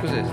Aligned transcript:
Cos'è? 0.00 0.24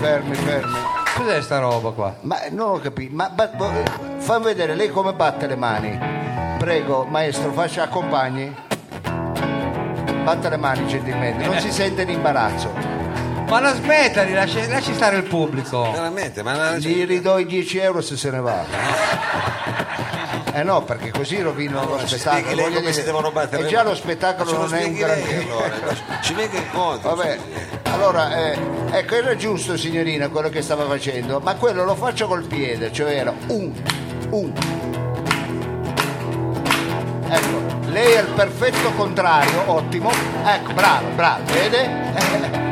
Fermi, 0.00 0.34
fermi. 0.34 0.72
Cos'è 1.16 1.40
sta 1.42 1.58
roba 1.58 1.90
qua? 1.90 2.14
Ma 2.22 2.38
non 2.50 2.70
ho 2.70 2.78
capito, 2.78 3.14
ma, 3.14 3.30
ma- 3.34 3.50
fammi 4.18 4.44
vedere 4.44 4.74
lei 4.74 4.90
come 4.90 5.12
batte 5.12 5.46
le 5.46 5.56
mani. 5.56 5.98
Prego, 6.58 7.04
maestro, 7.04 7.52
faccia 7.52 7.84
accompagni. 7.84 8.54
Batta 10.24 10.48
le 10.48 10.56
mani 10.56 10.86
gentilmente, 10.86 11.46
non 11.46 11.58
si 11.60 11.70
sente 11.70 12.04
di 12.04 12.12
imbarazzo. 12.12 12.85
Ma 13.48 13.60
la 13.60 13.74
smetta, 13.74 14.24
di 14.24 14.32
lasci, 14.32 14.66
lasci 14.68 14.92
stare 14.92 15.16
il 15.18 15.22
pubblico. 15.22 15.90
Veramente, 15.92 16.42
ma 16.42 16.76
Gli 16.76 17.04
ridò 17.06 17.38
i 17.38 17.46
10 17.46 17.78
euro 17.78 18.00
se 18.00 18.16
se 18.16 18.30
ne 18.30 18.40
va. 18.40 18.64
Eh 20.52 20.62
no, 20.62 20.82
perché 20.84 21.10
così 21.10 21.40
rovino 21.42 21.84
lo 21.84 21.98
ci 22.06 22.18
spettacolo. 22.18 22.42
spieghi 22.42 22.54
lei 22.60 22.72
come 22.74 22.86
si 22.86 22.92
dire. 22.92 23.04
devono 23.04 23.30
battere 23.30 23.64
E 23.64 23.68
già 23.68 23.82
lo 23.82 23.94
spettacolo 23.94 24.50
lo 24.52 24.58
non 24.62 24.74
è 24.74 24.84
un 24.84 24.94
granché. 24.94 25.36
allora, 25.42 25.70
ci 26.22 26.34
venga 26.34 26.56
incontro. 26.58 27.14
Vabbè, 27.14 27.38
allora, 27.92 28.36
eh, 28.52 28.58
ecco, 28.90 29.14
era 29.14 29.36
giusto 29.36 29.76
signorina 29.76 30.28
quello 30.28 30.48
che 30.48 30.62
stava 30.62 30.84
facendo, 30.86 31.40
ma 31.40 31.54
quello 31.56 31.84
lo 31.84 31.94
faccio 31.94 32.26
col 32.26 32.44
piede, 32.46 32.90
cioè 32.92 33.14
era 33.16 33.32
un, 33.48 33.72
un. 34.30 34.52
Ecco, 37.28 37.88
lei 37.90 38.12
è 38.14 38.20
il 38.20 38.28
perfetto 38.34 38.90
contrario, 38.92 39.62
ottimo. 39.66 40.10
Ecco, 40.44 40.72
bravo, 40.72 41.08
bravo, 41.14 41.42
vede? 41.52 42.65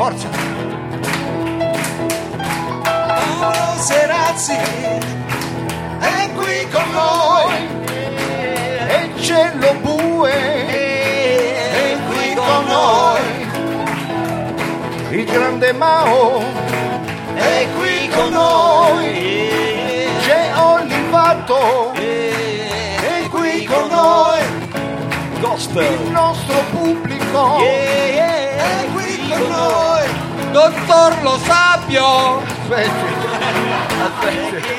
Forza. 0.00 0.28
Paolo 3.38 3.80
Serazzi 3.80 4.56
È 5.98 6.30
qui 6.34 6.66
con 6.72 6.90
noi, 6.90 7.68
e 8.88 9.10
c'è 9.16 9.52
lo 9.56 9.74
bue, 9.82 10.32
è 10.32 11.98
qui 12.08 12.34
con 12.34 12.64
noi. 12.64 13.48
Il 15.10 15.24
grande 15.26 15.72
Mao 15.74 16.44
è 17.34 17.66
qui 17.76 18.08
con 18.08 18.30
noi. 18.30 19.48
C'è 20.22 20.50
Olivato 20.56 21.92
è 21.92 23.28
qui 23.28 23.64
con 23.66 23.86
noi. 23.90 24.38
Il 25.74 26.10
nostro 26.10 26.64
pubblico 26.70 27.58
è 27.58 28.86
qui 28.94 29.09
con 29.30 29.48
noi. 29.48 30.28
Dottor 30.52 31.22
Lo 31.22 31.38
Sapio! 31.38 32.38
Aspetti. 32.38 32.90
Aspetti. 34.02 34.78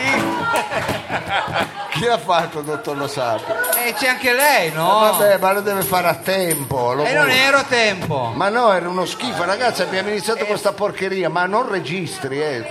Chi 1.91 2.07
ha 2.07 2.17
fatto, 2.17 2.61
dottor 2.61 2.97
Lo 2.97 3.07
Sapio? 3.07 3.53
E 3.85 3.93
c'è 3.93 4.07
anche 4.09 4.33
lei, 4.33 4.71
no? 4.71 4.99
Vabbè, 4.99 5.37
ma 5.37 5.51
lo 5.53 5.61
deve 5.61 5.83
fare 5.83 6.07
a 6.07 6.15
tempo. 6.15 6.91
E 7.03 7.13
non 7.13 7.25
può- 7.25 7.33
ero 7.33 7.57
a 7.57 7.63
tempo. 7.63 8.31
Ma 8.35 8.49
no, 8.49 8.71
era 8.73 8.87
uno 8.89 9.05
schifo, 9.05 9.43
ragazzi, 9.43 9.81
abbiamo 9.81 10.09
iniziato 10.09 10.45
questa 10.45 10.71
porcheria, 10.73 11.29
ma 11.29 11.45
non 11.45 11.69
registri, 11.69 12.41
eh. 12.41 12.65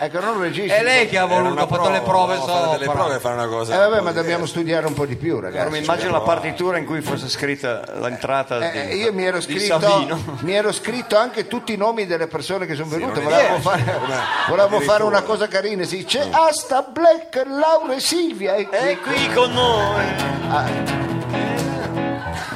Ecco, 0.00 0.20
non 0.20 0.40
registri. 0.40 0.78
È 0.78 0.82
lei 0.84 1.08
che 1.08 1.18
ha 1.18 1.24
voluto, 1.24 1.60
ha 1.60 1.66
fatto 1.66 1.90
le 1.90 2.00
prove 2.02 2.36
no, 2.36 2.42
fare 2.46 2.70
delle 2.70 2.84
sopra. 2.84 3.00
prove 3.02 3.18
fare 3.18 3.34
una 3.34 3.46
cosa. 3.48 3.74
Eh 3.74 3.78
vabbè, 3.78 3.98
un 3.98 4.04
ma 4.04 4.12
dobbiamo 4.12 4.46
studiare 4.46 4.86
un 4.86 4.94
po' 4.94 5.06
di 5.06 5.16
più, 5.16 5.40
Però 5.40 5.48
mi 5.50 5.56
ragazzi. 5.56 5.82
immagino 5.82 6.10
la 6.12 6.20
partitura 6.20 6.78
in 6.78 6.84
cui 6.86 7.00
fosse 7.00 7.28
scritta 7.28 7.82
l'entrata 7.98 8.70
Eh, 8.70 8.86
di, 8.86 8.94
io 8.98 9.12
mi 9.12 9.24
ero, 9.24 9.40
scritto, 9.40 10.16
mi 10.42 10.54
ero 10.54 10.70
scritto 10.70 11.16
anche 11.16 11.48
tutti 11.48 11.72
i 11.72 11.76
nomi 11.76 12.06
delle 12.06 12.28
persone 12.28 12.64
che 12.66 12.76
sono 12.76 12.88
venute. 12.88 13.20
è 13.20 13.24
Volevo, 13.24 13.40
vero. 13.48 13.58
fare, 13.60 13.82
Una- 14.04 14.22
volevo 14.48 14.80
fare 14.80 15.02
una 15.02 15.22
cosa 15.22 15.48
carina. 15.48 15.82
Si 15.82 15.96
dice 15.96 16.28
Asta 16.30 16.82
Black, 16.88 17.42
Laura 17.46 17.94
e 17.94 18.00
Silvia. 18.00 18.54
E 18.54 18.68
È 18.70 18.98
qui 18.98 19.32
con 19.34 19.52
noi. 19.52 20.04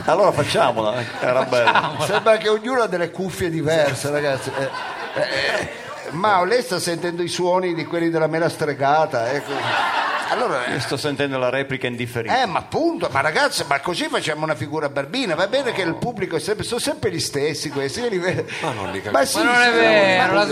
Allora 0.04 0.32
facciamola, 0.32 0.98
eh, 1.00 1.06
era 1.20 1.42
bello. 1.44 1.94
Sembra 2.06 2.36
che 2.36 2.48
ognuno 2.48 2.82
ha 2.82 2.86
delle 2.86 3.10
cuffie 3.10 3.50
diverse, 3.50 4.10
ragazzi. 4.10 4.50
Eh, 4.58 5.20
eh, 5.20 5.68
Mao, 6.12 6.44
lei 6.44 6.62
sta 6.62 6.78
sentendo 6.78 7.22
i 7.22 7.28
suoni 7.28 7.74
di 7.74 7.84
quelli 7.86 8.10
della 8.10 8.26
mela 8.26 8.48
stregata. 8.48 9.32
ecco. 9.32 10.11
Allora, 10.30 10.64
eh, 10.66 10.72
Io 10.74 10.80
sto 10.80 10.96
sentendo 10.96 11.38
la 11.38 11.50
replica 11.50 11.86
indifferita. 11.86 12.42
Eh, 12.42 12.46
ma 12.46 12.58
appunto, 12.60 13.08
ma 13.10 13.20
ragazzi, 13.20 13.64
ma 13.66 13.80
così 13.80 14.08
facciamo 14.08 14.44
una 14.44 14.54
figura 14.54 14.88
barbina. 14.88 15.34
Va 15.34 15.46
bene 15.46 15.72
che 15.72 15.82
il 15.82 15.94
pubblico 15.96 16.36
è 16.36 16.40
sempre, 16.40 16.64
sono 16.64 16.80
sempre 16.80 17.10
gli 17.10 17.20
stessi 17.20 17.68
questi. 17.70 18.00
io 18.00 18.08
li 18.08 18.18
vedo- 18.18 18.44
Ma 18.62 18.72
non 18.72 18.90
li 18.90 19.02
Ma, 19.04 19.10
capisco. 19.12 19.38
sì, 19.38 19.44
Ma 19.44 19.52
non 19.52 19.60
è 19.62 19.64
sì, 19.66 19.72
vero, 19.72 20.32
ma- 20.32 20.32
la 20.32 20.46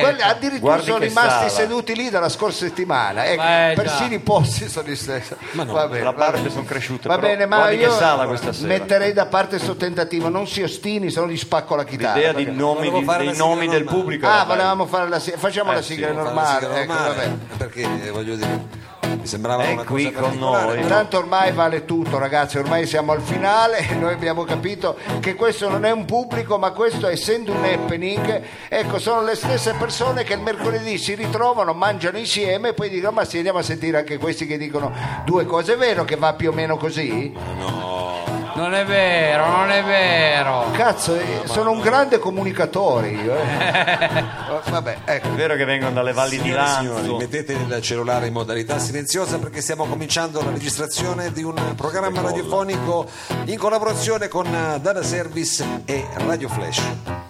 quelli 0.00 0.20
addirittura 0.22 0.58
Guardi 0.60 0.84
sono 0.84 0.98
che 0.98 1.06
rimasti 1.06 1.28
sala. 1.30 1.48
seduti 1.48 1.94
lì 1.94 2.10
dalla 2.10 2.28
scorsa 2.28 2.64
settimana. 2.64 3.24
Ecco, 3.26 3.42
già. 3.42 3.72
persino 3.74 4.14
i 4.14 4.18
posti 4.20 4.68
sono 4.68 4.88
gli 4.88 4.96
stessi. 4.96 5.34
va 5.52 5.64
bene, 5.88 6.04
La 6.04 6.10
va 6.10 6.16
parte 6.16 6.36
bene. 6.38 6.50
sono 6.50 6.64
cresciute. 6.64 7.08
Va 7.08 7.14
però 7.16 7.26
bene, 7.28 7.46
ma 7.46 7.56
guardi 7.56 7.76
io 7.76 7.88
che 7.90 7.94
sala 7.96 8.26
questa 8.26 8.52
sera. 8.52 8.68
metterei 8.68 9.12
da 9.12 9.26
parte 9.26 9.56
questo 9.56 9.76
tentativo. 9.76 10.28
Non 10.28 10.46
si 10.46 10.62
ostini, 10.62 11.10
se 11.10 11.20
no 11.20 11.28
gli 11.28 11.36
spacco 11.36 11.74
la 11.74 11.84
chitarra. 11.84 12.14
L'idea 12.14 12.32
di 12.32 12.44
perché- 12.44 12.58
nomi, 12.58 12.76
Volevo 12.78 12.98
di- 12.98 13.04
fare 13.04 13.18
dei 13.18 13.26
la 13.28 13.32
sigla 13.32 13.46
nomi 13.48 13.66
del 13.68 13.82
normale. 13.82 13.98
pubblico. 13.98 14.26
Ah, 14.28 14.44
volevamo 14.44 14.86
fare 14.86 15.08
la 15.08 15.18
sigla. 15.18 15.38
Facciamo 15.38 15.72
Eh, 15.72 15.74
la 15.74 15.82
sì, 15.82 15.92
sigla 15.94 16.12
normale. 16.12 16.60
sigla 16.60 16.80
ecco, 16.80 16.92
normale, 16.92 17.14
vabbè. 17.14 17.56
perché 17.56 17.80
eh, 18.04 18.10
voglio 18.10 18.34
dire 18.36 18.92
mi 19.16 19.26
sembrava 19.26 19.64
È 19.64 19.72
una 19.72 19.84
qui 19.84 20.12
cosa 20.12 20.28
con 20.28 20.38
noi. 20.38 20.86
Tanto 20.86 21.18
ormai 21.18 21.52
vale 21.52 21.84
tutto, 21.84 22.18
ragazzi, 22.18 22.58
ormai 22.58 22.86
siamo 22.86 23.12
al 23.12 23.20
finale 23.20 23.78
e 23.88 23.94
noi 23.94 24.12
abbiamo 24.12 24.44
capito 24.44 24.96
che 25.20 25.34
questo 25.34 25.68
non 25.68 25.84
è 25.84 25.90
un 25.90 26.04
pubblico, 26.04 26.58
ma 26.58 26.70
questo 26.70 27.06
essendo 27.06 27.52
un 27.52 27.64
happening, 27.64 28.42
ecco, 28.68 28.98
sono 28.98 29.22
le 29.22 29.34
stesse 29.34 29.74
persone 29.78 30.24
che 30.24 30.34
il 30.34 30.40
mercoledì 30.40 30.98
si 30.98 31.14
ritrovano, 31.14 31.72
mangiano 31.72 32.18
insieme 32.18 32.70
e 32.70 32.74
poi 32.74 32.88
dicono 32.88 33.12
ma 33.12 33.24
sì, 33.24 33.36
andiamo 33.36 33.58
a 33.58 33.62
sentire 33.62 33.98
anche 33.98 34.18
questi 34.18 34.46
che 34.46 34.58
dicono 34.58 34.92
due 35.24 35.44
cose. 35.44 35.74
È 35.74 35.76
vero 35.76 36.04
che 36.04 36.16
va 36.16 36.32
più 36.34 36.50
o 36.50 36.52
meno 36.52 36.76
così? 36.76 38.12
Non 38.54 38.72
è 38.74 38.84
vero, 38.84 39.46
non 39.48 39.70
è 39.70 39.82
vero. 39.82 40.70
Cazzo, 40.72 41.16
eh, 41.16 41.42
sono 41.46 41.72
un 41.72 41.80
grande 41.80 42.18
comunicatore 42.18 43.08
io. 43.08 43.34
eh. 43.36 44.24
Vabbè, 44.70 44.98
ecco. 45.04 45.26
È 45.28 45.30
vero 45.30 45.56
che 45.56 45.64
vengono 45.64 45.92
dalle 45.92 46.12
valli 46.12 46.38
di 46.38 46.42
Signore 46.48 46.62
e 46.62 46.66
signori, 46.78 46.96
Lanzo. 47.00 47.16
mettete 47.16 47.52
il 47.52 47.82
cellulare 47.82 48.26
in 48.28 48.32
modalità 48.32 48.78
silenziosa 48.78 49.38
perché 49.38 49.60
stiamo 49.60 49.86
cominciando 49.86 50.42
la 50.42 50.50
registrazione 50.50 51.32
di 51.32 51.42
un 51.42 51.74
programma 51.76 52.20
radiofonico 52.20 53.06
in 53.46 53.58
collaborazione 53.58 54.28
con 54.28 54.46
eh, 54.46 54.78
Data 54.80 55.02
Service 55.02 55.82
e 55.84 56.06
Radio 56.14 56.48
Flash. 56.48 57.23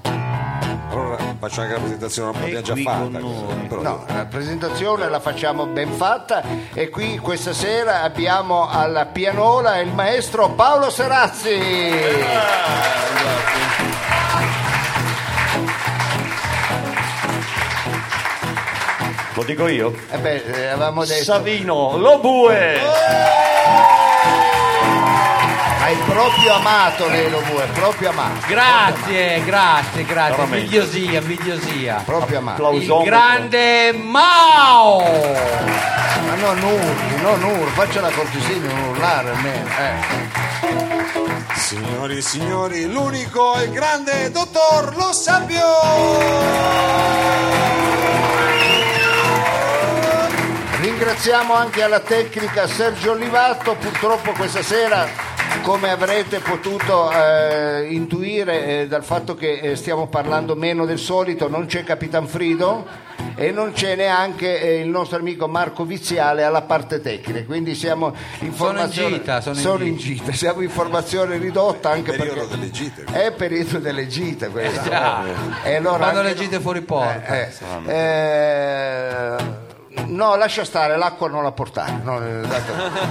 Allora 0.95 1.17
faccio 1.41 1.61
anche 1.61 1.73
la 1.73 1.81
presentazione, 1.81 2.31
non 2.31 2.41
l'abbiamo 2.41 2.63
già 2.65 2.73
qui 2.73 2.83
fatta. 2.85 3.19
No, 3.81 4.05
la 4.07 4.27
presentazione 4.27 5.09
la 5.09 5.19
facciamo 5.19 5.67
ben 5.67 5.91
fatta 5.91 6.43
e 6.73 6.89
qui 6.89 7.19
questa 7.19 7.53
sera 7.53 8.03
abbiamo 8.03 8.69
alla 8.71 9.07
pianola 9.07 9.79
il 9.79 9.93
maestro 9.93 10.51
Paolo 10.51 10.91
Serazzi. 10.91 11.59
Lo 19.35 19.43
dico 19.43 19.67
io. 19.67 19.93
Eh 20.13 20.19
beh, 20.19 20.45
eh, 20.45 20.67
avevamo 20.69 21.05
detto, 21.05 21.25
Savino, 21.25 21.97
lo 21.97 22.21
bue. 22.21 23.44
Hai 25.85 25.97
proprio 26.07 26.55
amato 26.55 27.07
lei 27.09 27.29
lo 27.29 27.41
vuoi, 27.43 27.67
proprio 27.75 28.09
amato, 28.09 28.47
Grazie, 28.47 29.45
grazie, 29.45 30.05
grazie. 30.07 30.35
Veramente. 30.35 30.57
Invidiosia, 30.77 31.21
invidiosia. 31.21 32.03
proprio 32.07 32.39
amato. 32.39 32.63
Il 32.73 32.85
Applausometro. 32.85 33.05
grande 33.05 33.93
Mao! 33.93 35.03
Ma 36.27 36.35
non 36.37 36.63
urli, 36.63 37.21
non 37.21 37.43
urli, 37.43 37.71
faccia 37.73 38.01
la 38.01 38.11
cortesia 38.11 38.55
di 38.55 38.67
non 38.67 38.79
urlare 38.89 39.29
almeno. 39.31 39.69
eh. 39.79 41.59
Signori 41.59 42.17
e 42.17 42.23
signori, 42.23 42.91
l'unico 42.91 43.55
e 43.57 43.69
grande 43.71 44.31
dottor 44.31 44.97
Lo 44.97 45.13
Sapio! 45.13 45.63
Ringraziamo 50.81 51.55
anche 51.55 51.83
alla 51.83 52.01
tecnica 52.01 52.67
Sergio 52.67 53.13
Olivato, 53.13 53.75
purtroppo 53.75 54.33
questa 54.33 54.63
sera 54.63 55.33
come 55.63 55.91
avrete 55.91 56.41
potuto 56.41 57.11
eh, 57.11 57.87
intuire 57.91 58.83
eh, 58.83 58.87
dal 58.87 59.03
fatto 59.05 59.35
che 59.35 59.59
eh, 59.61 59.77
stiamo 59.77 60.07
parlando 60.09 60.55
meno 60.55 60.85
del 60.85 60.99
solito 60.99 61.49
non 61.49 61.67
c'è 61.67 61.85
Capitan 61.85 62.27
Frido 62.27 62.87
e 63.35 63.51
non 63.51 63.73
c'è 63.73 63.97
neanche 63.97 64.61
eh, 64.61 64.81
il 64.81 64.89
nostro 64.89 65.19
amico 65.19 65.49
Marco 65.49 65.85
Viziale 65.85 66.45
alla 66.45 66.63
parte 66.63 67.01
tecnica. 67.01 67.45
Quindi 67.45 67.75
siamo 67.75 68.15
in 68.41 68.53
formazione 68.53 69.17
gita, 69.19 69.41
sono 69.41 69.83
in 69.83 69.93
in 69.93 69.97
gita. 69.97 70.33
siamo 70.33 70.61
in 70.61 70.71
formazione 70.71 71.37
ridotta 71.39 71.91
anche 71.91 72.13
Periodo 72.13 72.41
perché 72.41 72.55
delle 72.57 72.71
gite. 72.71 73.05
è 73.11 73.33
periodo 73.33 73.79
delle 73.79 74.07
gite 74.07 74.49
questo 74.49 74.89
già. 74.89 75.25
e 75.65 75.75
allora 75.75 75.99
Quando 75.99 76.23
le 76.23 76.35
gite 76.35 76.61
fuori 76.61 76.83
porta. 76.83 77.35
No, 80.07 80.37
lascia 80.37 80.65
stare, 80.65 80.97
l'acqua 80.97 81.29
non 81.29 81.43
la 81.43 81.53
portare. 81.53 82.01
No, 82.03 82.19
eh, 82.19 82.41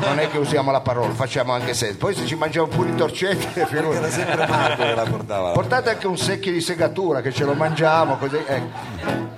non 0.02 0.20
è 0.20 0.30
che 0.30 0.38
usiamo 0.38 0.72
la 0.72 0.82
parola, 0.82 1.14
facciamo 1.14 1.54
anche 1.54 1.74
senso. 1.74 1.98
Poi 1.98 2.14
se 2.14 2.26
ci 2.26 2.36
mangiamo 2.36 2.68
pure 2.68 2.90
i 2.90 2.96
torcetti, 2.96 3.60
era 3.60 4.10
sempre 4.10 4.48
Marco 4.48 4.84
che 4.84 4.96
la 4.96 5.04
portava. 5.04 5.52
Portate 5.52 5.92
anche 5.92 6.08
un 6.08 6.18
secchio 6.18 6.52
di 6.52 6.62
segatura 6.62 7.22
che 7.22 7.32
ce 7.32 7.46
lo 7.46 7.54
mangiamo, 7.54 8.18
così. 8.18 8.42
Ecco. 8.46 9.32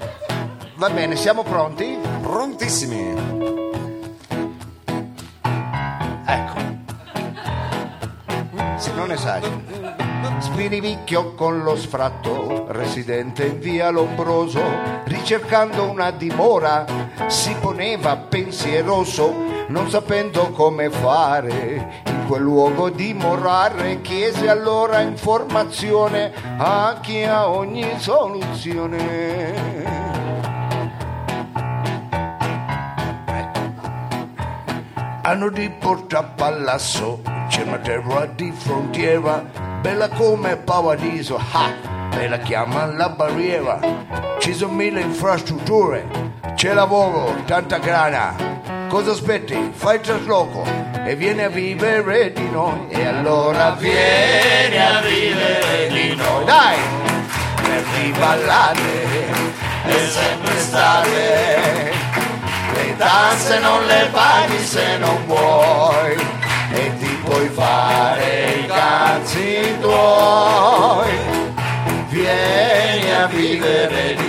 Va 0.75 0.89
bene, 0.89 1.15
siamo 1.15 1.43
pronti? 1.43 1.97
Prontissimi. 2.21 3.13
Ecco. 6.25 6.53
Se 8.77 8.91
non 8.93 9.11
esagero. 9.11 9.61
Spirivicchio 10.39 11.33
con 11.33 11.63
lo 11.63 11.75
sfratto, 11.75 12.65
residente 12.69 13.45
in 13.45 13.59
via 13.59 13.89
Lombroso, 13.89 14.61
ricercando 15.05 15.89
una 15.89 16.11
dimora 16.11 16.85
si 17.27 17.55
poneva 17.59 18.15
pensieroso, 18.17 19.33
non 19.67 19.89
sapendo 19.89 20.51
come 20.51 20.89
fare 20.89 22.01
in 22.05 22.25
quel 22.27 22.41
luogo 22.41 22.89
dimorare, 22.89 24.01
chiese 24.01 24.49
allora 24.49 25.01
informazione 25.01 26.31
a 26.57 26.97
chi 27.01 27.23
ha 27.23 27.49
ogni 27.49 27.87
soluzione. 27.97 29.83
Hanno 35.21 35.49
di 35.49 35.69
Porta 35.71 36.21
Palazzo, 36.21 37.21
c'è 37.47 37.63
una 37.63 37.79
terra 37.79 38.27
di 38.27 38.51
frontiera, 38.51 39.43
bella 39.81 40.07
come 40.09 40.55
Paradiso, 40.55 41.39
ha, 41.51 41.71
e 42.11 42.27
la 42.27 42.37
chiamano 42.37 42.95
la 42.95 43.09
barriera. 43.09 43.79
Ci 44.37 44.53
sono 44.53 44.73
mille 44.73 45.01
infrastrutture, 45.01 46.33
c'è 46.53 46.73
lavoro, 46.73 47.35
tanta 47.45 47.77
grana. 47.79 48.35
Cosa 48.87 49.11
aspetti? 49.11 49.71
Fai 49.73 49.95
il 49.95 50.01
trasloco 50.01 50.63
e 51.05 51.15
vieni 51.15 51.43
a 51.43 51.49
vivere 51.49 52.31
di 52.31 52.49
noi. 52.49 52.87
E 52.89 53.05
allora 53.05 53.71
vieni 53.71 54.77
a 54.77 55.01
vivere 55.01 55.87
di 55.89 56.15
noi. 56.15 56.45
Dai! 56.45 56.77
Per 57.55 57.83
riballare 58.01 58.79
è 59.85 60.07
sempre 60.07 60.57
estate. 60.57 61.93
Le 62.73 62.95
tasse 62.97 63.59
non 63.59 63.85
le 63.85 64.07
paghi 64.11 64.63
se 64.63 64.97
non 64.97 65.25
vuoi 65.25 66.15
e 66.73 66.97
ti 66.99 67.19
puoi 67.23 67.49
fare 67.49 68.61
i 68.61 68.65
cazzi 68.67 69.77
tuoi. 69.79 71.43
Vieni 72.09 73.11
a 73.11 73.25
vivere 73.27 74.15
di 74.15 74.23
noi, 74.23 74.24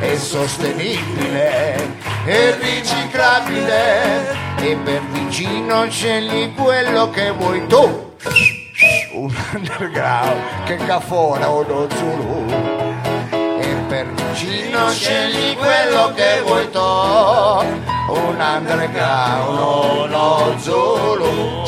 è 0.00 0.16
sostenibile, 0.16 1.76
è 2.24 2.56
riciclabile 2.60 4.36
e 4.58 4.76
per 4.82 5.02
vicino 5.10 5.88
scegli 5.90 6.54
quello 6.54 7.10
che 7.10 7.30
vuoi 7.30 7.66
tu. 7.66 8.12
Un 9.12 9.32
underground, 9.52 10.64
che 10.64 10.76
cafona 10.76 11.48
o 11.50 11.64
non 11.66 11.88
Zulu. 11.90 12.46
E 13.60 13.74
per 13.88 14.06
vicino 14.06 14.90
scegli 14.90 15.54
quello 15.56 16.12
che 16.14 16.42
vuoi 16.44 16.70
tu. 16.70 16.78
Un 16.78 18.40
underground 18.40 19.58
uno 19.58 20.54
Zulu 20.58 21.64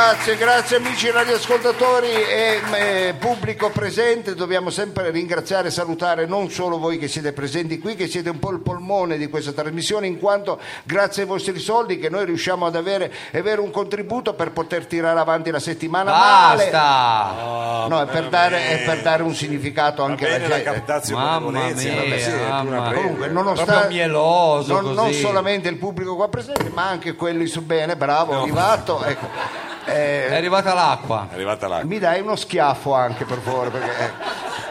Grazie, 0.00 0.36
grazie 0.36 0.76
amici 0.76 1.10
radioascoltatori 1.10 2.06
e 2.06 2.60
eh, 2.72 3.14
pubblico 3.18 3.70
presente, 3.70 4.36
dobbiamo 4.36 4.70
sempre 4.70 5.10
ringraziare 5.10 5.68
e 5.68 5.70
salutare 5.72 6.24
non 6.24 6.50
solo 6.50 6.78
voi 6.78 6.98
che 6.98 7.08
siete 7.08 7.32
presenti 7.32 7.80
qui, 7.80 7.96
che 7.96 8.06
siete 8.06 8.30
un 8.30 8.38
po' 8.38 8.52
il 8.52 8.60
polmone 8.60 9.18
di 9.18 9.28
questa 9.28 9.50
trasmissione, 9.50 10.06
in 10.06 10.20
quanto 10.20 10.60
grazie 10.84 11.22
ai 11.22 11.28
vostri 11.28 11.58
soldi 11.58 11.98
che 11.98 12.10
noi 12.10 12.26
riusciamo 12.26 12.64
ad 12.64 12.76
avere, 12.76 13.12
avere 13.32 13.60
un 13.60 13.72
contributo 13.72 14.34
per 14.34 14.52
poter 14.52 14.86
tirare 14.86 15.18
avanti 15.18 15.50
la 15.50 15.58
settimana 15.58 16.12
male. 16.12 16.70
Basta! 16.70 17.86
No, 17.88 18.00
è 18.00 18.06
per, 18.06 18.28
dare, 18.28 18.68
è 18.68 18.84
per 18.84 19.02
dare 19.02 19.24
un 19.24 19.34
significato 19.34 20.04
anche 20.04 20.26
alla 20.26 20.36
bene 20.36 20.48
la 20.48 20.54
gente. 20.54 20.70
captazione 20.70 21.24
Mamma 21.24 21.50
mia, 21.50 21.74
vabbè, 21.74 22.18
sì, 22.18 22.30
è 22.30 22.34
più 22.34 22.68
una 22.68 22.80
mamma. 22.80 22.92
Comunque, 22.92 23.28
nonostante 23.30 23.88
mieloso 23.88 24.80
non, 24.80 24.94
non 24.94 25.12
solamente 25.12 25.68
il 25.68 25.76
pubblico 25.76 26.14
qua 26.14 26.28
presente, 26.28 26.70
ma 26.72 26.88
anche 26.88 27.16
quelli 27.16 27.48
su 27.48 27.62
bene, 27.62 27.96
bravo, 27.96 28.42
arrivato. 28.42 29.02
Ecco. 29.02 29.76
Eh, 29.88 30.28
È 30.28 30.34
arrivata 30.34 30.74
l'acqua. 30.74 31.26
È 31.30 31.34
arrivata 31.34 31.66
là. 31.68 31.80
mi 31.84 31.98
dai 31.98 32.20
uno 32.20 32.36
schiaffo 32.36 32.94
anche 32.94 33.24
per 33.24 33.38
favore 33.38 33.70
perché 33.70 33.90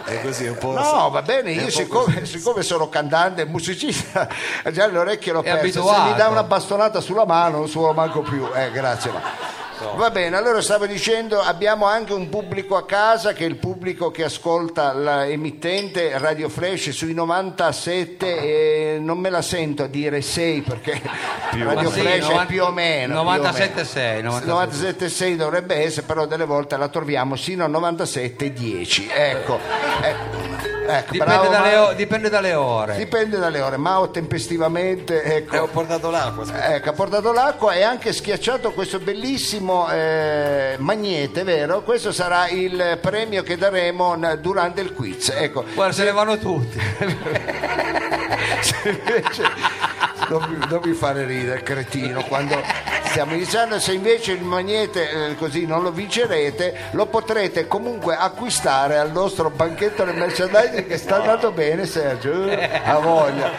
eh, 0.05 0.15
È 0.19 0.21
così 0.21 0.47
un 0.47 0.57
po'. 0.57 0.73
no 0.73 1.09
va 1.09 1.21
bene 1.21 1.49
è 1.51 1.53
io 1.61 1.69
siccome, 1.69 2.25
siccome 2.25 2.61
sono 2.61 2.87
cantante 2.87 3.41
e 3.41 3.45
musicista 3.45 4.27
già 4.71 4.87
le 4.87 4.97
orecchie 4.99 5.33
l'ho 5.33 5.41
È 5.41 5.51
perse 5.51 5.71
se 5.71 5.79
mi 5.79 6.13
dai 6.15 6.29
una 6.31 6.43
bastonata 6.43 7.01
sulla 7.01 7.25
mano 7.25 7.57
non 7.57 7.67
suono 7.67 7.93
manco 7.93 8.21
più 8.21 8.47
eh, 8.53 8.71
grazie 8.71 9.11
ma- 9.11 9.21
Va 9.95 10.09
bene, 10.09 10.35
allora 10.35 10.61
stavo 10.61 10.85
dicendo, 10.87 11.39
abbiamo 11.39 11.85
anche 11.85 12.13
un 12.13 12.29
pubblico 12.29 12.75
a 12.75 12.85
casa 12.85 13.33
che 13.33 13.45
è 13.45 13.47
il 13.47 13.57
pubblico 13.57 14.09
che 14.09 14.23
ascolta 14.23 14.93
l'emittente 14.93 16.17
Radio 16.17 16.49
Flash 16.49 16.89
sui 16.89 17.13
97 17.13 18.95
e 18.95 18.97
non 18.99 19.19
me 19.19 19.29
la 19.29 19.41
sento 19.41 19.83
a 19.83 19.87
dire 19.87 20.21
6 20.21 20.61
perché 20.61 20.99
Radio 21.51 21.89
Ma 21.89 21.91
sì, 21.91 21.99
Flash 21.99 22.15
è 22.15 22.19
90 22.21 22.45
più 22.45 22.63
o 22.63 22.71
meno. 22.71 23.21
più 23.21 23.29
o 23.29 23.33
meno. 23.33 23.37
97,6, 23.37 24.23
97,6. 24.23 24.45
97,6 24.45 25.35
dovrebbe 25.35 25.75
essere, 25.75 26.05
però 26.05 26.25
delle 26.25 26.45
volte 26.45 26.77
la 26.77 26.87
troviamo 26.87 27.35
sino 27.35 27.63
a 27.63 27.67
97,10. 27.67 29.07
Ecco, 29.13 29.59
ecco, 30.01 30.76
ecco, 30.87 31.11
Dipende 31.11 31.35
bravo, 31.35 31.49
dalle, 31.49 31.75
o- 31.77 31.93
dipende 31.93 32.29
dalle 32.29 32.53
ore. 32.53 32.95
Dipende 32.95 33.37
dalle 33.37 33.61
ore. 33.61 33.77
Mao 33.77 34.09
tempestivamente 34.09 35.21
Eh, 35.23 35.33
ho 35.49 35.55
ecco, 35.55 35.67
portato 35.67 36.09
l'acqua. 36.09 36.45
scusa. 36.45 36.73
ecco, 36.75 36.89
ha 36.89 36.93
portato 36.93 37.31
l'acqua 37.31 37.73
e 37.73 37.83
anche 37.83 38.13
schiacciato 38.13 38.71
questo 38.71 38.99
bellissimo 38.99 39.89
eh, 39.91 40.75
magnete, 40.79 41.43
vero? 41.43 41.81
Questo 41.83 42.11
sarà 42.11 42.47
il 42.49 42.97
premio 43.01 43.43
che 43.43 43.57
daremo 43.57 44.15
n- 44.15 44.37
durante 44.41 44.81
il 44.81 44.93
quiz. 44.93 45.29
Ecco, 45.29 45.63
Guarda, 45.73 45.93
se 45.93 46.03
ne 46.03 46.11
vanno 46.11 46.37
tutti. 46.37 46.79
se 48.61 48.89
invece 48.89 49.43
non 50.29 50.65
non 50.69 50.81
mi 50.83 50.93
fare 50.93 51.25
ridere, 51.25 51.63
cretino, 51.63 52.23
quando 52.23 52.61
stiamo 53.03 53.33
iniziando, 53.33 53.79
se 53.79 53.93
invece 53.93 54.33
il 54.33 54.43
magnete 54.43 55.29
eh, 55.29 55.35
così 55.35 55.65
non 55.65 55.81
lo 55.83 55.91
vincerete, 55.91 56.89
lo 56.91 57.05
potrete 57.07 57.67
comunque 57.67 58.15
acquistare 58.15 58.97
al 58.97 59.11
nostro 59.11 59.49
banchetto 59.49 60.03
del 60.03 60.15
merchandising 60.15 60.87
che 60.87 60.97
sta 60.97 61.17
andando 61.17 61.51
bene, 61.51 61.85
Sergio, 61.85 62.45
eh, 62.45 62.81
ha 62.83 62.99
voglia. 62.99 63.51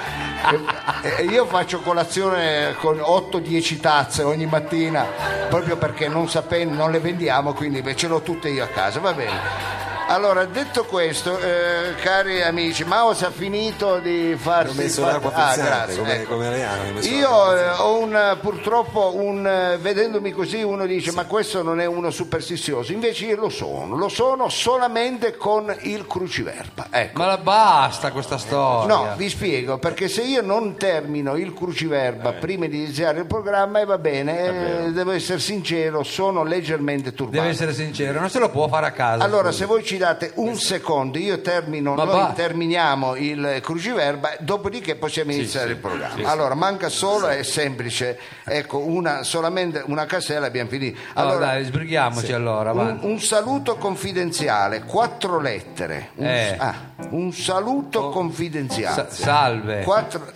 E- 1.02 1.14
e 1.18 1.24
io 1.24 1.46
faccio 1.46 1.80
colazione 1.80 2.74
con 2.78 2.98
8-10 3.00 3.80
tazze 3.80 4.22
ogni 4.22 4.46
mattina 4.46 5.04
proprio 5.48 5.76
perché 5.76 6.06
non 6.08 6.28
sapendo, 6.28 6.74
non 6.74 6.90
le 6.90 7.00
vendiamo, 7.00 7.52
quindi 7.54 7.82
ce 7.96 8.06
l'ho 8.06 8.20
tutte 8.20 8.48
io 8.48 8.62
a 8.64 8.68
casa, 8.68 9.00
va 9.00 9.12
bene. 9.12 9.76
Allora, 10.10 10.46
detto 10.46 10.84
questo, 10.86 11.38
eh, 11.38 11.94
cari 12.00 12.40
amici, 12.40 12.82
Mao 12.84 13.12
si 13.12 13.24
è 13.24 13.30
finito 13.30 13.98
di 13.98 14.34
farsi... 14.38 14.78
Ho 14.78 14.82
messo 14.82 15.02
far- 15.02 15.12
l'acqua 15.22 15.32
Ah, 15.34 15.54
grazie, 15.54 15.98
come, 15.98 16.20
ecco. 16.22 16.34
come 16.36 16.66
messo 16.94 17.08
Io 17.10 17.54
eh, 17.54 17.68
ho 17.68 17.98
un, 17.98 18.16
eh, 18.16 18.36
purtroppo, 18.40 19.12
un, 19.16 19.46
eh, 19.46 19.76
vedendomi 19.76 20.32
così, 20.32 20.62
uno 20.62 20.86
dice 20.86 21.12
ma 21.12 21.26
questo 21.26 21.62
non 21.62 21.78
è 21.78 21.84
uno 21.84 22.10
superstizioso, 22.10 22.90
invece 22.92 23.26
io 23.26 23.36
lo 23.36 23.50
sono, 23.50 23.96
lo 23.96 24.08
sono 24.08 24.48
solamente 24.48 25.36
con 25.36 25.76
il 25.82 26.06
cruciverba. 26.06 26.86
Ecco. 26.90 27.18
Ma 27.20 27.26
la 27.26 27.38
basta 27.38 28.10
questa 28.10 28.38
storia. 28.38 28.86
No, 28.94 29.12
vi 29.14 29.28
spiego, 29.28 29.76
perché 29.76 30.08
se 30.08 30.22
io 30.22 30.40
non 30.40 30.78
termino 30.78 31.36
il 31.36 31.52
cruciverba 31.52 32.32
prima 32.32 32.64
di 32.66 32.78
iniziare 32.78 33.18
il 33.18 33.26
programma, 33.26 33.80
e 33.80 33.84
va 33.84 33.98
bene, 33.98 34.86
eh, 34.86 34.90
devo 34.92 35.10
essere 35.10 35.38
sincero, 35.38 36.02
sono 36.02 36.44
leggermente 36.44 37.12
turbato. 37.12 37.40
Deve 37.40 37.52
essere 37.52 37.74
sincero, 37.74 38.18
non 38.20 38.30
se 38.30 38.38
lo 38.38 38.48
può 38.48 38.68
fare 38.68 38.86
a 38.86 38.92
casa. 38.92 39.22
Allora, 39.22 39.52
se 39.52 39.66
voi 39.66 39.84
ci 39.84 39.96
date 39.98 40.32
un 40.36 40.56
secondo, 40.56 41.18
io 41.18 41.40
termino, 41.42 41.94
Ma 41.94 42.04
noi 42.04 42.14
va. 42.14 42.32
terminiamo 42.34 43.14
il 43.16 43.58
cruciverba, 43.62 44.36
dopodiché 44.40 44.94
possiamo 44.94 45.32
iniziare 45.32 45.70
il 45.72 45.76
programma. 45.76 46.30
allora, 46.30 46.54
manca 46.54 46.88
solo, 46.88 47.26
è 47.28 47.42
semplice, 47.42 48.18
ecco, 48.44 48.78
una, 48.78 49.22
solamente 49.24 49.82
una 49.86 50.06
casella 50.06 50.46
abbiamo 50.46 50.70
finito. 50.70 50.98
Allora, 51.14 51.34
Allora, 51.36 51.46
dai, 51.52 51.64
sbrighiamoci 51.64 52.32
allora. 52.32 52.72
un, 52.72 52.78
avanti. 52.78 53.06
un 53.06 53.20
saluto 53.20 53.76
confidenziale, 53.76 54.82
quattro 54.84 55.38
lettere. 55.40 56.10
Un, 56.14 56.26
Eh. 56.26 56.54
ah, 56.58 56.74
un 57.10 57.32
saluto 57.32 58.08
confidenziale. 58.08 58.94
Sa- 58.94 59.10
salve. 59.10 59.82
Quattro... 59.82 60.32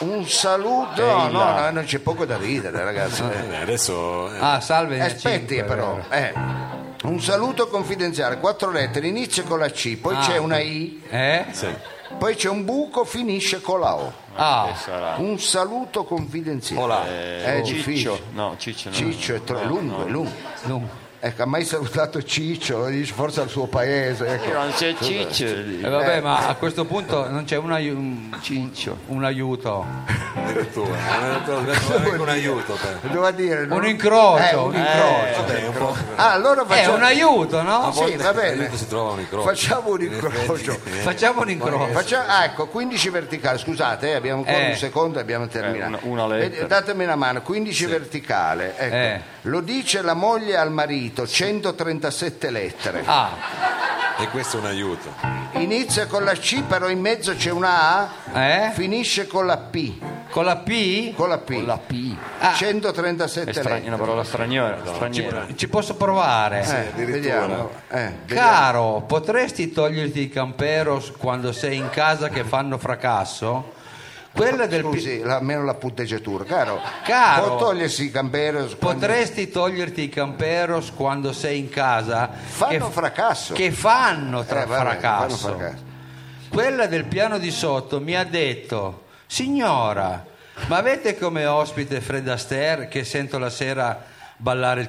Un 0.00 0.24
saluto, 0.28 1.04
no, 1.04 1.28
no, 1.28 1.58
no, 1.58 1.70
non 1.72 1.82
c'è 1.84 1.98
poco 1.98 2.24
da 2.24 2.36
ridere, 2.36 2.84
ragazzi. 2.84 3.22
eh. 3.22 3.56
Adesso 3.62 4.32
eh, 4.32 4.38
Ah, 4.40 4.60
salve. 4.60 5.00
Aspetti 5.00 5.54
cinque, 5.56 5.64
però, 5.64 5.98
vero. 6.08 6.14
eh. 6.14 6.32
Un 7.08 7.20
saluto 7.20 7.68
confidenziale, 7.68 8.38
quattro 8.38 8.70
lettere, 8.70 9.06
inizia 9.08 9.42
con 9.44 9.58
la 9.58 9.70
C, 9.70 9.96
poi 9.96 10.14
Ah. 10.16 10.20
c'è 10.20 10.36
una 10.38 10.58
I, 10.58 11.02
Eh? 11.08 11.46
sì. 11.50 11.66
poi 12.18 12.34
c'è 12.34 12.48
un 12.48 12.64
buco, 12.64 13.04
finisce 13.04 13.60
con 13.60 13.80
la 13.80 13.94
O. 13.96 14.12
Ah, 14.34 14.68
Un 15.18 15.38
saluto 15.40 16.04
confidenziale. 16.04 16.80
Olà. 16.82 17.04
È 17.06 17.60
Ciccio. 17.64 17.72
difficile. 17.74 18.20
No, 18.32 18.54
Ciccio 18.56 18.88
no. 18.90 18.94
Ciccio 18.94 19.34
è 19.34 19.42
tro- 19.42 19.58
No, 19.62 19.68
lungo, 19.68 19.96
no. 19.96 20.04
è 20.06 20.08
lungo. 20.08 20.30
Ecco, 21.20 21.42
ha 21.42 21.46
mai 21.46 21.64
salutato 21.64 22.22
Ciccio? 22.22 22.84
Dice, 22.86 23.12
Forse 23.12 23.40
al 23.40 23.48
suo 23.48 23.66
paese. 23.66 24.26
ecco. 24.34 24.52
Non 24.52 24.70
c'è 24.72 24.94
ciccio. 25.00 25.44
Eh, 25.46 25.80
vabbè, 25.88 26.20
ma 26.20 26.46
a 26.46 26.54
questo 26.54 26.84
punto 26.84 27.28
non 27.28 27.44
c'è 27.44 27.56
un, 27.56 27.72
ai- 27.72 27.90
un- 27.90 28.36
Ciccio. 28.40 28.98
un 29.08 29.24
aiuto. 29.24 29.84
addirittura 30.34 30.94
è 32.04 32.16
un 32.16 32.28
aiuto 32.28 32.78
Doveva 33.02 33.30
dire 33.32 33.62
Un 33.68 33.84
incrocio. 33.86 34.44
Eh, 34.44 34.54
un 34.54 34.74
incrocio. 34.76 35.40
Vabbè, 35.42 35.66
un. 35.66 35.96
Ah, 36.14 36.32
allora 36.32 36.62
È 36.62 36.66
facciamo, 36.66 36.94
un 36.94 37.02
aiuto, 37.02 37.62
no? 37.62 37.92
Sì, 37.92 38.14
va 38.16 38.32
bene. 38.32 38.70
trova 38.88 39.10
un 39.12 39.20
incrocio 39.20 39.46
facciamo 39.48 39.90
un 39.90 40.00
In 40.02 40.12
incrocio. 40.12 40.70
effetti, 40.70 40.90
eh. 40.90 41.00
Facciamo 41.00 41.40
un 41.40 41.50
incrocio. 41.50 41.92
Facciamo- 41.92 42.24
ah, 42.28 42.44
ecco, 42.44 42.66
15 42.68 43.08
verticale, 43.10 43.58
scusate, 43.58 44.10
eh, 44.10 44.14
abbiamo 44.14 44.40
ancora 44.42 44.66
Eh. 44.66 44.70
un 44.70 44.76
secondo 44.76 45.18
e 45.18 45.22
abbiamo 45.22 45.48
terminato. 45.48 45.98
una- 46.06 46.24
una 46.24 46.48
Datemi 46.66 47.02
una 47.04 47.16
mano, 47.16 47.42
15 47.42 47.86
verticale. 47.86 48.74
ecco. 48.76 49.36
Eh. 49.48 49.50
Lo 49.50 49.60
dice 49.60 50.02
la 50.02 50.14
moglie 50.14 50.56
al 50.56 50.70
marito, 50.70 51.26
137 51.26 52.50
lettere. 52.50 53.02
Ah, 53.06 53.30
e 54.18 54.28
questo 54.28 54.56
è 54.56 54.60
un 54.60 54.66
aiuto 54.66 55.14
Inizia 55.52 56.06
con 56.06 56.24
la 56.24 56.32
C, 56.32 56.62
però 56.64 56.88
in 56.88 57.00
mezzo 57.00 57.34
c'è 57.34 57.50
una 57.50 58.10
A, 58.32 58.42
eh? 58.42 58.70
finisce 58.74 59.26
con 59.26 59.46
la 59.46 59.56
P. 59.56 59.92
Con 60.30 60.44
la 60.44 60.56
P? 60.56 61.14
Con 61.14 61.28
la 61.28 61.38
P. 61.38 61.54
Con 61.54 61.66
la 61.66 61.78
P. 61.78 62.16
Ah. 62.40 62.52
137 62.52 63.50
È 63.50 63.52
stra- 63.54 63.74
lettere. 63.74 63.88
una 63.88 63.96
parola 63.96 64.24
straniera. 64.24 64.78
straniera. 64.84 65.46
Ci 65.54 65.68
posso 65.68 65.94
provare? 65.94 66.60
Eh, 66.60 66.88
addirittura. 66.92 67.12
vediamo. 67.12 67.70
Eh, 67.88 68.12
vediamo. 68.26 68.48
Caro, 68.48 69.04
potresti 69.06 69.72
toglierti 69.72 70.20
i 70.20 70.28
camperos 70.28 71.12
quando 71.16 71.52
sei 71.52 71.76
in 71.78 71.88
casa 71.88 72.28
che 72.28 72.44
fanno 72.44 72.76
fracasso? 72.76 73.76
Quella 74.38 74.66
del 74.66 74.82
Scusi, 74.82 75.20
la- 75.20 75.36
almeno 75.36 75.64
la 75.64 75.74
punteggiatura, 75.74 76.44
caro. 76.44 76.80
Caro. 77.04 77.46
Può 77.46 77.56
togliersi 77.58 78.04
i 78.04 78.10
camperos 78.10 78.76
quando- 78.76 79.06
Potresti 79.06 79.50
toglierti 79.50 80.02
i 80.02 80.08
camperos 80.08 80.92
quando 80.94 81.32
sei 81.32 81.58
in 81.58 81.68
casa 81.68 82.30
Fanno 82.32 82.86
che, 82.86 82.92
fracasso. 82.92 83.54
che 83.54 83.70
fanno 83.72 84.44
tra 84.44 84.62
Eh, 84.62 84.66
vabbè, 84.66 84.80
fracasso. 84.80 85.36
fanno 85.36 85.56
fracasso. 85.58 85.82
Quella 86.50 86.86
del 86.86 87.04
piano 87.04 87.38
di 87.38 87.50
sotto 87.50 88.00
mi 88.00 88.14
ha 88.16 88.24
detto: 88.24 89.04
Signora, 89.26 90.24
ma 90.68 90.76
avete 90.76 91.18
come 91.18 91.44
ospite 91.46 92.00
Fred 92.00 92.26
Astaire 92.28 92.88
che 92.88 93.04
sento 93.04 93.38
la 93.38 93.50
sera 93.50 94.02
ballare 94.36 94.80
il 94.80 94.88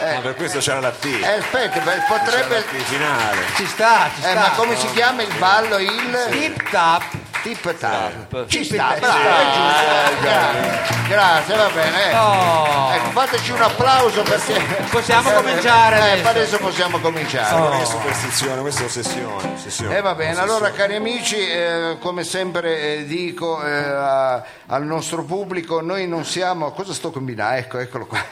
tit-tap? 0.00 0.16
Ah, 0.16 0.20
per 0.20 0.34
questo 0.34 0.58
c'era 0.60 0.80
la 0.80 0.90
T 0.90 1.04
Eh, 1.04 1.38
aspetta, 1.38 1.80
beh, 1.80 1.92
c'era 1.92 1.96
la 1.96 2.04
potrebbe... 2.08 2.64
T 2.64 2.82
finale 2.84 3.38
Ci 3.56 3.66
sta, 3.66 4.10
ci 4.14 4.20
Eh, 4.26 4.30
sta. 4.30 4.34
ma 4.40 4.50
come 4.50 4.76
si 4.76 4.86
chiama 4.92 5.22
il 5.22 5.32
ballo? 5.38 5.78
Il 5.78 6.26
Tip-tap. 6.30 7.02
Tip 7.42 7.76
tap. 7.78 8.46
Ci 8.46 8.64
sta, 8.64 8.96
bravo, 8.98 9.18
è 9.18 9.44
giusto. 9.52 10.20
Grazie, 10.20 11.08
grazie, 11.08 11.56
va 11.56 11.68
bene. 11.74 12.10
eh. 12.10 12.16
Oh. 12.16 12.92
Ecco, 12.92 13.10
fateci 13.10 13.50
un 13.52 13.62
applauso 13.62 14.22
perché... 14.22 14.58
Possiamo 14.90 15.30
cominciare 15.30 15.96
Eh, 15.96 16.00
adesso. 16.12 16.28
adesso 16.28 16.58
possiamo 16.58 16.98
cominciare. 16.98 17.58
non 17.58 17.72
è 17.80 17.84
superstizione 17.84 18.60
questa 18.60 18.82
è 18.82 18.84
ossessione, 18.84 19.52
ossessione. 19.54 19.96
Eh 19.96 20.00
va 20.00 20.14
bene, 20.14 20.38
allora 20.40 20.70
cari 20.72 20.94
amici, 20.96 21.36
eh, 21.36 21.96
come 22.00 22.24
sempre 22.24 22.96
eh, 22.98 23.04
dico 23.06 23.62
eh, 23.64 23.72
a- 23.72 24.44
al 24.66 24.84
nostro 24.84 25.24
pubblico, 25.24 25.80
noi 25.80 26.06
non 26.06 26.24
siamo, 26.24 26.70
cosa 26.72 26.92
sto 26.92 27.10
combinando? 27.10 27.56
Ecco, 27.56 27.78
eccolo 27.78 28.06
qua. 28.06 28.24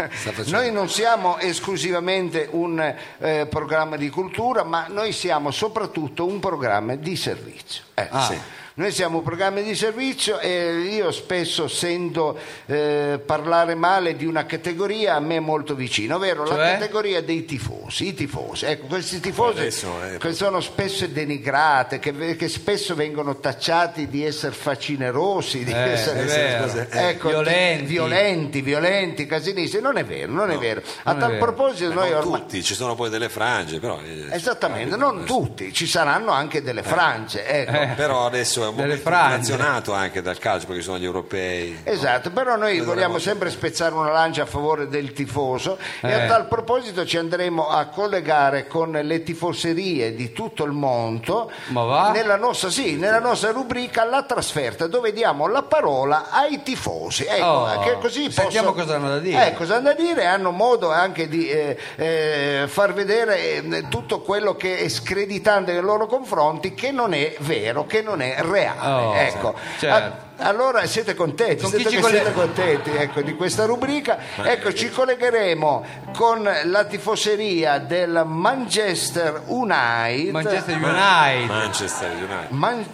Noi 0.47 0.71
non 0.73 0.88
siamo 0.88 1.38
esclusivamente 1.38 2.49
un 2.50 2.95
eh, 3.19 3.47
programma 3.49 3.97
di 3.97 4.09
cultura, 4.11 4.62
ma 4.65 4.87
noi 4.88 5.12
siamo 5.12 5.50
soprattutto 5.50 6.27
un 6.27 6.38
programma 6.41 6.95
di 6.95 7.17
servizio. 7.17 7.83
Eh, 7.95 8.07
Ah. 8.11 8.23
sì. 8.23 8.38
Noi 8.78 8.92
siamo 8.92 9.16
un 9.18 9.25
programma 9.25 9.58
di 9.61 9.75
servizio 9.75 10.38
e 10.38 10.82
io 10.88 11.11
spesso 11.11 11.66
sento 11.66 12.38
eh, 12.66 13.20
parlare 13.26 13.75
male 13.75 14.14
di 14.14 14.25
una 14.25 14.47
categoria 14.47 15.16
a 15.16 15.18
me 15.20 15.40
molto 15.40 15.75
vicina, 15.75 16.14
ovvero 16.14 16.44
la 16.44 16.54
Cioè? 16.54 16.73
categoria 16.75 17.20
dei 17.20 17.44
tifosi. 17.44 18.06
I 18.06 18.14
tifosi, 18.14 18.66
ecco, 18.66 18.87
questi 18.87 19.18
tifosi 19.18 19.62
eh, 19.66 20.18
che 20.18 20.32
sono 20.32 20.61
spesso 20.61 21.08
denigrate, 21.08 21.99
che, 21.99 22.37
che 22.37 22.49
spesso 22.49 22.94
vengono 22.94 23.40
tacciati 23.40 24.06
di 24.06 24.25
essere 24.25 24.54
facinerosi, 24.54 25.64
di 25.64 25.73
Eh, 25.73 25.76
essere 25.76 26.61
cose- 26.61 26.88
ecco, 26.88 27.28
Violenti. 27.30 27.85
violenti, 27.87 28.61
violenti, 28.61 29.26
casinisti. 29.26 29.80
Non 29.80 29.97
è 29.97 30.04
vero, 30.04 30.30
non 30.30 30.52
è 30.52 30.56
vero. 30.56 30.82
A 31.02 31.16
tal 31.16 31.32
vero. 31.32 31.44
proposito, 31.47 31.90
Eh, 31.90 31.94
noi 31.94 32.11
non 32.11 32.18
ormai. 32.20 32.40
tutti, 32.42 32.62
ci 32.62 32.75
sono 32.75 32.94
poi 32.94 33.11
delle 33.11 33.28
frange, 33.28 33.80
però, 33.80 33.99
eh, 34.02 34.28
Esattamente, 34.30 34.94
non 34.94 35.25
tutti, 35.25 35.73
ci 35.73 35.88
saranno 35.88 36.30
anche 36.30 36.62
delle 36.62 36.85
frange, 36.85 37.44
ecco. 37.44 37.94
però 37.97 38.25
adesso 38.25 38.62
è 38.62 38.66
un 38.71 38.77
frange. 38.77 38.95
inflazionato 39.53 39.93
anche 39.93 40.23
dal 40.23 40.39
calcio 40.39 40.67
perché 40.67 40.83
sono 40.83 40.99
gli 40.99 41.05
europei. 41.05 41.81
Esatto, 41.85 42.31
però 42.31 42.57
noi 42.57 42.59
Noi 42.59 42.79
vogliamo 42.79 42.95
dovremmo- 42.95 43.19
sempre 43.19 43.51
spezzare 43.51 43.95
una 43.95 44.11
lancia 44.11 44.43
a 44.43 44.47
favore 44.47 44.89
del 44.89 45.13
tifoso 45.13 45.79
e 46.03 46.13
a 46.13 46.25
Eh. 46.25 46.27
tal 46.29 46.47
proposito 46.49 47.05
ci 47.07 47.17
andremo 47.17 47.69
a 47.69 47.87
collegare 47.87 48.67
con 48.67 48.91
le 48.93 49.23
tifoserie 49.23 50.15
di 50.15 50.33
tutto 50.33 50.65
il 50.65 50.73
mondo 50.73 51.51
Ma 51.69 51.83
va? 51.85 52.11
nella 52.11 52.37
nostra, 52.37 52.71
sì, 52.71 52.97
nella 52.97 53.19
nostra 53.21 53.51
rubrica 53.51 54.05
La 54.05 54.23
trasferta 54.23 54.87
dove 54.87 55.13
diamo 55.13 55.47
la 55.47 55.63
parola 55.63 56.27
ai 56.31 56.63
tifosi. 56.63 57.25
Ecco, 57.27 57.45
Oh, 57.47 57.79
che 57.81 57.97
così 58.01 58.31
sentiamo 58.31 58.73
possono- 58.73 58.73
cosa 58.73 58.95
hanno 58.97 59.09
da 59.09 59.19
dire. 59.19 59.49
Eh, 59.49 59.55
cosa 59.55 59.77
hanno 59.77 59.85
da 59.85 59.95
dire 59.95 60.25
hanno 60.27 60.51
modo 60.51 60.91
anche 60.91 61.29
di 61.29 61.49
eh, 61.49 61.77
eh, 61.97 62.65
far 62.69 62.93
vedere 62.93 63.39
eh, 63.63 63.85
tutto 63.89 64.21
quello 64.21 64.55
che 64.57 64.79
è 64.79 64.89
screditante 64.89 65.73
nei 65.73 65.83
loro 65.83 66.07
confronti 66.07 66.75
che 66.75 66.91
non 66.91 67.13
è 67.15 67.35
vero, 67.41 67.87
che 67.87 68.03
non 68.03 68.21
è 68.21 68.37
reale. 68.41 68.57
Oh, 68.67 69.15
ecco. 69.15 69.55
certo. 69.79 70.27
Ah, 70.41 70.47
allora 70.49 70.87
siete 70.87 71.15
contenti, 71.15 71.62
Con 71.62 71.71
siete, 71.71 72.00
colle- 72.00 72.17
siete 72.17 72.33
contenti 72.33 72.91
ecco, 72.91 73.21
di 73.23 73.35
questa 73.35 73.65
rubrica. 73.65 74.19
Ecco, 74.43 74.73
ci 74.73 74.88
collegheremo 74.91 75.85
con 76.17 76.49
la 76.65 76.85
tifoseria 76.85 77.79
del 77.79 78.23
Manchester 78.27 79.43
United. 79.47 80.31
Manchester 80.31 80.77
United. 80.77 81.47
Manchester 81.49 82.11
United. 82.12 82.50
Man- 82.50 82.87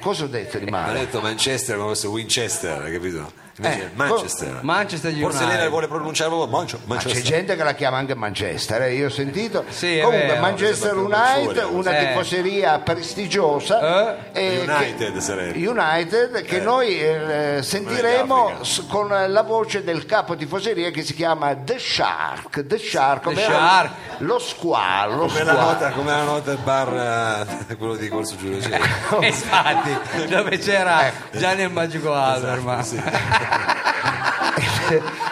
Cosa 0.00 0.24
ho 0.24 0.26
detto 0.26 0.58
di 0.58 0.66
Ha 0.66 0.70
male? 0.70 0.98
detto 1.00 1.20
Manchester 1.20 1.76
come 1.76 1.88
fosse 1.88 2.06
Winchester, 2.06 2.90
capito? 2.92 3.32
Invece 3.56 3.82
Eh, 3.82 3.90
Manchester. 3.94 4.58
Manchester 4.62 5.10
United. 5.12 5.30
Forse 5.30 5.46
lei 5.46 5.58
la 5.58 5.68
vuole 5.68 5.86
pronunciare 5.86 6.30
proprio 6.30 6.50
Mancho- 6.50 6.78
Ma 6.84 6.96
c'è 6.96 7.04
Manchester. 7.06 7.22
gente 7.38 7.56
che 7.56 7.62
la 7.64 7.74
chiama 7.74 7.98
anche 7.98 8.14
Manchester, 8.14 8.82
eh, 8.82 8.94
io 8.94 9.06
ho 9.06 9.10
sentito. 9.10 9.64
Sì, 9.68 9.98
Comunque, 10.02 10.26
vero. 10.28 10.40
Manchester 10.40 10.96
United, 10.96 11.66
una 11.70 11.98
eh. 11.98 12.06
tifoseria 12.06 12.78
prestigiosa. 12.78 14.32
eh, 14.32 14.60
United 14.66 15.12
che- 15.12 15.20
sarebbe. 15.20 15.66
United, 15.68 16.42
che 16.44 16.56
Eh. 16.56 16.60
noi 16.60 16.98
eh, 17.00 17.58
sentiremo 17.62 18.52
con 18.88 19.08
la 19.28 19.42
voce 19.42 19.84
del 19.84 20.06
capo 20.06 20.34
tifoseria 20.34 20.90
che 20.90 21.02
si 21.02 21.14
chiama 21.14 21.54
The 21.54 21.78
Shark. 21.78 22.66
The 22.66 22.78
Shark, 22.78 23.34
The 23.34 23.40
Shark. 23.40 23.90
lo 24.18 24.38
squalo. 24.38 25.14
Lo 25.16 25.26
Come 25.26 25.44
la, 25.44 25.52
squalo. 25.52 25.72
nota, 25.72 25.90
come 25.90 26.10
la 26.10 26.22
nota 26.22 26.54
bar, 26.56 27.46
eh, 27.68 27.76
quello 27.76 27.96
di 27.96 28.08
Corso 28.08 28.36
Giulio 28.36 28.60
Cesare. 28.62 28.82
Infatti, 29.26 30.26
dove 30.28 30.56
c'era 30.58 31.12
Gianni 31.32 31.62
il 31.62 31.70
Magico 31.70 32.14
Alberman. 32.14 33.40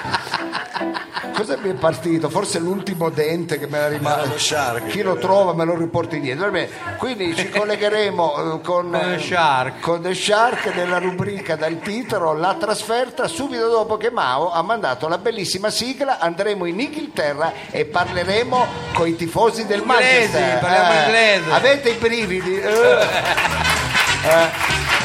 Cosa 1.33 1.57
mi 1.62 1.71
è 1.71 1.75
partito? 1.75 2.29
Forse 2.29 2.59
l'ultimo 2.59 3.09
dente 3.09 3.59
che 3.59 3.67
me 3.67 3.79
l'ha 3.79 3.87
Era 3.87 3.97
rimasto. 3.97 4.26
lo 4.29 4.38
Shark. 4.38 4.87
Chi 4.88 5.00
lo 5.00 5.17
trova 5.17 5.55
me 5.55 5.64
lo 5.64 5.75
riporta 5.75 6.17
indietro. 6.17 6.45
Va 6.45 6.50
bene, 6.50 6.69
Quindi 6.99 7.35
ci 7.35 7.49
collegheremo 7.57 8.35
eh, 8.35 8.61
con, 8.61 8.90
Con 8.90 8.93
The 9.00 9.14
eh, 9.14 9.19
Shark. 9.19 9.81
con 9.81 10.02
The 10.02 10.14
Shark 10.14 10.67
nella 10.75 10.99
rubrica 10.99 11.57
dal 11.57 11.81
titolo 11.81 12.35
La 12.35 12.57
trasferta 12.61 13.26
subito 13.26 13.71
dopo 13.71 13.97
che 13.97 14.11
Mao 14.11 14.52
ha 14.52 14.61
mandato 14.62 15.09
la 15.09 15.17
bellissima 15.17 15.71
sigla. 15.71 16.19
Andremo 16.19 16.67
in 16.67 16.79
Inghilterra 16.79 17.52
e 17.71 17.87
parleremo 17.87 18.67
con 18.93 19.07
i 19.07 19.17
tifosi 19.17 19.64
del 19.64 19.81
Inglesi, 19.81 20.02
Manchester. 20.02 20.59
parliamo 20.59 20.93
inglese. 21.05 21.50
Avete 21.52 21.88
i 21.88 21.95
brividi? 21.95 22.61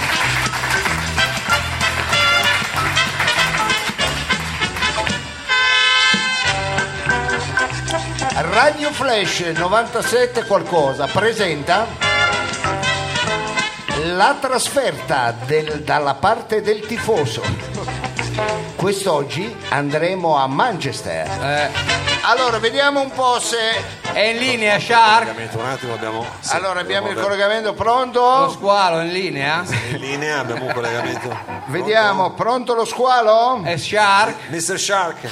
Radio 8.55 8.91
Flash 8.91 9.39
97 9.41 10.45
qualcosa 10.45 11.07
presenta 11.07 11.85
la 14.05 14.35
trasferta 14.39 15.33
del- 15.45 15.81
dalla 15.83 16.13
parte 16.15 16.61
del 16.61 16.79
tifoso. 16.85 17.41
Quest'oggi 18.75 19.53
andremo 19.69 20.37
a 20.37 20.47
Manchester. 20.47 21.27
Eh, 21.27 21.93
Allora, 22.27 22.57
vediamo 22.57 23.01
un 23.01 23.11
po' 23.11 23.39
se. 23.39 23.57
è 24.13 24.19
in 24.19 24.37
linea 24.37 24.79
Shark? 24.79 25.25
Collegamento, 25.25 25.57
Un 25.59 25.65
attimo 25.65 25.93
abbiamo... 25.93 26.25
sì, 26.39 26.55
Allora, 26.55 26.79
abbiamo 26.79 27.07
il 27.07 27.11
abbiamo- 27.11 27.27
collegamento 27.27 27.67
Lo 27.69 27.73
pronto? 27.75 28.49
squalo 28.51 28.99
è 28.99 29.03
in 29.03 29.11
linea? 29.11 29.63
In 29.91 29.97
linea 29.97 30.39
abbiamo 30.39 30.65
un 30.65 30.73
collegamento. 30.73 31.37
Vediamo, 31.67 32.31
pronto 32.31 32.73
lo 32.73 32.85
squalo? 32.85 33.61
È 33.63 33.77
Shark? 33.77 34.47
Mr. 34.49 34.79
Shark. 34.79 35.29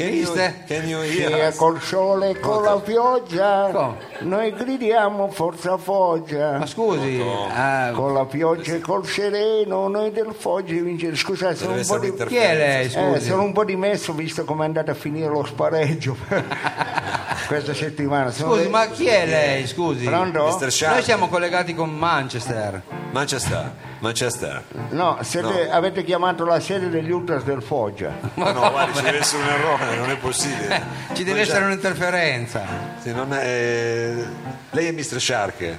Che 0.00 0.08
Viste? 0.08 0.62
Che 0.66 0.80
New 0.80 1.02
Year. 1.02 1.54
col 1.56 1.78
sole 1.78 2.30
e 2.30 2.40
con 2.40 2.62
la 2.62 2.80
pioggia, 2.80 3.68
Come? 3.70 3.96
noi 4.20 4.50
gridiamo 4.54 5.28
forza 5.28 5.76
Foggia. 5.76 6.56
Ma 6.56 6.64
scusi, 6.64 7.22
ah, 7.54 7.90
Con 7.92 8.14
la 8.14 8.24
pioggia 8.24 8.76
e 8.76 8.80
col 8.80 9.06
sereno, 9.06 9.88
noi 9.88 10.10
del 10.10 10.32
Foggia 10.34 10.72
vincere. 10.80 11.14
Scusate, 11.16 11.54
sono 11.56 11.74
un, 11.74 11.84
po 11.86 11.98
di, 11.98 12.14
chi 12.14 12.36
è 12.36 12.56
lei, 12.56 12.86
eh, 12.86 12.88
scusi? 12.88 13.26
sono 13.26 13.42
un 13.42 13.52
po' 13.52 13.64
dimesso 13.64 14.14
visto 14.14 14.46
come 14.46 14.62
è 14.62 14.66
andato 14.68 14.90
a 14.90 14.94
finire 14.94 15.28
lo 15.28 15.44
spareggio 15.44 16.16
questa 17.46 17.74
settimana. 17.74 18.30
Sono 18.30 18.52
Scusi, 18.52 18.62
le- 18.64 18.70
ma 18.70 18.86
chi 18.86 19.04
è 19.06 19.26
lei, 19.26 19.66
scusi? 19.66 20.06
Pronto? 20.06 20.58
Noi 20.58 21.02
siamo 21.02 21.28
collegati 21.28 21.74
con 21.74 21.90
Manchester. 21.90 22.99
Manchester. 23.12 23.72
Manchester. 23.98 24.62
No, 24.90 25.18
siete- 25.22 25.70
avete 25.70 26.04
chiamato 26.04 26.44
la 26.44 26.60
sede 26.60 26.88
degli 26.88 27.10
Ultras 27.10 27.42
del 27.42 27.62
Foggia. 27.62 28.12
Ma 28.34 28.52
no, 28.52 28.70
guardi, 28.70 28.96
ci 28.98 29.02
deve 29.04 29.18
essere 29.18 29.42
un 29.42 29.48
errore, 29.48 29.96
non 29.96 30.10
è 30.10 30.16
possibile. 30.16 30.82
Ci 31.12 31.24
deve 31.24 31.38
Ma 31.40 31.44
già- 31.44 31.50
essere 31.52 31.64
un'interferenza. 31.66 32.62
sì, 33.00 33.12
non 33.12 33.32
è- 33.34 34.14
Lei 34.70 34.86
è 34.86 34.92
Mr. 34.92 35.20
Shark. 35.20 35.78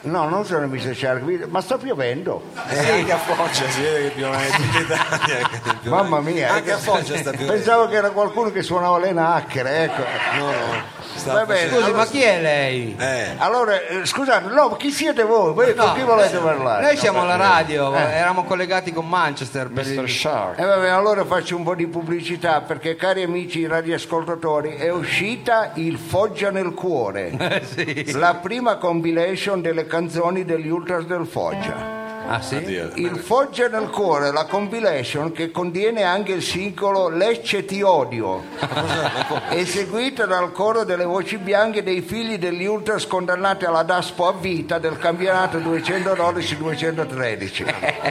No, 0.00 0.28
non 0.28 0.44
sono 0.44 0.66
Mr. 0.68 0.94
Shark, 0.94 1.22
ma 1.48 1.60
sta 1.60 1.76
piovendo. 1.76 2.42
Eh, 2.68 2.90
Anche 3.00 3.12
a 3.12 3.18
Foggia 3.18 3.68
si 3.68 3.80
vede 3.82 4.02
che 4.04 4.10
piove 4.14 4.36
in 4.46 4.52
tutta 4.52 4.78
Italia. 4.94 5.48
che 5.48 5.58
piove. 5.80 5.88
Mamma 6.02 6.20
mia, 6.20 6.52
Anche 6.52 6.70
eh, 6.70 6.72
a 6.74 6.78
Foggia 6.78 7.16
sta 7.16 7.30
piovendo. 7.30 7.52
Pensavo 7.52 7.88
che 7.88 7.94
era 7.96 8.10
qualcuno 8.10 8.50
che 8.52 8.62
suonava 8.62 8.98
le 8.98 9.12
nacchere, 9.12 9.84
ecco. 9.84 10.02
No, 10.38 10.44
no. 10.46 10.96
Va 11.24 11.44
bene, 11.44 11.70
Scusi, 11.70 11.92
ma 11.92 12.06
chi 12.06 12.22
è 12.22 12.40
lei? 12.40 12.94
Eh, 12.98 13.34
Allora, 13.38 13.74
eh, 13.86 14.06
scusate, 14.06 14.48
no, 14.48 14.76
chi 14.76 14.90
siete 14.90 15.24
voi? 15.24 15.52
Voi 15.52 15.74
con 15.74 15.92
chi 15.94 16.02
volete 16.02 16.38
parlare? 16.38 16.82
Noi 16.86 16.96
siamo 16.96 17.22
alla 17.22 17.36
radio, 17.36 17.94
Eh. 17.94 17.98
eravamo 18.00 18.44
collegati 18.44 18.92
con 18.92 19.06
Manchester. 19.08 19.68
Per 19.68 19.84
Mr. 19.84 20.02
il- 20.04 20.08
Shark. 20.08 20.58
E 20.58 20.64
vabbè, 20.64 20.88
allora 20.88 21.24
faccio 21.24 21.56
un 21.56 21.64
po' 21.64 21.74
di 21.74 21.86
pubblicità 21.86 22.60
perché, 22.60 22.94
cari 22.96 23.22
amici 23.24 23.66
radioascoltatori, 23.66 24.76
è 24.76 24.90
uscita 24.90 25.72
il 25.74 25.98
Foggia 25.98 26.50
nel 26.50 26.72
cuore, 26.72 27.32
Eh, 27.76 28.12
la 28.14 28.34
prima 28.34 28.76
compilation 28.76 29.60
delle 29.60 29.86
canzoni 29.86 30.44
degli 30.44 30.68
Ultras 30.68 31.04
del 31.04 31.26
Foggia. 31.26 31.97
Ah 32.30 32.42
sì? 32.42 32.56
Il 32.56 33.16
Foggia 33.16 33.68
nel 33.68 33.88
cuore, 33.88 34.30
la 34.32 34.44
compilation 34.44 35.32
che 35.32 35.50
contiene 35.50 36.02
anche 36.02 36.32
il 36.32 36.42
singolo 36.42 37.08
Lecce 37.08 37.64
ti 37.64 37.80
odio, 37.80 38.44
eseguita 39.48 40.26
dal 40.26 40.52
coro 40.52 40.84
delle 40.84 41.04
voci 41.04 41.38
bianche 41.38 41.82
dei 41.82 42.02
figli 42.02 42.36
degli 42.36 42.66
Ultras 42.66 43.06
condannati 43.06 43.64
alla 43.64 43.82
DASPO 43.82 44.26
a 44.26 44.34
vita 44.34 44.78
del 44.78 44.98
campionato 44.98 45.56
212-213. 45.56 47.64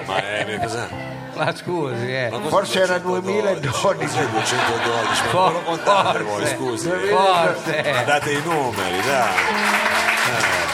ma 0.08 0.18
eh, 0.18 0.60
cos'è? 0.64 0.88
Ma 1.36 1.56
scusi, 1.56 2.12
eh. 2.12 2.30
Ma 2.32 2.40
Forse 2.48 2.82
era 2.82 2.98
212? 2.98 3.62
2012. 3.62 4.08
Cos'è 4.08 4.26
212? 4.26 5.24
Ma 5.32 5.32
non 5.32 5.54
lo 5.54 5.62
contate 5.62 6.24
voi, 6.24 6.48
scusi. 6.48 6.90
Forse. 6.90 7.92
Ma 7.94 8.02
date 8.02 8.32
i 8.32 8.42
numeri, 8.44 9.00
dai. 9.02 9.36
Eh, 10.26 10.32
eh. 10.32 10.67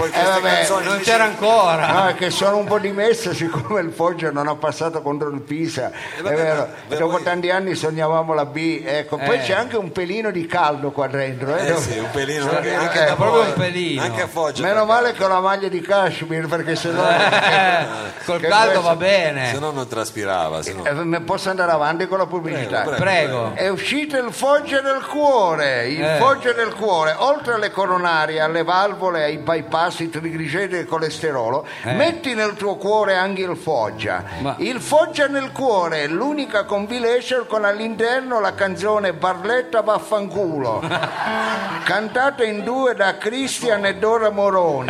Poi 0.00 0.10
queste 0.10 0.28
vabbè, 0.30 0.54
canzoni 0.54 0.84
Non 0.84 0.92
invece- 0.94 1.10
c'era 1.10 1.24
ancora. 1.24 1.86
No, 1.92 2.06
è 2.08 2.14
che 2.14 2.30
sono 2.30 2.56
un 2.56 2.64
po' 2.64 2.78
dimesso 2.78 3.34
siccome 3.34 3.80
il 3.80 3.92
Foggia 3.92 4.30
non 4.30 4.48
ha 4.48 4.54
passato 4.54 5.02
contro 5.02 5.28
il 5.28 5.40
Pisa, 5.40 5.90
è 5.90 6.22
vabbè, 6.22 6.34
vero. 6.34 6.68
ma 6.88 6.96
Dopo 6.96 7.10
voi- 7.12 7.22
tanti 7.22 7.50
anni 7.50 7.74
sognavamo 7.74 8.32
la 8.32 8.46
B, 8.46 8.82
ecco. 8.84 9.16
Poi 9.18 9.36
Eh. 9.36 9.40
c'è 9.40 9.52
anche 9.52 9.76
un 9.76 9.92
pelino 9.92 10.30
di 10.30 10.46
caldo 10.46 10.90
qua 10.90 11.06
dentro. 11.06 11.54
eh. 11.54 11.68
Eh 11.72 11.76
sì, 11.76 11.98
un 11.98 12.10
pelino 12.10 12.48
Sì, 12.48 12.54
anche, 12.54 12.70
eh, 12.70 12.74
anche 12.74 13.02
eh, 13.02 13.06
da 13.06 13.14
proprio 13.14 13.42
un 13.42 13.52
pelino. 13.54 14.02
Anche 14.02 14.22
a 14.22 14.26
Foggia. 14.26 14.62
Meno 14.62 14.84
male 14.86 15.12
che 15.12 15.24
ho 15.24 15.28
la 15.28 15.40
maglia 15.40 15.68
di 15.68 15.80
Kashmir 15.80 16.46
perché 16.46 16.76
sennò 16.76 17.02
Eh, 17.10 17.86
col 18.24 18.40
Che 18.40 18.46
caldo 18.48 18.66
questo- 18.80 18.80
va 18.88 18.96
bene. 18.96 19.46
Se 19.52 19.58
no 19.58 19.70
non 19.70 19.86
traspirava, 19.86 20.62
se 20.62 20.72
no. 20.72 20.84
Eh, 20.84 20.92
me- 20.92 21.20
posso 21.20 21.50
andare 21.50 21.72
avanti 21.72 22.06
con 22.06 22.18
la 22.18 22.26
pubblicità. 22.26 22.80
Prego, 22.82 22.96
Prego. 22.96 23.52
È 23.54 23.68
uscito 23.68 24.16
il 24.16 24.32
Foggia 24.32 24.80
del 24.80 25.04
cuore, 25.06 25.88
il 25.88 26.02
Eh. 26.02 26.16
Foggia 26.18 26.52
del 26.52 26.74
cuore, 26.74 27.14
oltre 27.18 27.54
alle 27.54 27.70
coronarie, 27.70 28.40
alle 28.40 28.62
valvole, 28.62 29.24
ai 29.24 29.38
bypass, 29.38 29.89
ai 29.98 30.10
trigliceridi 30.10 30.78
e 30.78 30.84
colesterolo, 30.84 31.66
metti 31.84 32.34
nel 32.34 32.54
tuo 32.54 32.76
cuore 32.76 33.16
anche 33.16 33.42
il 33.42 33.56
Foggia. 33.56 34.22
Ma- 34.40 34.54
Il 34.58 34.80
Foggia 34.80 35.26
nel 35.26 35.52
cuore 35.52 36.02
è 36.02 36.06
l'unica 36.06 36.64
compilation 36.64 37.46
con 37.46 37.64
all'interno 37.64 38.40
la 38.40 38.54
canzone 38.54 39.12
Barletta 39.12 39.82
vaffanculo, 39.82 40.82
cantata 41.84 42.44
in 42.44 42.62
due 42.64 42.94
da 42.94 43.16
Cristian 43.18 43.84
e 43.86 43.96
Dora 43.96 44.30
Moroni. 44.30 44.86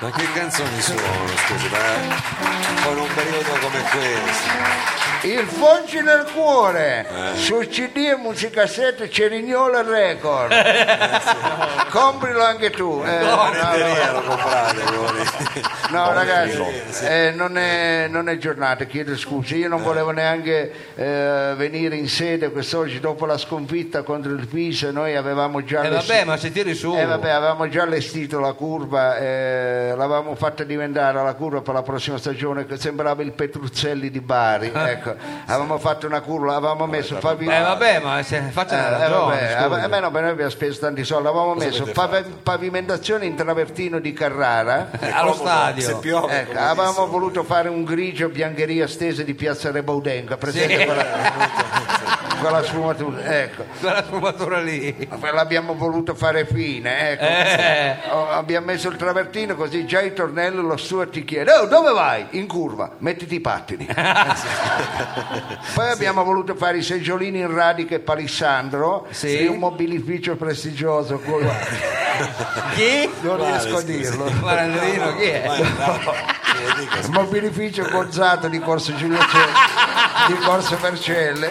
Ma 0.00 0.10
che 0.10 0.32
canzoni 0.32 0.80
sono, 0.80 0.98
scusi, 1.46 1.68
ma 1.68 2.90
in 2.90 2.98
un 2.98 3.08
periodo 3.14 3.50
come 3.60 3.82
questo. 3.90 5.11
Il 5.24 5.46
Foggi 5.46 6.00
nel 6.02 6.26
cuore 6.34 7.06
Eh. 7.08 7.36
su 7.36 7.58
CD 7.68 7.96
e 8.12 8.16
musicassette 8.16 9.08
Cerignola 9.08 9.82
Record. 9.82 10.52
Comprilo 11.90 12.42
anche 12.42 12.70
tu. 12.70 13.02
Eh, 13.06 13.18
no, 13.20 13.36
no, 13.52 14.12
lo 14.14 14.20
comprate 14.22 14.82
voi. 14.96 15.62
no, 15.90 16.12
ragazzi, 16.12 16.60
eh, 17.04 17.32
non, 17.36 17.56
è, 17.56 18.06
non 18.08 18.28
è 18.28 18.36
giornata, 18.38 18.84
chiedo 18.84 19.16
scusa. 19.16 19.54
Io 19.54 19.68
non 19.68 19.82
volevo 19.82 20.10
neanche 20.10 20.72
eh, 20.96 21.52
venire 21.56 21.94
in 21.96 22.08
sede 22.08 22.50
quest'oggi 22.50 22.98
dopo 22.98 23.24
la 23.26 23.38
sconfitta 23.38 24.02
contro 24.02 24.32
il 24.32 24.46
Pisa. 24.48 24.90
Noi 24.90 25.14
avevamo 25.14 25.62
già 25.62 25.82
Eh 25.82 25.90
vabbè, 25.90 26.24
ma 26.24 26.36
se 26.36 26.50
tiri 26.50 26.74
su. 26.74 26.96
eh, 26.96 27.04
vabbè, 27.04 27.30
avevamo 27.30 27.68
già 27.68 27.82
allestito 27.82 28.40
la 28.40 28.54
curva, 28.54 29.18
eh, 29.18 29.92
l'avevamo 29.96 30.34
fatta 30.34 30.64
diventare 30.64 31.22
la 31.22 31.34
curva 31.34 31.60
per 31.60 31.74
la 31.74 31.82
prossima 31.82 32.18
stagione 32.18 32.66
che 32.66 32.76
sembrava 32.78 33.22
il 33.22 33.32
Petruzzelli 33.32 34.10
di 34.10 34.20
Bari. 34.20 34.72
Ecco, 34.74 35.11
avevamo 35.46 35.78
fatto 35.78 36.06
una 36.06 36.20
curva, 36.20 36.54
avevamo 36.56 36.86
messo 36.86 37.18
Fabi- 37.20 37.46
Eh 37.46 37.60
vabbè, 37.60 38.00
ma 38.00 38.22
se 38.22 38.40
faccia 38.50 38.74
una 38.74 39.06
eh, 39.06 39.08
vabbè, 39.68 39.82
a 39.82 39.88
me 39.88 40.00
no, 40.00 40.10
per 40.10 40.22
noi 40.22 40.30
abbiamo 40.30 40.50
speso 40.50 40.80
tanti 40.80 41.04
soldi, 41.04 41.28
avevamo 41.28 41.54
messo 41.54 41.82
avete 41.82 41.92
pav- 41.92 42.26
pavimentazione 42.42 43.24
in 43.26 43.34
travertino 43.34 43.98
di 43.98 44.12
Carrara. 44.12 44.90
Allo 45.12 45.32
Se 45.32 45.38
stadio. 45.38 45.98
piove, 45.98 46.40
Ecco, 46.40 46.58
avevamo 46.58 47.06
voluto 47.06 47.42
fare 47.44 47.68
un 47.68 47.84
grigio 47.84 48.28
biancheria 48.28 48.86
stese 48.86 49.24
di 49.24 49.34
Piazza 49.34 49.70
Rebaudenga, 49.70 50.36
presente 50.36 50.78
Sì. 50.78 50.84
quella, 50.84 51.04
quella 52.42 52.62
sfumatura. 52.64 53.40
Ecco. 53.42 53.64
Quella 53.80 54.02
sfumatura 54.04 54.60
lì. 54.60 55.08
L'abbiamo 55.32 55.74
voluto 55.74 56.14
fare 56.14 56.44
fine, 56.46 57.10
ecco. 57.12 57.24
Eh. 57.24 57.96
Oh, 58.10 58.28
abbiamo 58.30 58.66
messo 58.66 58.88
il 58.88 58.96
travertino 58.96 59.54
così 59.54 59.86
già 59.86 60.00
il 60.00 60.12
tornello 60.12 60.60
lo 60.62 60.76
Stuart 60.76 61.10
ti 61.10 61.24
chiede 61.24 61.52
"Oh, 61.52 61.66
dove 61.66 61.92
vai? 61.92 62.26
in 62.30 62.46
curva 62.46 62.90
mettiti 62.98 63.36
i 63.36 63.40
pattini 63.40 63.86
poi 65.74 65.88
abbiamo 65.90 66.22
voluto 66.24 66.54
fare 66.54 66.78
i 66.78 66.82
seggiolini 66.82 67.38
in 67.40 67.52
radica 67.54 67.94
e 67.94 68.00
palissandro 68.00 69.06
Sì. 69.10 69.38
di 69.38 69.46
un 69.46 69.58
mobilificio 69.58 70.36
prestigioso 70.36 71.18
quello- 71.18 71.50
Chi? 72.74 73.10
non 73.22 73.36
Quale, 73.36 73.50
riesco 73.52 73.76
a 73.76 73.80
scusi? 73.80 73.96
dirlo 73.98 74.30
Malandrino, 74.40 75.16
chi 75.16 75.24
è? 75.24 75.42
Vai, 75.46 75.60
dai, 75.60 75.98
eh, 75.98 76.78
dica, 76.80 76.98
il 76.98 77.10
mobilificio 77.10 77.88
Gonzato 77.90 78.48
di 78.48 78.58
Corso 78.60 78.94
Giulio 78.94 79.18
Ce- 79.18 80.28
di 80.28 80.34
Corso 80.44 80.76
Vercelle 80.78 81.50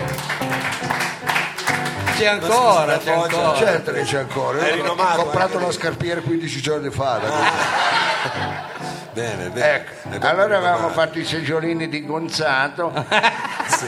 C'è 2.17 2.25
ancora, 2.27 2.97
c'è 2.99 3.11
ancora. 3.11 3.55
certo 3.57 3.91
che 3.93 4.01
c'è 4.03 4.19
ancora 4.19 4.59
È 4.59 4.67
Io 4.67 4.71
ho 4.73 4.75
rinomato 4.75 5.21
comprato 5.23 5.43
anche 5.45 5.57
una 5.57 5.67
lì. 5.67 5.73
scarpiera 5.73 6.21
15 6.21 6.61
giorni 6.61 6.89
fa 6.91 7.17
da 7.17 8.69
Bene, 9.13 9.49
bene. 9.49 9.85
Ecco, 10.13 10.25
allora 10.27 10.57
avevamo 10.57 10.89
fatto 10.89 11.19
i 11.19 11.25
seggiolini 11.25 11.89
di 11.89 12.05
Gonzato, 12.05 12.93
Sì. 13.67 13.85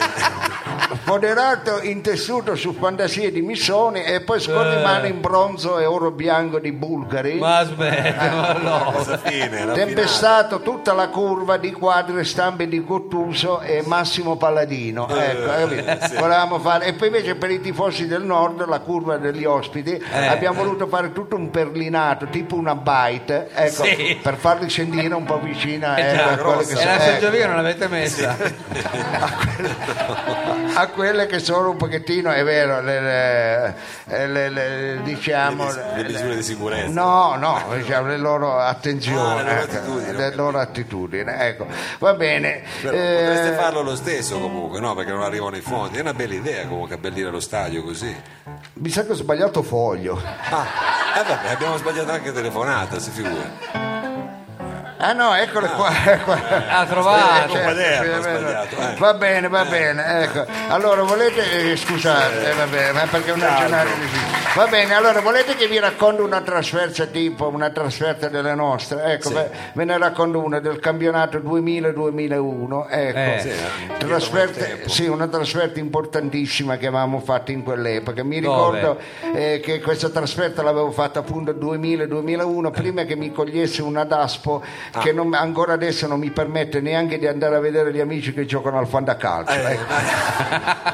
Foderato 1.03 1.81
in 1.81 2.01
tessuto 2.01 2.55
su 2.55 2.73
fantasie 2.73 3.31
di 3.31 3.41
Missoni 3.41 4.03
e 4.03 4.21
poi 4.21 4.39
scorrimano 4.39 5.05
in 5.05 5.19
bronzo 5.21 5.79
e 5.79 5.85
oro 5.85 6.11
bianco 6.11 6.59
di 6.59 6.71
Bulgari. 6.71 7.37
Ma 7.39 7.57
aspetta, 7.59 8.31
ma 8.31 8.53
no. 8.53 8.91
Fine, 9.23 9.65
la 9.65 9.73
Tempestato 9.73 10.61
tutta 10.61 10.93
la 10.93 11.07
curva 11.09 11.57
di 11.57 11.71
quadri 11.71 12.19
e 12.19 12.23
stampe 12.23 12.67
di 12.67 12.83
Gottuso 12.83 13.61
e 13.61 13.83
Massimo 13.85 14.35
Palladino. 14.37 15.07
Ecco, 15.09 15.51
hai 15.51 15.83
capito? 15.83 16.19
Volevamo 16.19 16.59
fare- 16.59 16.85
E 16.85 16.93
poi 16.93 17.07
invece 17.07 17.35
per 17.35 17.51
i 17.51 17.59
tifosi 17.61 18.07
del 18.07 18.23
nord, 18.23 18.65
la 18.67 18.79
curva 18.79 19.17
degli 19.17 19.45
ospiti, 19.45 19.91
Eh. 19.91 20.27
abbiamo 20.27 20.63
voluto 20.63 20.87
fare 20.87 21.11
tutto 21.11 21.35
un 21.35 21.49
perlinato, 21.49 22.25
tipo 22.27 22.55
una 22.55 22.75
bite, 22.75 23.49
ecco, 23.53 23.83
Sì. 23.83 24.19
per 24.21 24.35
farli 24.35 24.69
sentire 24.69 25.13
un 25.13 25.23
po' 25.25 25.39
vicina 25.39 25.95
Eh 25.97 26.11
eh, 26.11 26.15
già, 26.15 26.23
a 26.31 26.37
che 26.57 26.61
E 26.61 26.65
sono- 26.65 26.83
la 26.85 26.93
ecco. 26.95 27.03
seggiolina 27.03 27.45
non 27.47 27.55
l'avete 27.57 27.87
messa? 27.87 28.35
a 30.75 30.87
quelle 30.93 31.25
che 31.25 31.39
sono 31.39 31.71
un 31.71 31.77
pochettino, 31.77 32.31
è 32.31 32.43
vero, 32.43 32.81
le, 32.81 33.01
le- 34.05 34.49
le- 34.49 34.99
diciamo... 35.03 35.65
Le, 35.95 36.03
misure 36.05 36.35
di 36.35 36.43
sicurezza. 36.43 36.89
No, 36.89 37.35
no, 37.35 37.61
diciamo, 37.75 38.07
le 38.07 38.17
loro 38.17 38.57
attenzioni, 38.59 39.39
Ah, 39.39 39.43
le 39.43 39.43
loro 39.43 39.61
ecco, 39.61 39.75
attitudini, 39.75 40.15
le 40.15 40.35
loro 40.35 40.59
attitudini, 40.59 41.31
ecco. 41.37 41.67
Va 41.99 42.13
bene. 42.13 42.61
Però 42.81 42.93
eh, 42.95 43.23
potreste 43.25 43.51
farlo 43.55 43.81
lo 43.81 43.95
stesso 43.95 44.39
comunque, 44.39 44.79
no? 44.79 44.93
Perché 44.95 45.11
non 45.11 45.23
arrivano 45.23 45.55
i 45.57 45.61
fondi. 45.61 45.97
È 45.97 46.01
una 46.01 46.13
bella 46.13 46.33
idea 46.35 46.67
comunque 46.67 46.95
abbellire 46.95 47.29
lo 47.29 47.39
stadio 47.39 47.83
così. 47.83 48.15
mi 48.73 48.89
sa 48.89 49.03
che 49.05 49.11
ho 49.11 49.15
sbagliato 49.15 49.61
foglio. 49.63 50.21
Ah, 50.49 50.65
eh 51.19 51.23
vabbè, 51.27 51.49
abbiamo 51.49 51.77
sbagliato 51.77 52.11
anche 52.11 52.31
telefonata, 52.31 52.99
si 52.99 53.09
figura. 53.11 53.92
Ah 55.05 55.11
no, 55.11 55.35
eccole 55.35 55.67
qua. 55.67 55.91
qua. 56.23 56.41
Ha 56.69 56.85
trovato. 56.85 57.51
Certo, 57.51 57.59
quaderno, 57.59 58.13
sì, 58.13 58.29
sbagliato, 58.29 58.75
eh. 58.77 58.95
Va 58.97 59.13
bene, 59.15 59.49
va 59.49 59.65
bene. 59.65 60.21
Ecco. 60.23 60.45
Allora 60.69 61.03
volete, 61.03 61.71
eh, 61.71 61.75
scusate, 61.75 62.51
eh, 62.51 62.53
va 62.53 62.67
bene, 62.67 62.91
ma 62.93 63.05
perché 63.07 63.31
è 63.31 63.33
un 63.33 63.41
aggiornario 63.41 63.95
di 63.95 64.07
Va 64.55 64.67
bene, 64.67 64.93
allora 64.93 65.19
volete 65.19 65.55
che 65.55 65.67
vi 65.67 65.79
racconto 65.79 66.23
una 66.23 66.41
trasferta 66.41 67.07
tipo, 67.07 67.47
una 67.47 67.71
trasferta 67.71 68.29
delle 68.29 68.53
nostre? 68.53 69.03
Ecco, 69.13 69.31
ve, 69.31 69.49
ve 69.73 69.83
ne 69.83 69.97
racconto 69.97 70.43
una 70.43 70.59
del 70.59 70.79
campionato 70.79 71.39
2000-2001. 71.39 72.85
Ecco. 72.87 73.17
Eh. 73.17 73.39
Sì, 73.41 73.49
eh, 73.49 73.97
Trasferte- 73.97 74.87
sì, 74.87 75.07
una 75.07 75.27
trasferta 75.27 75.79
importantissima 75.79 76.77
che 76.77 76.85
avevamo 76.85 77.19
fatto 77.19 77.49
in 77.49 77.63
quell'epoca. 77.63 78.23
Mi 78.23 78.39
Dove? 78.41 78.79
ricordo 78.79 79.01
eh, 79.33 79.59
che 79.59 79.81
questa 79.81 80.09
trasferta 80.09 80.61
l'avevo 80.61 80.91
fatta 80.91 81.17
appunto 81.19 81.51
2000-2001, 81.53 82.71
prima 82.71 83.03
che 83.05 83.15
mi 83.15 83.31
cogliesse 83.31 83.81
una 83.81 84.03
DASPO 84.03 84.63
Ah. 84.95 84.99
che 84.99 85.11
non- 85.11 85.33
ancora 85.33 85.73
adesso 85.73 86.05
non 86.07 86.19
mi 86.19 86.29
permette 86.29 86.79
neanche 86.79 87.17
di 87.17 87.25
andare 87.25 87.55
a 87.55 87.59
vedere 87.59 87.91
gli 87.91 87.99
amici 87.99 88.31
che 88.33 88.45
giocano 88.45 88.77
al 88.77 88.85
fantacalcio. 88.87 89.51
Eh, 89.51 89.71
ecco. 89.73 89.93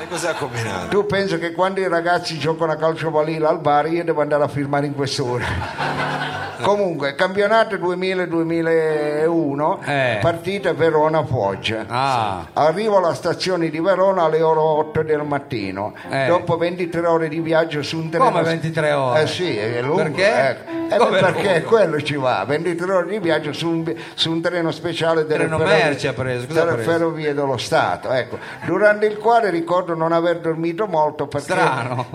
E 0.04 0.08
cosa 0.08 0.30
ha 0.30 0.34
combinato? 0.36 0.88
Tu 0.88 1.06
pensi 1.06 1.38
che 1.38 1.52
quando 1.52 1.82
i 1.82 1.88
ragazzi 1.90 2.38
giocano 2.40 2.72
a 2.72 2.76
calcio 2.76 3.12
balilla 3.12 3.50
al 3.50 3.60
bar 3.60 3.88
io 3.88 4.04
devo 4.06 4.22
andare 4.22 4.44
a 4.44 4.48
firmare 4.48 4.86
in 4.86 4.96
quest'ora? 4.96 5.46
Comunque, 6.62 7.16
campionato 7.16 7.78
2000-2001, 7.78 9.78
Eh. 9.86 10.18
partita 10.22 10.74
Verona-Foggia. 10.74 11.86
Ah. 11.88 12.48
Arrivo 12.52 12.98
alla 12.98 13.14
stazione 13.14 13.70
di 13.70 13.80
Verona 13.80 14.24
alle 14.24 14.42
ore 14.42 14.60
8 14.60 15.04
del 15.04 15.24
mattino, 15.24 15.94
Eh. 16.10 16.26
dopo 16.28 16.58
23 16.58 17.08
ore 17.08 17.30
di 17.30 17.40
viaggio 17.40 17.82
su 17.82 17.98
un 17.98 18.10
treno. 18.10 18.26
Come 18.26 18.42
23 18.44 18.92
ore? 18.92 19.22
Eh 19.22 19.28
sì, 19.28 19.56
è 19.58 19.82
lungo. 19.82 20.04
Perché? 20.04 20.58
Eh, 20.90 20.98
Come 20.98 21.20
perché 21.20 21.64
quello 21.64 22.02
ci 22.02 22.16
va, 22.16 22.44
23 22.46 22.92
ore 22.94 23.08
di 23.08 23.20
viaggio 23.20 23.54
su 23.54 23.70
un, 23.70 23.79
su 24.14 24.32
un 24.32 24.42
treno 24.42 24.72
speciale 24.72 25.26
delle 25.26 25.46
Treno 25.48 25.58
ferrovie- 25.58 26.14
preso, 26.14 26.46
delle 26.48 26.84
ferrovie 26.84 27.34
dello 27.34 27.58
Stato. 27.58 28.12
Ecco. 28.12 28.38
Durante 28.66 29.06
il 29.06 29.18
quale 29.18 29.50
ricordo 29.50 29.94
non 29.96 30.12
aver 30.12 30.40
dormito 30.40 30.86
molto 30.88 31.28
perché, 31.28 31.54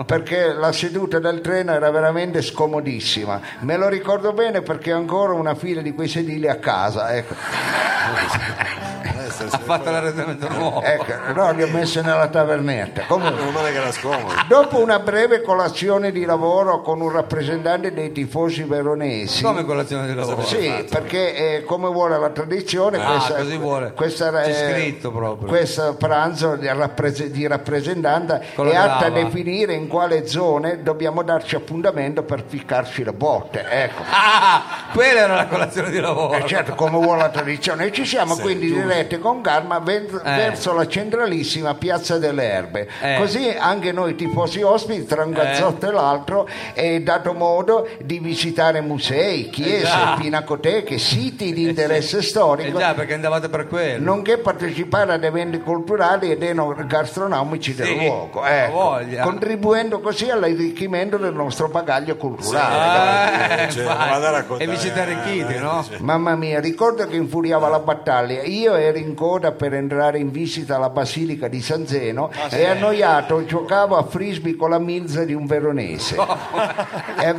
perché 0.05 0.53
la 0.53 0.71
seduta 0.71 1.19
del 1.19 1.41
treno 1.41 1.73
era 1.73 1.89
veramente 1.91 2.41
scomodissima. 2.41 3.39
Me 3.59 3.77
lo 3.77 3.87
ricordo 3.87 4.33
bene 4.33 4.61
perché 4.61 4.93
ho 4.93 4.97
ancora 4.97 5.33
una 5.33 5.55
fila 5.55 5.81
di 5.81 5.93
quei 5.93 6.07
sedili 6.07 6.47
a 6.47 6.57
casa. 6.57 7.15
Ecco. 7.15 7.33
Ha 9.43 9.57
fatto 9.59 9.89
l'arredamento 9.91 10.47
nuovo. 10.49 10.81
Ecco, 10.81 11.33
no, 11.33 11.51
li 11.51 11.63
ho 11.63 11.67
messi 11.67 12.01
nella 12.01 12.27
tavernetta. 12.27 13.03
Comunque, 13.07 13.39
Meno 13.39 13.51
male 13.51 13.71
che 13.71 13.77
era 13.77 13.91
scomodo. 13.91 14.33
Dopo 14.47 14.79
una 14.81 14.99
breve 14.99 15.41
colazione 15.41 16.11
di 16.11 16.25
lavoro 16.25 16.81
con 16.81 17.01
un 17.01 17.11
rappresentante 17.11 17.93
dei 17.93 18.11
tifosi 18.11 18.63
veronesi, 18.63 19.43
Come 19.43 19.65
colazione 19.65 20.07
di 20.07 20.13
lavoro? 20.13 20.43
sì, 20.43 20.85
perché 20.89 21.35
eh, 21.57 21.63
come 21.63 21.87
vuole 21.89 22.17
la 22.17 22.29
tradizione, 22.29 22.97
Ah, 23.01 23.11
questa, 23.11 23.33
così 23.35 23.57
vuole. 23.57 23.91
questa, 23.93 24.31
C'è 24.31 24.49
eh, 24.49 24.73
scritto 24.73 25.11
proprio. 25.11 25.47
questo 25.47 25.95
pranzo 25.97 26.55
di, 26.55 26.67
rappres- 26.67 27.25
di 27.27 27.45
rappresentante 27.47 28.41
Con 28.55 28.67
è 28.67 28.75
atta 28.75 29.05
a 29.05 29.09
definire 29.09 29.73
in 29.73 29.87
quale 29.87 30.27
zone 30.27 30.81
dobbiamo 30.83 31.23
darci 31.23 31.55
appuntamento 31.55 32.23
per 32.23 32.43
ficcarci 32.47 33.03
le 33.03 33.13
botte. 33.13 33.65
Ecco. 33.69 34.01
Ah, 34.09 34.63
quella 34.93 35.19
era 35.21 35.35
la 35.35 35.47
colazione 35.47 35.89
di 35.89 35.99
lavoro. 35.99 36.33
Eh, 36.33 36.45
certo, 36.47 36.73
come 36.75 36.97
vuole 36.97 37.21
la 37.21 37.29
tradizione. 37.29 37.85
E 37.85 37.91
ci 37.91 38.05
siamo 38.05 38.35
quindi 38.37 38.71
diretti 38.71 39.17
con 39.25 39.41
calma 39.41 39.79
ven- 39.79 40.05
Eh. 40.23 40.35
verso 40.35 40.71
la 40.73 40.87
centralissima 40.87 41.73
Piazza 41.73 42.19
delle 42.19 42.43
Erbe. 42.43 42.87
Eh. 43.01 43.15
Così 43.17 43.49
anche 43.57 43.91
noi 43.91 44.13
tifosi 44.15 44.61
ospiti, 44.61 45.05
tra 45.05 45.23
un 45.23 45.31
gazzotto 45.31 45.87
e 45.87 45.91
l'altro, 45.91 46.47
è 46.73 46.99
dato 46.99 47.33
modo 47.33 47.87
di 48.03 48.19
visitare 48.19 48.81
musei, 48.81 49.49
chiese, 49.49 49.85
già. 49.87 50.15
pinacoteche, 50.19 50.99
siti 50.99 51.53
di 51.53 51.67
interesse 51.67 52.21
storico. 52.21 52.77
Eh 52.77 52.79
già, 52.81 52.93
perché 52.93 53.15
andavate 53.15 53.49
per 53.49 53.67
quello. 53.67 54.03
Nonché 54.03 54.37
partecipare 54.37 55.13
ad 55.13 55.23
eventi 55.23 55.59
culturali 55.59 56.29
ed 56.29 56.43
enogastronomici 56.43 57.73
del 57.73 57.87
Sì, 57.87 58.05
luogo, 58.05 58.41
ha 58.43 58.49
ecco, 58.51 58.99
contribuendo 59.23 59.99
così 60.01 60.29
all'arricchimento 60.29 61.17
del 61.17 61.33
nostro 61.33 61.67
bagaglio 61.67 62.15
culturale. 62.15 63.63
Eh, 63.65 63.71
Cioè, 63.71 64.43
e 64.57 64.67
vi 64.67 64.77
siete 64.77 64.99
arricchiti, 64.99 65.57
no? 65.57 65.83
Mamma 66.01 66.35
mia, 66.35 66.59
ricordo 66.59 67.07
che 67.07 67.15
infuriava 67.15 67.67
la 67.69 67.79
battaglia. 67.79 68.43
Io 68.43 68.75
ero 68.75 68.97
in 68.99 69.14
coda 69.15 69.51
per 69.53 69.73
entrare 69.73 70.19
in 70.19 70.29
visita 70.29 70.75
alla 70.75 70.89
Basilica 70.89 71.47
di 71.47 71.61
San 71.61 71.87
Zeno 71.87 72.29
Ah, 72.35 72.55
e 72.55 72.65
annoiato 72.65 73.43
giocavo 73.45 73.95
a 73.95 74.03
frisbee 74.03 74.55
con 74.55 74.69
la 74.69 74.77
milza 74.79 75.23
di 75.23 75.33
un 75.33 75.45
veronese. 75.47 76.15
E 77.17 77.33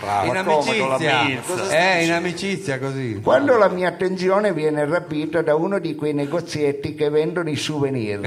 Bravo. 0.00 0.26
in 0.26 0.36
amicizia. 0.36 1.22
Eh, 1.70 2.04
in 2.04 2.12
amicizia 2.12 2.78
così. 2.78 3.20
quando 3.22 3.56
la 3.56 3.68
mia 3.68 3.88
attenzione 3.88 4.52
viene 4.52 4.84
rapita 4.84 5.40
da 5.40 5.54
uno 5.54 5.78
di 5.78 5.94
quei 5.94 6.12
negozietti 6.12 6.94
che 6.94 7.08
vendono 7.08 7.48
i 7.48 7.56
souvenir 7.56 8.20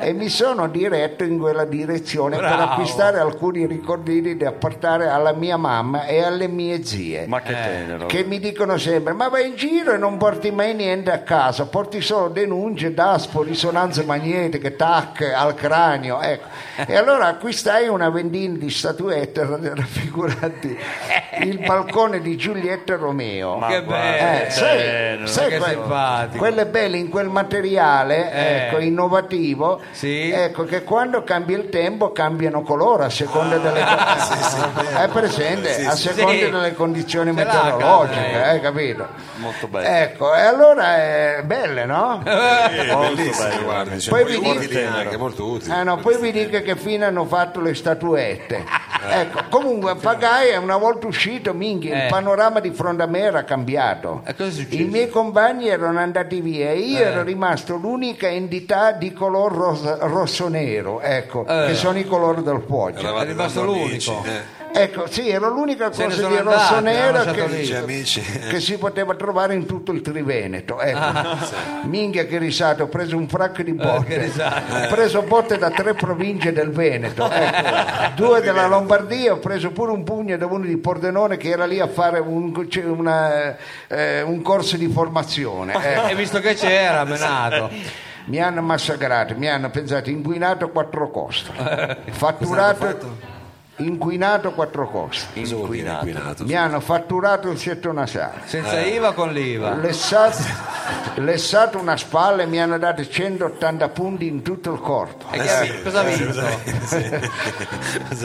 e 0.00 0.12
mi 0.12 0.28
sono 0.28 0.66
diretto 0.68 1.24
in 1.24 1.38
quella 1.38 1.64
direzione 1.64 2.36
per 2.36 2.46
Bravo. 2.48 2.62
acquistare 2.72 3.18
alcuni 3.18 3.66
ricordini 3.66 4.36
da 4.36 4.52
portare 4.52 5.08
alla 5.08 5.32
mia 5.32 5.56
mamma 5.56 6.06
e 6.06 6.22
alle 6.22 6.48
mie 6.48 6.84
zie. 6.84 7.26
Ma 7.26 7.40
che 7.42 7.52
tenero. 7.52 8.06
che 8.06 8.24
mi 8.24 8.38
dicono 8.40 8.76
sempre 8.78 9.12
ma 9.12 9.28
vai 9.28 9.48
in 9.48 9.56
giro 9.56 9.92
e 9.92 9.98
non 9.98 10.16
porti 10.16 10.50
mai 10.50 10.74
niente 10.74 11.10
a 11.12 11.18
casa 11.20 11.66
porti 11.66 12.00
solo 12.00 12.28
denunce, 12.30 12.94
daspo, 12.94 13.42
risonanze 13.42 14.04
magnetiche 14.04 14.76
tac 14.76 15.30
al 15.34 15.54
cranio 15.54 16.20
ecco. 16.20 16.46
e 16.86 16.96
allora 16.96 17.26
acquistai 17.26 17.88
una 17.88 18.08
vendina 18.10 18.56
di 18.56 18.70
statuette 18.70 19.44
raffiguranti 19.74 20.78
il 21.42 21.58
balcone 21.58 22.20
di 22.20 22.36
Giulietta 22.36 22.96
Romeo 22.96 23.56
Ma 23.56 23.66
Che 23.68 23.82
bello. 23.82 24.44
eh, 24.46 24.50
sai, 24.50 24.76
bello. 24.78 25.26
sai 25.26 25.58
que- 25.58 26.38
quelle 26.38 26.66
belle 26.66 26.96
in 26.96 27.08
quel 27.08 27.28
materiale 27.28 28.32
Eh. 28.32 28.56
ecco, 28.66 28.78
innovativo 28.78 29.80
Sì. 29.90 30.30
ecco, 30.30 30.64
che 30.64 30.82
quando 30.84 31.22
cambia 31.24 31.56
il 31.56 31.68
tempo 31.68 32.12
cambiano 32.12 32.62
colore 32.62 33.04
a 33.04 33.10
seconda 33.10 33.56
delle 33.58 33.80
è 35.02 35.08
presente 35.08 35.72
Sì, 35.74 35.86
a 35.86 35.90
sì. 35.92 36.08
seconda 36.08 36.32
Sì. 36.44 36.50
delle 36.50 36.74
condizioni 36.74 37.32
meteorologiche 37.32 38.42
hai 38.42 38.60
capito? 38.60 39.06
Molto 39.36 39.66
bello. 39.68 39.86
ecco 39.88 40.34
e 40.34 40.40
allora 40.40 40.96
è 40.96 41.42
belle 41.44 41.84
no? 41.84 42.19
È 42.22 42.92
Molto 42.92 43.14
bellissimo, 43.14 43.48
bello. 43.48 43.62
guardi, 43.64 44.00
cioè, 44.00 44.10
Poi 44.22 44.32
vi 44.32 44.38
dico- 44.40 44.86
anche, 44.96 45.16
molto 45.16 45.44
utili. 45.50 45.72
Eh 45.74 45.82
no, 45.84 45.96
poi 45.98 46.18
vi 46.18 46.32
dico 46.32 46.60
che 46.62 46.76
fine 46.76 47.04
hanno 47.04 47.24
fatto 47.24 47.60
le 47.60 47.74
statuette. 47.74 48.64
Ecco, 49.08 49.40
comunque 49.48 49.94
pagai 49.96 50.56
una 50.56 50.76
volta 50.76 51.06
uscito, 51.06 51.54
minchia, 51.54 51.94
Eh. 51.94 52.02
il 52.04 52.10
panorama 52.10 52.60
di 52.60 52.70
fronte 52.70 53.02
a 53.02 53.06
me 53.06 53.20
era 53.20 53.44
cambiato. 53.44 54.22
E 54.26 54.34
cosa 54.34 54.50
è 54.50 54.52
successo? 54.52 54.82
I 54.82 54.84
miei 54.84 55.08
compagni 55.08 55.68
erano 55.68 55.98
andati 55.98 56.40
via 56.40 56.70
e 56.70 56.78
io 56.78 56.98
Eh. 56.98 57.02
ero 57.02 57.22
rimasto 57.22 57.76
l'unica 57.76 58.28
entità 58.28 58.92
di 58.92 59.12
color 59.12 59.52
rosa- 59.52 59.98
rosso-nero, 60.00 61.00
ecco, 61.00 61.46
Eh. 61.46 61.66
che 61.68 61.74
sono 61.74 61.98
i 61.98 62.04
colori 62.04 62.42
del. 62.42 62.62
Eravate 62.70 63.24
È 63.24 63.28
rimasto 63.28 63.64
l'unico. 63.64 64.22
eh. 64.26 64.58
Ecco, 64.72 65.06
sì, 65.08 65.28
ero 65.28 65.48
l'unica 65.48 65.90
cosa 65.90 66.06
di 66.06 66.42
lasciato 66.42 67.32
che, 67.32 67.44
eh. 67.44 68.48
che 68.48 68.60
si 68.60 68.78
poteva 68.78 69.14
trovare 69.14 69.54
in 69.54 69.66
tutto 69.66 69.92
il 69.92 70.00
Triveneto. 70.00 70.80
Ecco. 70.80 70.98
Ah. 70.98 71.38
Minchia 71.84 72.24
che 72.26 72.38
risate, 72.38 72.82
ho 72.82 72.86
preso 72.86 73.16
un 73.16 73.28
fracco 73.28 73.62
di 73.62 73.72
botte. 73.72 74.04
che 74.04 74.18
risate. 74.18 74.86
ho 74.86 74.88
preso 74.88 75.22
botte 75.22 75.58
da 75.58 75.70
tre 75.70 75.94
province 75.94 76.52
del 76.52 76.70
Veneto, 76.70 77.28
ecco. 77.30 78.12
due 78.14 78.40
della 78.40 78.66
Lombardia, 78.66 79.32
ho 79.32 79.38
preso 79.38 79.70
pure 79.70 79.92
un 79.92 80.04
pugno 80.04 80.36
da 80.36 80.46
uno 80.46 80.64
di 80.64 80.76
Pordenone 80.76 81.36
che 81.36 81.50
era 81.50 81.66
lì 81.66 81.80
a 81.80 81.88
fare 81.88 82.20
un, 82.20 82.68
cioè, 82.68 82.84
una, 82.84 83.56
eh, 83.88 84.22
un 84.22 84.40
corso 84.42 84.76
di 84.76 84.88
formazione. 84.88 85.74
ecco. 85.82 86.06
E 86.06 86.14
visto 86.14 86.40
che 86.40 86.54
c'era, 86.54 87.04
menato. 87.04 87.70
Mi 88.26 88.38
hanno 88.38 88.62
massacrato, 88.62 89.34
mi 89.36 89.48
hanno 89.48 89.70
pensato 89.70 90.08
inquinato 90.08 90.70
quattro 90.70 91.10
costi, 91.10 91.50
fatturato 92.10 93.38
inquinato 93.80 94.52
quattro 94.52 94.88
costi. 94.88 95.42
Dire 95.42 95.54
inquinato? 95.54 96.44
Mi 96.44 96.54
hanno 96.56 96.80
fatturato 96.80 97.50
il 97.50 97.58
setto 97.58 97.92
nasale. 97.92 98.42
Senza 98.44 98.80
IVA 98.80 99.08
o 99.08 99.12
con 99.14 99.32
l'IVA? 99.32 99.74
Lessato, 99.74 100.42
lessato 101.16 101.78
una 101.78 101.96
spalla 101.96 102.42
e 102.42 102.46
mi 102.46 102.60
hanno 102.60 102.78
dato 102.78 103.06
180 103.06 103.88
punti 103.88 104.26
in 104.26 104.42
tutto 104.42 104.72
il 104.72 104.80
corpo. 104.80 105.26
E 105.30 105.38
che 105.38 105.50
ha 105.50 105.60
vinto? 105.60 105.82
cosa 105.82 106.00
ha 106.00 106.02
vinto? 106.02 106.42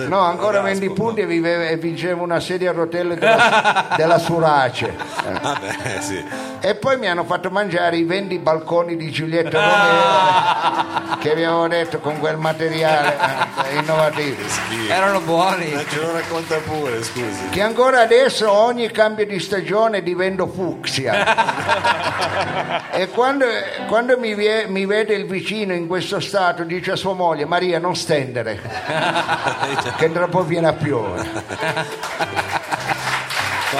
No, 0.07 0.19
ancora 0.19 0.61
20 0.61 0.89
punti 0.91 1.21
e 1.21 1.25
vive- 1.25 1.69
e 1.69 1.77
vincevo 1.77 2.23
una 2.23 2.39
sedia 2.39 2.71
a 2.71 2.73
rotelle 2.73 3.15
della, 3.15 3.87
della 3.95 4.17
Surace. 4.17 4.87
Eh. 4.87 5.39
Vabbè, 5.41 5.97
sì. 5.99 6.23
E 6.59 6.75
poi 6.75 6.97
mi 6.97 7.07
hanno 7.07 7.23
fatto 7.25 7.49
mangiare 7.49 7.97
i 7.97 8.03
20 8.03 8.39
balconi 8.39 8.95
di 8.95 9.11
Giulietta 9.11 9.59
Romero 9.59 11.17
che 11.19 11.35
vi 11.35 11.43
avevo 11.43 11.67
detto 11.67 11.99
con 11.99 12.19
quel 12.19 12.37
materiale 12.37 13.17
eh, 13.69 13.77
innovativo. 13.77 14.41
Erano 14.89 15.19
buoni. 15.21 15.44
Ma 15.49 15.83
ce 15.87 15.99
lo 15.99 16.11
racconta 16.11 16.57
pure, 16.57 17.03
scusi. 17.03 17.49
Che 17.49 17.61
ancora 17.61 18.01
adesso 18.01 18.51
ogni 18.51 18.89
cambio 18.91 19.25
di 19.25 19.39
stagione 19.39 20.01
divento 20.01 20.47
fucsia. 20.47 21.13
e 22.91 23.09
quando, 23.09 23.45
quando 23.87 24.17
mi, 24.17 24.33
vie- 24.33 24.67
mi 24.67 24.85
vede 24.85 25.13
il 25.13 25.25
vicino 25.25 25.73
in 25.73 25.87
questo 25.87 26.19
stato 26.19 26.63
dice 26.63 26.91
a 26.91 26.95
sua 26.95 27.13
moglie 27.13 27.45
Maria 27.45 27.79
non 27.79 27.95
stendere 27.95 28.59
che 29.97 30.11
tra 30.11 30.27
poco 30.27 30.43
viene 30.45 30.67
a 30.67 30.73
piovere. 30.73 31.29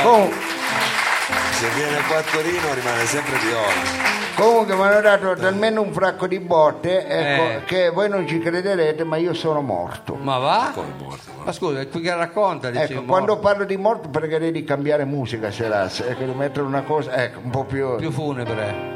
Com- 0.01 0.54
Se 1.57 1.69
viene 1.69 1.97
qua 2.07 2.17
a 2.17 2.21
Torino 2.21 2.73
rimane 2.73 3.05
sempre 3.05 3.37
viola. 3.37 4.13
Comunque 4.35 4.75
mi 4.75 4.81
hanno 4.81 4.99
dato 4.99 5.33
talmente 5.35 5.79
un 5.79 5.93
fracco 5.93 6.27
di 6.27 6.39
botte 6.39 7.05
ecco, 7.07 7.43
Eh. 7.43 7.63
che 7.63 7.89
voi 7.89 8.09
non 8.09 8.27
ci 8.27 8.39
crederete, 8.39 9.05
ma 9.05 9.15
io 9.15 9.33
sono 9.33 9.61
morto. 9.61 10.15
Ma 10.15 10.37
va? 10.37 10.71
Poi 10.73 10.83
è 10.83 11.01
morto. 11.01 11.31
Ma 11.45 11.51
scusa, 11.53 11.87
qui 11.87 12.01
che 12.01 12.13
racconta? 12.13 12.69
Dici, 12.69 12.83
Ecco, 12.83 12.93
morto. 12.95 13.07
quando 13.07 13.37
parlo 13.39 13.63
di 13.63 13.77
morto 13.77 14.09
pregherei 14.09 14.51
di 14.51 14.63
cambiare 14.65 15.05
musica 15.05 15.49
se 15.51 15.67
la 15.69 15.85
ecco, 15.89 16.23
di 16.23 16.33
mettere 16.33 16.65
una 16.65 16.81
cosa 16.81 17.15
ecco, 17.15 17.39
un 17.41 17.49
po' 17.51 17.63
più... 17.63 17.95
Più 17.95 18.11
funebre. 18.11 18.93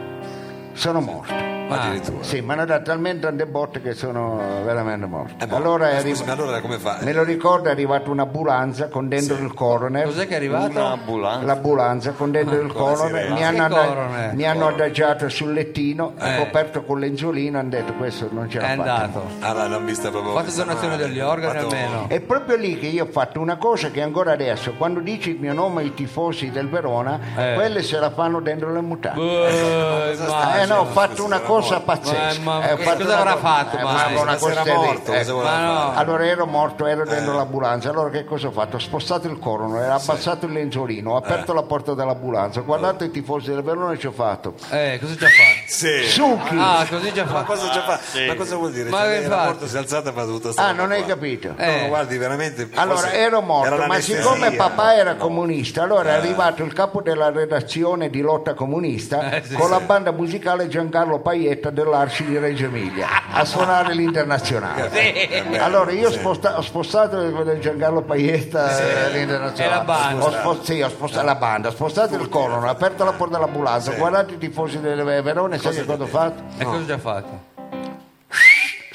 Sono 0.74 1.00
morto. 1.00 1.59
Ah, 1.70 1.82
Addirittura. 1.82 2.24
Sì, 2.24 2.42
mi 2.42 2.52
hanno 2.52 2.66
dato 2.66 2.84
talmente 2.84 3.22
tante 3.22 3.46
botte 3.46 3.82
che 3.82 3.94
sono 3.94 4.40
veramente 4.64 5.06
morto. 5.06 5.44
Eh, 5.44 5.48
ma- 5.48 5.56
allora, 5.58 5.90
è 5.90 5.94
ma 5.94 6.00
arri- 6.00 6.10
scusi, 6.16 6.24
ma 6.26 6.34
allora 6.34 6.62
come 6.62 6.78
fa? 6.80 6.98
me 7.02 7.14
lo 7.14 7.24
ricordo, 7.24 7.70
è 7.70 7.72
arrivata 7.72 8.10
un'ambulanza 8.10 8.88
con 8.88 9.08
dentro 9.08 9.36
il 9.38 9.54
coroner. 9.54 10.06
Cos'è 10.06 10.26
che 10.28 10.34
è 10.34 10.36
arrivato? 10.38 10.72
Un'ambulanza. 10.80 11.46
L'ambulanza 11.46 12.12
con 12.12 12.32
dentro 12.32 12.60
il 12.60 12.72
Con 12.74 12.90
la 12.92 12.96
coroner, 12.98 13.32
mi 13.32 13.44
hanno, 13.44 13.68
coroner? 13.68 14.34
mi 14.34 14.46
hanno 14.46 14.68
adagiato 14.68 15.30
sul 15.30 15.54
lettino, 15.54 16.14
Eh. 16.20 16.38
coperto 16.38 16.84
con 16.84 17.00
l'enzolino, 17.00 17.60
hanno 17.60 17.70
detto 17.70 17.94
questo 17.94 18.28
non 18.32 18.50
ce 18.50 18.60
È 18.60 18.62
l'ha 18.62 18.84
fatta. 18.84 18.94
andato. 18.96 19.24
Ah, 19.40 19.54
l'hanno 19.54 19.80
vista 19.82 20.10
proprio. 20.10 20.34
Fatto 20.34 20.46
messa 20.46 20.64
donazione 20.64 20.98
degli 20.98 21.20
organi 21.20 21.54
Fatto- 21.54 21.66
almeno. 21.68 22.06
È 22.08 22.20
proprio 22.22 22.56
lì 22.58 22.78
che 22.80 22.88
io 22.88 23.04
ho 23.04 23.08
fatto 23.12 23.40
una 23.40 23.58
cosa 23.58 23.90
che 23.92 24.02
ancora 24.02 24.32
adesso, 24.34 24.74
quando 24.74 25.00
dici 25.00 25.32
il 25.32 25.40
mio 25.40 25.54
nome 25.54 25.82
ai 25.82 25.94
tifosi 25.94 26.50
del 26.52 26.68
Verona, 26.70 27.20
Eh. 27.36 27.54
quelle 27.54 27.84
se 27.84 27.98
la 28.00 28.10
fanno 28.12 28.40
dentro 28.42 28.72
le 28.72 28.82
mutande. 28.82 29.18
Eh, 29.22 30.18
ma- 30.28 30.62
Eh 30.62 30.66
no, 30.66 30.78
ho 30.80 30.86
fatto 30.86 31.24
una 31.24 31.38
era 31.40 31.46
cosa 31.62 31.80
pazzesca. 31.82 32.40
Ma- 32.42 32.60
ma 32.60 32.70
Eh, 32.70 32.78
fatto 32.78 32.98
cosa 33.04 33.10
una 33.14 33.18
avrà 33.20 33.38
fatto, 33.38 33.78
eh, 33.78 33.84
ma 33.84 33.90
una 33.90 34.00
Ma 34.10 34.22
era 34.22 34.36
cosa 34.38 34.64
morto, 34.66 35.14
Ecco. 35.14 35.34
voleva 35.34 35.52
Ma 35.52 35.64
no. 35.66 35.94
Allora 35.96 36.26
ero 36.26 36.46
morto, 36.46 36.86
ero 36.86 37.04
Eh. 37.04 37.10
dentro 37.10 37.34
l'ambulanza. 37.36 37.90
Allora 37.90 38.10
che 38.10 38.26
cosa 38.26 38.48
ho 38.48 38.52
fatto? 38.52 38.76
Ho 38.78 38.80
spostato 38.80 39.28
il 39.28 39.40
corono, 39.40 39.78
ho 39.78 39.92
abbassato 39.94 40.46
il 40.46 40.52
lenzolino, 40.54 41.12
ho 41.12 41.16
Eh. 41.16 41.18
aperto 41.26 41.54
la 41.54 41.64
porta 41.64 41.94
dell'ambulanza, 41.94 42.60
ho 42.60 42.64
guardato 42.66 43.04
i 43.04 43.12
tifosi 43.12 43.50
del 43.52 43.64
Verona 43.64 43.94
e 43.94 44.00
ci 44.00 44.08
ho 44.08 44.12
fatto. 44.12 44.54
Eh, 44.70 44.98
cosa 45.02 45.16
ci 45.16 45.24
ha 45.24 45.28
fatto? 45.28 45.38
Sì. 45.68 46.04
Succhi! 46.08 46.56
Ah, 46.60 46.86
così 46.90 47.14
ci 47.14 47.20
ha 47.20 47.26
Ma 47.26 47.30
fatto. 47.32 47.46
cosa, 47.54 47.70
già 47.72 47.82
fa? 47.84 48.00
ma 48.28 48.36
cosa 48.36 48.56
vuol 48.56 48.72
dire? 48.72 48.90
Ma 48.90 48.98
Cioè, 49.00 49.22
fa? 49.24 49.44
morto, 49.46 49.68
si 49.68 49.76
è 49.76 49.80
alzata 49.80 50.10
e 50.10 50.14
fa 50.14 50.24
tutta 50.26 50.50
Ah, 50.56 50.72
non 50.72 50.92
hai 50.92 51.06
capito? 51.06 51.54
Eh. 51.58 51.82
No, 51.82 51.88
guardi, 51.88 52.18
veramente. 52.18 52.70
Allora 52.76 53.12
ero 53.12 53.42
morto, 53.42 53.86
ma 53.86 54.00
siccome 54.00 54.52
papà 54.52 54.96
era 54.96 55.16
comunista, 55.16 55.84
allora 55.84 56.10
è 56.10 56.14
arrivato 56.14 56.64
il 56.64 56.74
capo 56.74 57.02
della 57.02 57.30
redazione 57.30 58.10
di 58.10 58.22
lotta 58.22 58.54
comunista 58.54 59.32
Eh, 59.32 59.44
sì, 59.44 59.54
con 59.54 59.66
sì. 59.68 59.72
la 59.72 59.80
banda 59.82 60.12
musicale 60.12 60.68
Giancarlo 60.68 61.20
Paietta 61.50 61.70
dell'Arci 61.72 62.26
di 62.26 62.38
Reggio 62.38 62.66
Emilia 62.66 63.08
a 63.32 63.44
suonare 63.44 63.96
l'internazionale. 63.96 65.58
Allora 65.58 65.92
io 65.92 66.10
ho 66.10 66.12
sposta- 66.12 66.58
ho 66.58 66.62
spostato 66.62 67.20
di 67.44 67.60
Giancarlo 67.60 68.02
Paietta 68.04 68.68
l'internazionale. 69.12 69.74
E 69.74 69.78
la 69.78 69.84
banda. 69.84 70.24
Ho, 70.26 70.32
spo- 70.32 70.64
sì, 70.64 70.82
ho 70.82 70.90
spostato 70.90 71.26
la 71.26 71.36
banda, 71.36 71.70
ho 71.70 71.72
spostato 71.72 72.16
il 72.16 72.30
corono, 72.30 72.68
ho 72.68 72.70
aperto 72.70 73.04
la 73.04 73.14
porta 73.14 73.38
dell'ambulanza, 73.38 73.92
ho 73.92 73.96
guardato 73.96 74.34
i 74.34 74.38
tifosi 74.38 74.80
del 74.80 75.04
Verone, 75.04 75.58
sai 75.58 75.74
che 75.74 75.86
cosa 75.86 76.04
ho 76.04 76.08
fatto? 76.08 76.44
E 76.58 76.64
cosa 76.64 76.86
ci 76.86 76.92
ha 76.92 76.98
fatto? 77.00 77.48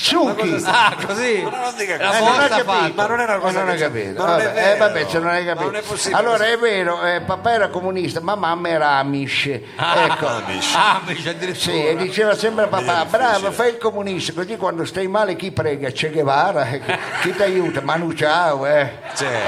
Succhi! 0.05 0.63
Ah, 0.67 0.95
così. 1.07 1.41
Ma 1.43 1.51
non 1.61 1.75
dica 1.77 1.97
così. 1.97 2.17
Eh, 2.17 2.21
non 2.25 2.41
ha 2.41 2.49
capito. 2.49 2.93
Ma 2.95 3.07
non 3.07 3.21
è 3.21 3.25
una 3.25 3.33
Ma 3.35 3.39
cosa 3.39 3.63
non 3.65 3.75
c'è- 3.75 3.81
capito. 3.81 4.21
ma 4.23 4.27
non 4.29 4.37
Vabbè, 4.37 4.53
vero. 4.53 4.75
eh, 4.75 4.77
vabbè, 4.77 5.07
se 5.09 5.19
non 5.19 5.29
hai 5.29 5.45
capito. 5.47 5.65
non 5.65 5.77
è 5.77 5.81
possibile. 5.81 6.21
Allora 6.21 6.47
è 6.47 6.59
vero, 6.59 7.03
eh, 7.07 7.21
papà 7.23 7.53
era 7.53 7.69
comunista, 7.69 8.21
ma 8.21 8.35
mamma 8.35 8.69
era 8.69 8.91
Amish. 8.99 9.47
ecco. 9.47 10.27
Amish. 10.27 10.75
Ah, 10.75 11.01
Amici, 11.03 11.29
addirittura. 11.29 11.73
Sì, 11.75 11.87
e 11.87 11.97
diceva 11.97 12.37
sempre 12.37 12.65
a 12.65 12.67
papà, 12.69 13.07
bravo, 13.07 13.51
fai 13.51 13.71
il 13.71 13.79
comunista, 13.79 14.33
così 14.35 14.57
quando 14.59 14.85
stai 14.85 15.07
male 15.09 15.37
chi 15.37 15.51
prega? 15.53 15.89
Che 15.91 16.11
Guevara, 16.11 16.69
eh, 16.69 16.83
chi 17.23 17.35
ti 17.35 17.43
aiuta? 17.43 17.81
Manu 17.81 18.13
Ciao, 18.13 18.67
eh. 18.67 18.99
Cioè, 19.17 19.41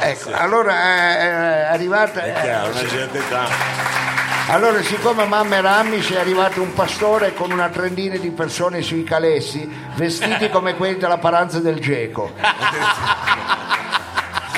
Ecco, 0.00 0.30
allora 0.34 0.72
eh, 0.74 1.18
è 1.18 1.68
arrivata... 1.72 2.22
è 2.22 2.32
chiaro, 2.42 2.70
una 2.70 2.86
certa 2.88 3.18
età. 3.18 4.09
Allora, 4.50 4.82
siccome 4.82 5.26
mamma 5.26 5.54
era 5.54 5.76
Amish, 5.76 6.10
è 6.10 6.18
arrivato 6.18 6.60
un 6.60 6.72
pastore 6.72 7.32
con 7.34 7.52
una 7.52 7.68
trentina 7.68 8.16
di 8.16 8.30
persone 8.30 8.82
sui 8.82 9.04
calessi, 9.04 9.70
vestiti 9.94 10.50
come 10.50 10.74
quelli 10.74 10.96
della 10.98 11.18
paranza 11.18 11.60
del 11.60 11.78
Geco. 11.78 12.32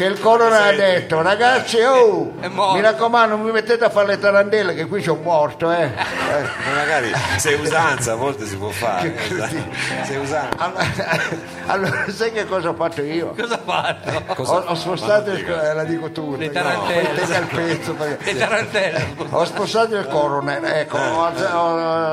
Che 0.03 0.09
il 0.09 0.19
coroner 0.19 0.61
ha 0.61 0.73
detto, 0.73 1.23
ragazzi, 1.23 1.79
oh, 1.81 2.33
mi 2.41 2.81
raccomando, 2.81 3.37
non 3.37 3.45
mi 3.45 3.53
mettete 3.53 3.85
a 3.85 3.89
fare 3.89 4.09
le 4.09 4.19
tarantelle 4.19 4.75
che 4.75 4.87
qui 4.87 5.01
c'è 5.01 5.11
un 5.11 5.23
morto, 5.23 5.71
eh. 5.71 5.85
Eh. 5.85 5.91
Ma 6.67 6.75
magari 6.75 7.13
se 7.37 7.55
usanza 7.55 8.13
a 8.13 8.15
volte 8.17 8.45
si 8.47 8.57
può 8.57 8.71
fare. 8.71 9.15
Se 10.03 10.15
è 10.15 10.17
usanza. 10.19 10.57
Allora, 10.59 10.87
allora, 11.67 12.05
sai 12.09 12.33
che 12.33 12.47
cosa 12.47 12.71
ho 12.71 12.75
fatto 12.75 13.01
io? 13.03 13.33
Cosa 13.39 13.55
ha 13.55 13.61
fatto? 13.65 14.43
Ho, 14.43 14.57
ho 14.67 14.75
spostato 14.75 15.31
il 15.31 15.49
eh, 15.49 15.73
la 15.73 15.85
dico 15.85 16.11
tu, 16.11 16.35
Le 16.37 16.47
no, 16.47 16.53
tarantelle. 16.53 17.21
il 17.23 17.47
pezzo 17.55 17.95
perché- 17.95 18.33
Le 18.33 18.39
tarantelle. 18.41 19.15
Ho 19.31 19.45
spostato 19.45 19.97
il 19.97 20.09
coroner, 20.09 20.65
ecco, 20.65 20.99
ho, 20.99 21.31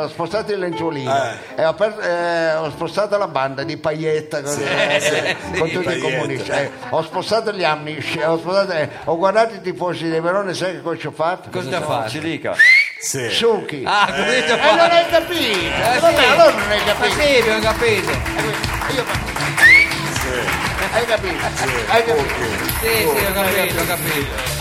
ho 0.04 0.08
spostato 0.10 0.52
il 0.52 0.60
lenzuolino 0.60 1.12
Eh. 1.12 1.62
e 1.62 1.66
ho, 1.66 1.70
aperto- 1.70 2.02
eh, 2.02 2.54
ho 2.54 2.70
spostato 2.70 3.18
la 3.18 3.28
banda 3.28 3.64
di 3.64 3.78
paglietta 3.78 4.44
con, 4.44 4.56
eh, 4.62 5.36
con 5.58 5.68
sì, 5.68 5.74
tutti 5.74 5.80
i 5.80 5.98
Paietta. 5.98 6.10
comunisti. 6.18 6.52
eh. 6.52 6.72
Ho 6.90 7.02
spostato 7.02 7.52
gli 7.52 7.64
Amish, 7.80 8.18
ho, 8.26 8.62
eh, 8.72 8.90
ho 9.06 9.16
guardato 9.18 9.54
i 9.56 9.62
tifosi 9.62 10.10
di 10.10 10.20
Verone, 10.20 10.54
sai 10.54 10.74
che 10.74 10.82
cosa 10.82 11.00
ci 11.00 11.08
ho 11.08 11.12
fatto? 11.12 11.50
Cosa 11.50 11.70
ci 11.70 11.76
ha 11.76 11.82
fatto? 11.82 12.10
Ci 12.10 12.20
dica. 12.20 12.54
Sì. 13.00 13.30
Succhi. 13.30 13.84
Ah, 13.86 14.06
così 14.06 14.36
Eh, 14.36 14.48
non 14.48 14.58
fatto. 14.60 14.94
hai 14.94 15.10
capito? 15.10 15.40
Eh, 15.40 16.00
Vabbè, 16.00 16.18
sì. 16.18 16.26
allora 16.26 16.52
non 16.52 16.72
hai 16.72 16.80
Ma 16.80 16.94
capito. 16.94 17.22
sì, 17.22 17.38
abbiamo 17.40 17.60
capito. 17.62 18.12
Io- 18.96 19.06
Hai 20.92 21.06
capito? 21.06 21.46
Hai 21.88 22.04
capito? 22.04 22.34
Sì, 22.82 22.88
sì, 22.98 23.26
ho 23.26 23.32
capito, 23.34 23.82
ho 23.82 23.86
capito. 23.86 24.59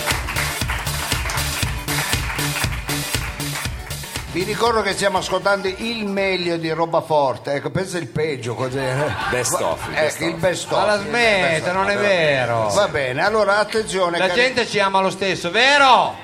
Vi 4.38 4.44
ricordo 4.44 4.82
che 4.82 4.92
stiamo 4.92 5.18
ascoltando 5.18 5.66
il 5.66 6.06
meglio 6.06 6.56
di 6.58 6.70
roba 6.70 7.00
forte, 7.00 7.54
ecco, 7.54 7.70
pensa 7.70 7.98
il 7.98 8.06
peggio 8.06 8.54
cos'è. 8.54 8.94
Best 9.30 9.60
of, 9.60 9.88
Ecco, 9.92 10.24
il 10.26 10.34
best 10.36 10.70
of. 10.70 10.78
Ma 10.78 10.84
la 10.84 10.98
smetta, 11.00 11.72
non 11.72 11.90
è 11.90 11.96
vero. 11.98 12.68
Va 12.72 12.86
bene, 12.86 13.24
allora 13.24 13.58
attenzione. 13.58 14.16
La 14.16 14.28
cari- 14.28 14.40
gente 14.40 14.64
ci 14.68 14.78
ama 14.78 15.00
lo 15.00 15.10
stesso, 15.10 15.50
vero? 15.50 16.14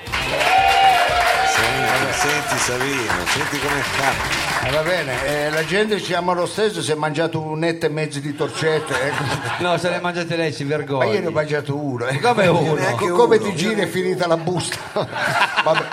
Senti, 1.55 2.13
senti 2.13 2.57
Savino, 2.57 3.25
senti 3.33 3.59
come 3.59 3.81
fa. 3.81 4.67
Eh, 4.67 4.71
va 4.71 4.81
bene, 4.81 5.25
eh, 5.25 5.49
la 5.49 5.65
gente 5.65 6.01
ci 6.01 6.13
ama 6.13 6.31
lo 6.31 6.45
stesso, 6.45 6.81
si 6.81 6.93
è 6.93 6.95
mangiato 6.95 7.41
un 7.41 7.59
netto 7.59 7.85
e 7.85 7.89
mezzo 7.89 8.19
di 8.19 8.33
torcette. 8.33 8.93
ecco. 9.07 9.23
No, 9.59 9.77
se 9.77 9.89
le 9.89 9.99
mangiate 9.99 10.37
lei 10.37 10.53
si 10.53 10.63
Ma 10.63 10.75
io 10.75 10.77
ne 10.77 10.83
ho 10.85 10.97
vergogna. 11.01 11.29
mangiato 11.31 11.75
uno. 11.77 12.05
ecco. 12.05 12.29
Come 12.33 12.47
uno? 12.47 12.95
Come 13.13 13.39
ti 13.39 13.53
giri 13.55 13.81
è 13.81 13.87
finita 13.87 14.25
la 14.25 14.37
busta. 14.37 14.77
Vabbè. 15.63 15.85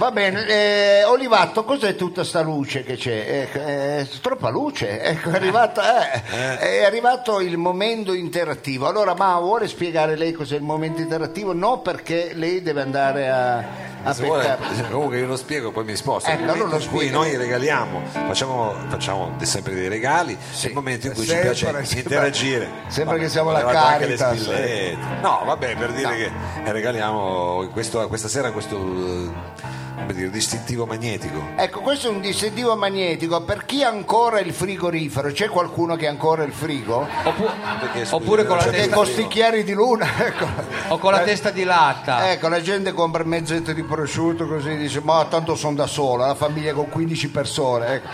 Va 0.00 0.10
bene, 0.12 0.46
eh, 0.46 1.04
Olivatto, 1.04 1.62
cos'è 1.62 1.94
tutta 1.94 2.24
sta 2.24 2.40
luce 2.40 2.82
che 2.84 2.96
c'è? 2.96 3.42
Ecco, 3.52 3.58
eh, 3.66 4.08
troppa 4.22 4.48
luce, 4.48 4.98
ecco, 4.98 5.28
è, 5.28 5.34
arrivata, 5.34 6.10
eh, 6.10 6.56
è 6.58 6.84
arrivato 6.84 7.38
il 7.40 7.58
momento 7.58 8.14
interattivo. 8.14 8.86
Allora, 8.86 9.12
ma 9.14 9.38
vuole 9.38 9.68
spiegare 9.68 10.16
lei 10.16 10.32
cos'è 10.32 10.56
il 10.56 10.62
momento 10.62 11.02
interattivo? 11.02 11.52
No, 11.52 11.80
perché 11.82 12.30
lei 12.32 12.62
deve 12.62 12.80
andare 12.80 13.28
a, 13.28 13.56
a 14.04 14.12
vuole, 14.14 14.44
peccare. 14.58 14.90
comunque 14.90 15.18
io 15.18 15.26
lo 15.26 15.36
spiego 15.36 15.70
poi 15.70 15.84
mi 15.84 15.94
sposto. 15.96 16.30
Ecco, 16.30 16.50
allora 16.50 16.70
lo 16.70 16.82
in 16.82 16.88
cui 16.88 17.10
noi 17.10 17.36
regaliamo, 17.36 18.00
facciamo, 18.26 18.72
facciamo 18.88 19.34
sempre 19.42 19.74
dei 19.74 19.88
regali, 19.88 20.32
è 20.34 20.66
il 20.66 20.72
momento 20.72 21.08
in 21.08 21.12
cui 21.12 21.24
ci 21.24 21.28
Sempre, 21.28 21.48
piace 21.50 21.64
sembra- 21.66 21.98
interagire. 22.00 22.68
sembra 22.86 23.18
che 23.18 23.28
siamo 23.28 23.50
la 23.52 23.98
spillette. 24.00 24.96
No, 25.20 25.42
vabbè, 25.44 25.76
per 25.76 25.92
dire 25.92 26.16
che 26.16 26.30
eh, 26.64 26.72
regaliamo 26.72 27.68
questo- 27.70 28.08
questa 28.08 28.28
sera 28.28 28.50
questo 28.50 28.76
eh, 28.78 29.68
come 30.00 30.14
dire, 30.14 30.30
distintivo 30.30 30.86
magnetico. 30.86 31.40
Ecco, 31.56 31.80
questo 31.80 32.08
è 32.08 32.10
un 32.10 32.20
distintivo 32.20 32.74
magnetico. 32.76 33.40
Per 33.42 33.64
chi 33.64 33.82
ha 33.84 33.88
ancora 33.88 34.40
il 34.40 34.52
frigorifero, 34.52 35.30
c'è 35.30 35.48
qualcuno 35.48 35.96
che 35.96 36.06
ha 36.06 36.10
ancora 36.10 36.42
il 36.42 36.52
frigo? 36.52 37.06
Oppu- 37.24 37.48
Perché, 37.80 38.00
scusi, 38.04 38.14
oppure 38.14 38.44
con 38.44 38.56
la 38.56 38.64
c'è 38.64 38.70
testa 38.70 38.94
con 38.96 39.06
sti 39.06 39.26
chiari 39.28 39.62
di 39.64 39.72
luna, 39.72 40.06
ecco. 40.18 40.46
o 40.88 40.98
con 40.98 41.12
la 41.12 41.20
testa 41.20 41.50
di 41.50 41.64
latta. 41.64 42.30
Ecco, 42.32 42.48
la 42.48 42.60
gente 42.60 42.92
compra 42.92 43.24
mezzetto 43.24 43.72
di 43.72 43.82
prosciutto 43.82 44.46
così 44.46 44.76
dice, 44.76 45.00
ma 45.00 45.24
tanto 45.26 45.54
sono 45.54 45.74
da 45.76 45.86
sola, 45.86 46.26
la 46.26 46.34
famiglia 46.34 46.72
con 46.72 46.88
15 46.88 47.28
persone. 47.30 47.86
ecco. 47.94 48.08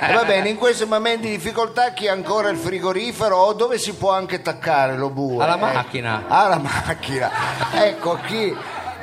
E 0.00 0.12
va 0.12 0.24
bene, 0.24 0.48
in 0.48 0.56
questi 0.56 0.84
momenti 0.84 1.28
di 1.28 1.36
difficoltà 1.36 1.92
chi 1.92 2.08
ha 2.08 2.12
ancora 2.12 2.48
il 2.48 2.56
frigorifero 2.56 3.36
o 3.36 3.52
dove 3.52 3.78
si 3.78 3.94
può 3.94 4.12
anche 4.12 4.36
attaccare 4.36 4.96
lo 4.96 5.10
bue? 5.10 5.44
Alla 5.44 5.56
Ecco. 5.56 5.64
macchina. 5.66 6.24
Alla 6.28 6.58
macchina. 6.58 7.30
Ecco, 7.72 8.18
chi, 8.26 8.54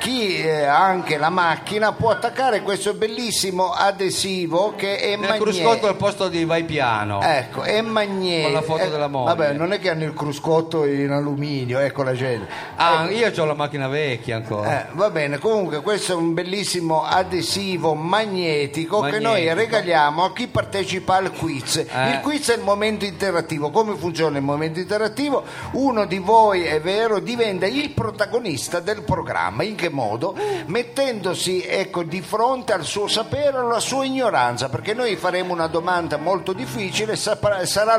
chi 0.04 0.36
eh, 0.36 0.64
ha 0.64 0.84
anche 0.84 1.16
la 1.16 1.30
macchina 1.30 1.92
può 1.92 2.10
attaccare 2.10 2.60
questo 2.60 2.92
bellissimo 2.92 3.72
adesivo 3.72 4.74
che 4.76 4.98
è 4.98 5.08
Nel 5.16 5.20
magnetico. 5.20 5.44
cruscotto 5.44 5.86
al 5.86 5.96
posto 5.96 6.28
di 6.28 6.44
vai 6.44 6.64
piano. 6.64 7.22
Ecco, 7.22 7.62
è 7.62 7.80
magnetico. 7.80 8.42
Con 8.42 8.52
la 8.52 8.60
foto 8.60 8.90
della 8.90 9.08
moglie. 9.08 9.34
Vabbè, 9.34 9.52
non 9.54 9.72
è 9.72 9.78
che 9.78 9.88
hanno 9.88 10.04
il 10.04 10.12
cruscotto 10.12 10.84
in 10.84 11.10
alluminio, 11.10 11.78
ecco 11.78 12.02
la 12.02 12.12
gente. 12.12 12.46
Ah, 12.76 13.08
io 13.08 13.32
ho 13.34 13.44
la 13.46 13.54
macchina 13.54 13.88
vecchia 13.88 14.36
ancora. 14.36 14.88
Eh, 14.88 14.90
va 14.92 15.08
bene, 15.08 15.38
comunque 15.38 15.80
questo 15.80 16.12
è 16.12 16.16
un 16.16 16.34
bellissimo 16.34 17.02
adesivo 17.02 17.94
magnetico, 17.94 18.96
che 19.00 19.12
Magnetico. 19.12 19.30
noi 19.30 19.54
regaliamo 19.54 20.22
a 20.24 20.32
chi 20.34 20.48
partecipa 20.48 21.14
al 21.16 21.32
quiz. 21.32 21.76
Eh. 21.76 22.10
Il 22.10 22.20
quiz 22.20 22.50
è 22.50 22.56
il 22.56 22.62
momento 22.62 23.06
interattivo. 23.06 23.70
Come 23.70 23.96
funziona 23.96 24.36
il 24.36 24.44
momento 24.44 24.80
interattivo? 24.80 25.44
Uno 25.72 26.04
di 26.04 26.18
voi, 26.18 26.64
è 26.64 26.78
vero, 26.82 27.20
diventa 27.20 27.64
il 27.64 27.88
protagonista 27.92 28.80
del 28.80 29.00
programma. 29.02 29.62
In 29.62 29.76
che 29.76 29.92
modo, 29.94 30.36
mettendosi 30.66 31.64
ecco, 31.66 32.02
di 32.02 32.20
fronte 32.20 32.72
al 32.74 32.84
suo 32.84 33.08
sapere, 33.08 33.56
alla 33.56 33.80
sua 33.80 34.04
ignoranza, 34.04 34.68
perché 34.68 34.92
noi 34.92 35.16
faremo 35.16 35.52
una 35.52 35.68
domanda 35.68 36.18
molto 36.18 36.52
difficile, 36.52 37.16
saprà- 37.16 37.64
sarà, 37.64 37.98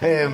eh, 0.00 0.30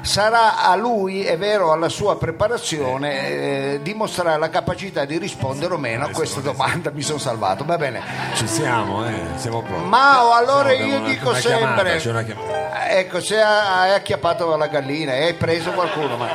sarà 0.00 0.64
a 0.64 0.74
lui, 0.74 1.24
è 1.24 1.38
vero, 1.38 1.70
alla 1.70 1.88
sua 1.88 2.16
preparazione, 2.16 3.28
eh, 3.28 3.80
dimostrare 3.82 4.38
la 4.38 4.50
capacità 4.50 5.04
di 5.04 5.18
rispondere 5.18 5.74
o 5.74 5.78
meno 5.78 6.06
a 6.06 6.08
questa 6.08 6.40
domanda. 6.40 6.90
Mi 6.90 7.02
sono 7.02 7.18
salvato, 7.18 7.64
va 7.64 7.76
bene. 7.76 8.00
Ci 8.34 8.48
siamo, 8.48 9.06
eh, 9.06 9.12
siamo 9.36 9.62
pronti. 9.62 9.88
Mao, 9.88 10.32
allora 10.32 10.72
io 10.72 11.00
dico 11.00 11.34
sempre. 11.34 12.00
Ecco, 12.98 13.20
se 13.20 13.40
ha- 13.40 13.80
hai 13.82 13.94
acchiappato 13.94 14.54
la 14.56 14.66
gallina 14.68 15.14
e 15.14 15.24
hai 15.24 15.34
preso 15.34 15.70
qualcuno, 15.72 16.16
ma... 16.16 16.28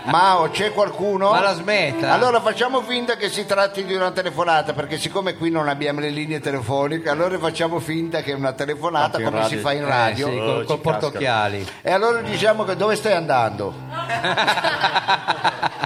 Mao, 0.06 0.50
c'è 0.50 0.72
qualcuno? 0.72 1.30
Ma 1.30 1.40
la 1.40 1.54
smetta. 1.54 2.12
Allora 2.12 2.40
facciamo 2.40 2.82
finta 2.82 3.16
che 3.16 3.28
si 3.30 3.46
tratti 3.46 3.84
di 3.84 3.94
una 3.94 4.10
telefonata, 4.10 4.72
perché 4.74 4.98
siccome 4.98 5.34
qui 5.34 5.50
non 5.50 5.68
abbiamo 5.68 6.00
le 6.00 6.10
linee 6.10 6.40
telefoniche, 6.40 7.08
allora 7.08 7.38
facciamo 7.38 7.78
finta 7.80 8.20
che 8.20 8.32
è 8.32 8.34
una 8.34 8.52
telefonata 8.52 9.16
Anche 9.16 9.22
in 9.22 9.30
come 9.30 9.44
si 9.48 9.54
radio. 9.56 9.60
fa 9.68 9.72
in 9.72 9.82
Eh, 9.82 9.88
radio. 9.88 10.26
sì, 10.28 10.36
Oh, 10.38 10.44
col, 10.44 10.64
col 10.66 10.78
portocchiali. 10.80 11.66
E 11.82 11.90
allora 11.92 12.20
diciamo 12.20 12.64
che 12.64 12.76
dove 12.76 12.96
stai 12.96 13.14
andando? 13.14 13.72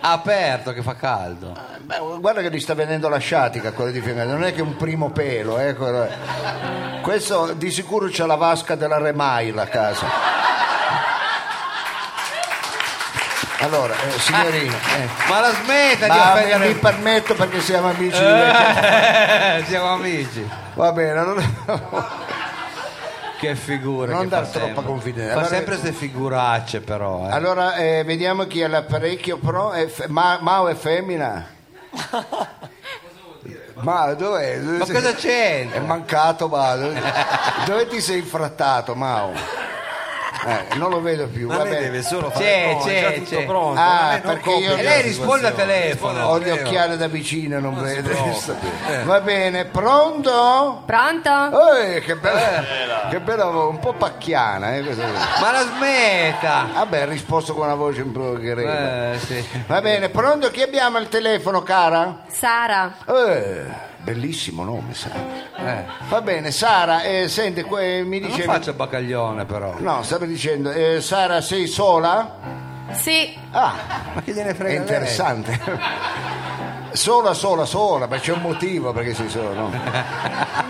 Ha 0.00 0.12
aperto 0.12 0.72
che 0.72 0.82
fa 0.82 0.94
caldo. 0.94 1.56
Beh, 1.80 1.98
guarda 2.20 2.40
che 2.40 2.50
gli 2.50 2.60
sta 2.60 2.74
venendo 2.74 3.08
la 3.08 3.18
sciatica 3.18 3.72
quello 3.72 3.90
di 3.90 4.00
fianco, 4.00 4.24
non 4.24 4.44
è 4.44 4.54
che 4.54 4.62
un 4.62 4.76
primo 4.76 5.10
pelo, 5.10 5.58
eh, 5.58 5.74
quello 5.74 6.06
questo 7.02 7.52
di 7.54 7.70
sicuro 7.70 8.08
c'ha 8.10 8.26
la 8.26 8.34
vasca 8.36 8.74
della 8.74 8.98
Remail 8.98 9.58
a 9.58 9.66
casa. 9.66 10.06
Allora, 13.60 13.92
eh, 13.94 14.18
signorino, 14.20 14.72
eh, 14.72 15.08
Ma 15.28 15.40
la 15.40 15.50
smetta 15.52 16.04
di 16.04 16.10
ma 16.10 16.34
mi, 16.34 16.40
offendere. 16.42 16.68
mi 16.68 16.74
permetto 16.74 17.34
perché 17.34 17.60
siamo 17.60 17.88
amici. 17.88 18.22
Eh, 18.22 19.64
siamo 19.66 19.94
amici. 19.94 20.48
Va 20.74 20.92
bene, 20.92 21.18
allora, 21.18 21.42
Che 23.38 23.54
figura. 23.54 24.12
Non 24.12 24.22
che 24.22 24.28
dar 24.28 24.46
troppa 24.48 24.66
sempre. 24.66 24.84
confidenza. 24.84 25.32
Fa 25.32 25.38
Allora- 25.40 25.54
sempre 25.54 25.76
queste 25.78 25.92
figuracce, 25.96 26.80
però. 26.80 27.28
eh. 27.28 27.30
allora, 27.32 27.74
eh, 27.76 28.02
vediamo 28.04 28.46
chi 28.46 28.62
ha 28.62 28.68
l'apparecchio 28.68 29.38
pro. 29.38 29.72
È 29.72 29.86
fe- 29.86 30.08
Ma- 30.08 30.38
Mao 30.40 30.66
è 30.68 30.74
femmina? 30.74 31.46
Ma 33.80 34.12
dov'è? 34.14 34.58
Dove 34.58 34.78
Ma 34.78 34.84
sei- 34.84 34.94
cosa 34.94 35.10
È 35.10 35.14
c'entra? 35.14 35.80
mancato, 35.82 36.48
ma 36.48 36.74
dove, 36.74 37.00
dove 37.64 37.86
ti 37.86 38.00
sei 38.00 38.18
infrattato, 38.18 38.96
Mao? 38.96 39.32
Eh, 40.48 40.74
non 40.76 40.90
lo 40.90 41.00
vedo 41.00 41.26
più. 41.26 41.48
Ma 41.48 41.56
va 41.58 41.62
lei 41.64 41.72
bene. 41.72 41.84
deve 41.86 42.02
solo 42.02 42.30
fare 42.30 42.44
C'è, 42.44 42.72
no, 42.72 42.80
è 42.80 42.84
c'è, 42.84 43.00
già 43.00 43.10
tutto 43.12 43.36
c'è. 43.36 43.44
pronto. 43.44 43.80
Ah, 43.80 44.20
perché 44.22 44.50
io- 44.50 44.76
E 44.76 44.82
lei 44.82 45.02
risponde 45.02 45.46
al 45.48 45.54
telefono. 45.54 46.24
Ho 46.26 46.38
gli 46.40 46.50
occhiali 46.50 46.96
da 46.96 47.06
vicino 47.08 47.58
non 47.60 47.80
vedo. 47.80 48.08
preoccupi, 48.08 48.66
eh. 48.90 49.02
Va 49.04 49.20
bene, 49.20 49.64
pronto? 49.66 50.82
Pronto? 50.86 51.76
Eh, 51.78 52.00
che 52.00 52.16
bella, 52.16 53.08
che 53.10 53.20
bella 53.20 53.46
un 53.46 53.78
po' 53.78 53.92
pacchiana. 53.94 54.76
Eh, 54.76 54.82
questa- 54.82 55.06
Ma 55.40 55.52
la 55.52 55.62
smetta. 55.76 56.68
Vabbè, 56.74 57.00
ha 57.00 57.04
risposto 57.06 57.54
con 57.54 57.64
una 57.66 57.74
voce 57.74 58.02
un 58.02 58.12
po' 58.12 58.32
greve. 58.34 59.12
Eh, 59.14 59.18
sì. 59.18 59.44
Va 59.66 59.80
bene, 59.80 60.08
pronto? 60.08 60.50
Chi 60.50 60.62
abbiamo 60.62 60.98
al 60.98 61.08
telefono, 61.08 61.62
cara? 61.62 62.20
Sara. 62.28 62.92
Eh, 63.06 63.64
bellissimo 64.02 64.64
nome, 64.64 64.94
Sara. 64.94 65.16
Eh. 65.56 65.84
Va 66.08 66.20
bene, 66.22 66.50
Sara, 66.50 67.02
eh, 67.02 67.28
senti, 67.28 67.62
que- 67.64 68.02
mi 68.04 68.20
Non 68.20 68.28
dicevi... 68.30 68.46
faccio 68.48 68.72
baccaglione, 68.74 69.44
però. 69.44 69.74
No, 69.78 70.02
stavo 70.02 70.24
dicendo, 70.24 70.70
eh, 70.70 71.00
Sara, 71.00 71.40
sei 71.40 71.66
sola? 71.66 72.56
Sì, 72.92 73.36
Ah, 73.50 73.74
Ma 74.14 74.22
che 74.22 74.32
gliene 74.32 74.50
è 74.50 74.54
frega? 74.54 74.72
lei? 74.72 74.80
interessante. 74.80 75.60
sola, 76.92 77.32
sola, 77.34 77.64
sola, 77.64 78.06
ma 78.06 78.18
c'è 78.18 78.32
un 78.32 78.40
motivo 78.42 78.92
perché 78.92 79.14
sei 79.14 79.28
sola, 79.28 79.52
no? 79.54 79.70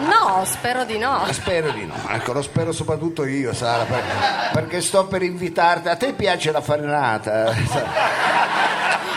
no, 0.06 0.44
spero 0.44 0.84
di 0.84 0.98
no. 0.98 1.24
Spero 1.30 1.70
di 1.70 1.86
no, 1.86 1.94
ecco, 2.08 2.32
lo 2.32 2.42
spero 2.42 2.72
soprattutto 2.72 3.24
io, 3.24 3.52
Sara, 3.54 3.84
per- 3.84 4.02
perché 4.52 4.80
sto 4.80 5.06
per 5.06 5.22
invitarti. 5.22 5.88
A 5.88 5.96
te 5.96 6.12
piace 6.12 6.52
la 6.52 6.60
farinata? 6.60 7.52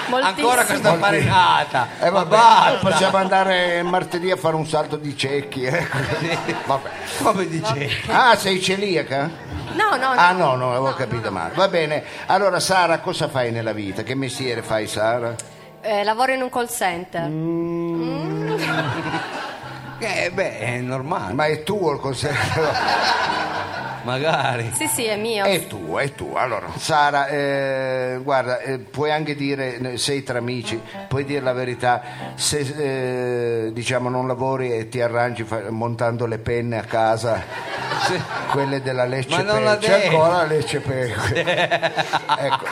Moltissimo. 0.08 0.48
Ancora 0.50 0.66
questa 0.66 0.98
farinata. 0.98 1.88
Eh, 2.00 2.10
vabbè, 2.10 2.28
basta. 2.30 2.78
possiamo 2.90 3.18
andare 3.18 3.82
martedì 3.84 4.30
a 4.30 4.36
fare 4.36 4.56
un 4.56 4.68
salto 4.68 4.98
di 4.98 5.16
cecchi. 5.16 5.64
ecco. 5.66 5.98
Vabbè. 6.66 6.90
Come 7.22 7.48
dice? 7.48 7.90
Ah, 8.08 8.36
sei 8.36 8.62
celiaca? 8.62 9.30
No, 9.74 9.96
no, 9.96 10.14
no. 10.14 10.20
Ah 10.20 10.34
no, 10.34 10.56
no, 10.56 10.70
avevo 10.72 10.94
capito 10.96 11.32
male. 11.32 11.54
Va 11.56 11.70
bene. 11.70 12.04
Allora 12.26 12.60
Sara, 12.60 13.00
cosa 13.00 13.30
fai 13.30 13.51
nella 13.52 13.74
vita? 13.74 14.04
Che 14.04 14.16
mestiere 14.16 14.62
fai 14.62 14.88
Sara? 14.88 15.36
Eh, 15.82 16.04
lavoro 16.04 16.34
in 16.34 16.42
un 16.42 16.50
call 16.50 16.68
center. 16.68 17.30
Eh, 20.04 20.32
beh, 20.32 20.58
è 20.58 20.80
normale. 20.80 21.32
Ma 21.34 21.46
è 21.46 21.62
tuo 21.62 21.92
il 21.92 22.00
consiglio? 22.00 22.34
Magari. 24.04 24.72
Sì, 24.74 24.88
sì, 24.88 25.06
è 25.06 25.16
mio. 25.16 25.46
È 25.46 25.68
tuo, 25.68 26.00
è 26.00 26.12
tuo. 26.16 26.38
Allora, 26.38 26.66
Sara, 26.76 27.28
eh, 27.28 28.20
guarda, 28.24 28.62
eh, 28.62 28.80
puoi 28.80 29.12
anche 29.12 29.36
dire, 29.36 29.96
sei 30.00 30.24
tra 30.24 30.40
amici, 30.40 30.82
puoi 31.08 31.24
dire 31.24 31.42
la 31.42 31.54
verità, 31.54 32.02
se 32.34 33.66
eh, 33.68 33.74
diciamo 33.74 34.10
non 34.10 34.26
lavori 34.26 34.74
e 34.74 34.90
ti 34.90 35.00
arrangi 35.02 35.44
fa- 35.44 35.70
montando 35.70 36.26
le 36.26 36.40
penne 36.40 36.80
a 36.80 36.84
casa, 36.84 37.40
quelle 38.50 38.82
della 38.82 39.06
Lecce 39.06 39.44
Ma 39.44 39.54
non 39.54 39.64
l'ha 39.64 39.78
Pe- 39.78 39.86
c'è 39.86 40.06
ancora 40.08 40.38
la 40.38 40.46
Lecce 40.46 40.80
Pe- 40.80 41.14
ecco, 41.36 42.66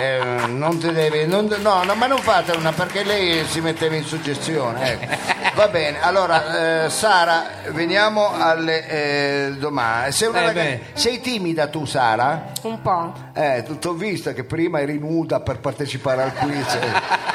eh, 0.00 0.46
non 0.46 0.78
te 0.78 0.92
devi, 0.92 1.26
non- 1.26 1.52
no, 1.60 1.82
no, 1.84 1.94
ma 1.94 2.06
non 2.06 2.18
fate 2.18 2.52
una 2.52 2.72
perché 2.72 3.02
lei 3.04 3.44
si 3.46 3.60
metteva 3.60 3.94
in 3.96 4.04
suggestione. 4.04 4.92
ecco. 5.00 5.16
Va 5.54 5.68
bene, 5.68 6.00
allora 6.00 6.84
eh, 6.84 6.90
Sara, 6.90 7.44
veniamo 7.70 8.32
alle 8.38 8.86
eh, 8.88 9.52
domande. 9.58 10.12
Sei, 10.12 10.28
una 10.28 10.40
Eh, 10.40 10.46
ragazza- 10.46 10.68
beh. 10.68 10.80
sei 10.94 11.20
timida 11.20 11.66
tu 11.68 11.84
Sara? 11.84 12.52
Un 12.62 12.80
po'. 12.80 13.12
Eh, 13.34 13.64
ti 13.78 13.86
ho 13.86 13.92
vista 13.92 14.32
che 14.32 14.44
prima 14.44 14.80
eri 14.80 14.98
nuda 14.98 15.40
per 15.40 15.58
partecipare 15.58 16.22
al 16.22 16.32
quiz. 16.34 16.78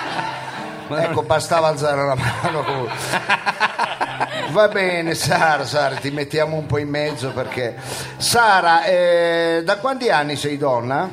Ecco, 0.95 1.23
bastava 1.23 1.69
alzare 1.69 2.05
la 2.05 2.13
mano. 2.15 2.87
Va 4.51 4.67
bene, 4.67 5.13
Sara, 5.13 5.65
Sara, 5.65 5.95
ti 5.95 6.11
mettiamo 6.11 6.57
un 6.57 6.65
po' 6.65 6.77
in 6.77 6.89
mezzo 6.89 7.31
perché. 7.31 7.75
Sara, 8.17 8.83
eh, 8.83 9.61
da 9.63 9.77
quanti 9.77 10.09
anni 10.09 10.35
sei 10.35 10.57
donna? 10.57 11.09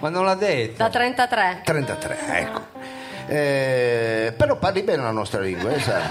Ma 0.00 0.08
non 0.08 0.24
l'ha 0.24 0.34
detto. 0.34 0.82
Da 0.82 0.90
33. 0.90 1.60
33, 1.64 2.18
ecco. 2.26 2.73
Eh, 3.26 4.34
però 4.36 4.56
parli 4.56 4.82
bene 4.82 5.02
la 5.02 5.10
nostra 5.10 5.40
lingua, 5.40 5.70
eh, 5.70 5.80
Sara? 5.80 6.02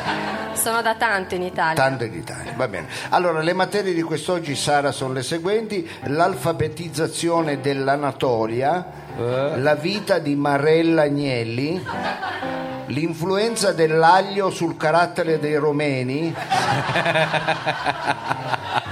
Sono 0.53 0.81
da 0.81 0.95
tanto 0.95 1.35
in 1.35 1.43
Italia. 1.43 1.75
Tanto 1.75 2.05
in 2.05 2.13
Italia, 2.13 2.53
va 2.55 2.67
bene. 2.67 2.87
Allora, 3.09 3.41
le 3.41 3.53
materie 3.53 3.93
di 3.93 4.01
quest'oggi, 4.01 4.55
Sara, 4.55 4.91
sono 4.91 5.13
le 5.13 5.23
seguenti: 5.23 5.87
l'alfabetizzazione 6.05 7.61
dell'Anatolia, 7.61 8.85
la 9.55 9.75
vita 9.75 10.19
di 10.19 10.35
Marella 10.35 11.03
Agnelli, 11.03 11.83
l'influenza 12.87 13.73
dell'aglio 13.73 14.49
sul 14.49 14.77
carattere 14.77 15.39
dei 15.39 15.55
romeni. 15.55 16.33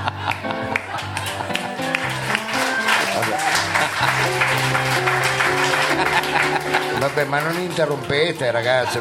Vabbè, 7.13 7.26
ma 7.28 7.39
non 7.39 7.60
interrompete, 7.60 8.52
ragazzi. 8.52 8.97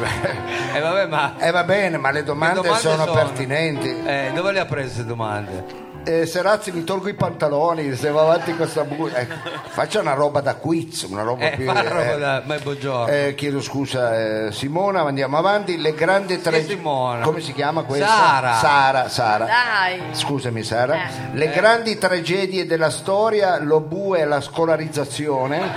Eh, 0.73 0.79
vabbè, 0.81 1.07
ma. 1.07 1.35
Eh 1.39 1.51
va 1.51 1.63
bene, 1.63 1.97
ma 1.97 2.11
le 2.11 2.23
domande, 2.23 2.55
Le 2.55 2.61
domande 2.63 2.81
sono, 2.81 3.03
sono- 3.05 3.13
pertinenti. 3.13 3.87
Eh, 4.05 4.31
dove 4.33 4.51
le 4.51 4.59
ha 4.59 4.65
prese 4.65 4.87
queste 4.87 5.05
domande? 5.05 5.89
Eh, 6.03 6.25
Serazzi 6.25 6.71
mi 6.71 6.83
tolgo 6.83 7.09
i 7.09 7.13
pantaloni 7.13 7.93
se 7.95 8.09
va 8.09 8.21
avanti 8.21 8.55
con 8.55 8.67
sta 8.67 8.83
bu- 8.83 9.07
eh, 9.13 9.27
faccia 9.67 9.99
una 9.99 10.13
roba 10.13 10.41
da 10.41 10.55
quiz 10.55 11.03
una 11.03 11.21
roba 11.21 11.51
Eh, 11.51 11.55
più 11.57 11.65
fa 11.65 11.73
la 11.73 11.89
roba 11.89 12.13
eh, 12.13 12.17
da. 12.17 12.41
Ma 12.45 12.55
è 12.55 12.59
buongiorno. 12.59 13.07
eh, 13.07 13.35
chiedo 13.35 13.61
scusa 13.61 14.47
eh, 14.47 14.51
Simona 14.51 15.01
andiamo 15.01 15.37
avanti 15.37 15.79
le 15.79 15.93
grandi 15.93 16.41
tre 16.41 16.63
Simona? 16.65 17.23
come 17.23 17.39
si 17.39 17.53
chiama 17.53 17.83
questa? 17.83 18.07
Sara. 18.07 18.53
Sara 18.55 19.09
Sara 19.09 19.45
Dai. 19.45 20.01
scusami 20.11 20.63
Sara 20.63 20.95
Eh. 20.95 21.09
le 21.33 21.49
grandi 21.51 21.95
tragedie 21.99 22.65
della 22.65 22.89
storia 22.89 23.59
lo 23.61 23.79
bue 23.79 24.21
e 24.21 24.25
la 24.25 24.41
scolarizzazione 24.41 25.59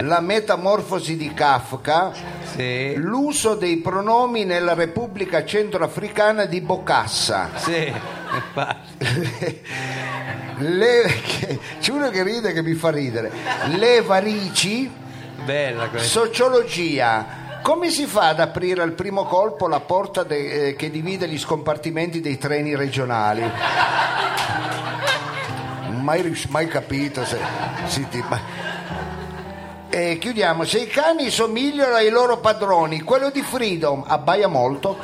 la 0.00 0.20
metamorfosi 0.20 1.16
di 1.16 1.32
Kafka 1.32 2.38
Sì. 2.50 2.94
l'uso 2.96 3.54
dei 3.54 3.76
pronomi 3.76 4.44
nella 4.44 4.74
Repubblica 4.74 5.44
Centroafricana 5.44 6.46
di 6.46 6.60
Bokassa 6.60 7.48
Sì. 7.54 7.69
infatti. 8.34 9.60
Le, 10.58 11.02
c'è 11.80 11.90
uno 11.92 12.10
che 12.10 12.22
ride 12.22 12.52
che 12.52 12.62
mi 12.62 12.74
fa 12.74 12.90
ridere. 12.90 13.30
Le 13.76 14.02
varici, 14.02 14.90
Bella 15.44 15.88
questa. 15.88 16.08
sociologia. 16.20 17.38
Come 17.62 17.90
si 17.90 18.06
fa 18.06 18.28
ad 18.28 18.40
aprire 18.40 18.82
al 18.82 18.92
primo 18.92 19.24
colpo 19.24 19.68
la 19.68 19.80
porta 19.80 20.22
de- 20.22 20.68
eh, 20.68 20.76
che 20.76 20.90
divide 20.90 21.28
gli 21.28 21.38
scompartimenti 21.38 22.20
dei 22.20 22.38
treni 22.38 22.74
regionali? 22.74 23.42
Mai, 26.00 26.22
ris- 26.22 26.46
mai 26.46 26.66
capito 26.68 27.24
se, 27.24 27.38
si 27.86 28.08
ti- 28.08 28.24
ma- 28.28 28.40
E 29.92 30.18
chiudiamo. 30.18 30.64
Se 30.64 30.78
i 30.78 30.86
cani 30.86 31.30
somigliano 31.30 31.94
ai 31.96 32.10
loro 32.10 32.38
padroni, 32.38 33.00
quello 33.02 33.28
di 33.30 33.42
Freedom 33.42 34.04
abbaia 34.06 34.46
molto. 34.46 34.96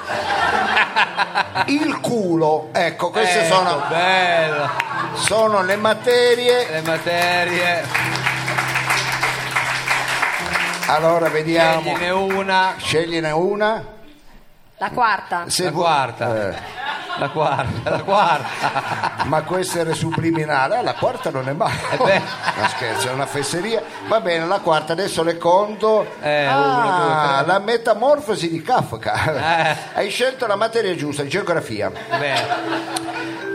Il 1.67 1.99
culo, 2.01 2.69
ecco, 2.73 3.11
queste 3.11 3.47
Ecco, 3.47 3.55
sono, 3.55 3.83
bello. 3.89 4.71
sono 5.15 5.63
le 5.63 5.77
materie. 5.77 6.71
Le 6.71 6.81
materie. 6.83 7.85
Allora 10.89 11.29
vediamo. 11.29 11.81
Scegliene 11.81 12.11
una. 12.11 12.75
Scegliene 12.79 13.31
una. 13.33 13.85
La 14.79 14.91
quarta. 14.91 15.45
Se 15.49 15.65
La 15.65 15.71
vu- 15.71 15.81
quarta. 15.81 16.51
eh, 16.51 16.57
La 17.19 17.29
quarta. 17.31 17.91
La 17.91 18.03
quarta. 18.03 19.25
ma 19.27 19.43
questo 19.43 19.79
era 19.79 19.93
subliminale, 19.95 20.77
Ah, 20.77 20.83
la 20.83 20.95
quarta 20.95 21.31
non 21.31 21.49
è 21.49 21.53
male. 21.53 21.75
Eh 21.93 21.97
beh. 21.97 22.23
Ma 22.61 22.69
scherzo, 22.69 23.09
è 23.09 23.13
una 23.13 23.27
fesseria. 23.27 23.83
Va 24.09 24.21
bene, 24.21 24.47
la 24.47 24.61
quarta 24.61 24.93
adesso 24.93 25.23
le 25.23 25.37
conto. 25.39 26.07
Eh, 26.21 26.45
Ah, 26.45 27.43
la 27.47 27.59
metamorfosi 27.59 28.49
di 28.51 28.63
Kafka. 28.63 29.71
Eh. 29.73 29.77
Hai 29.95 30.11
scelto 30.11 30.47
la 30.47 30.57
materia 30.57 30.95
giusta, 30.95 31.27
geografia. 31.27 31.91
tre. 31.91 32.19
Bene. 32.19 33.05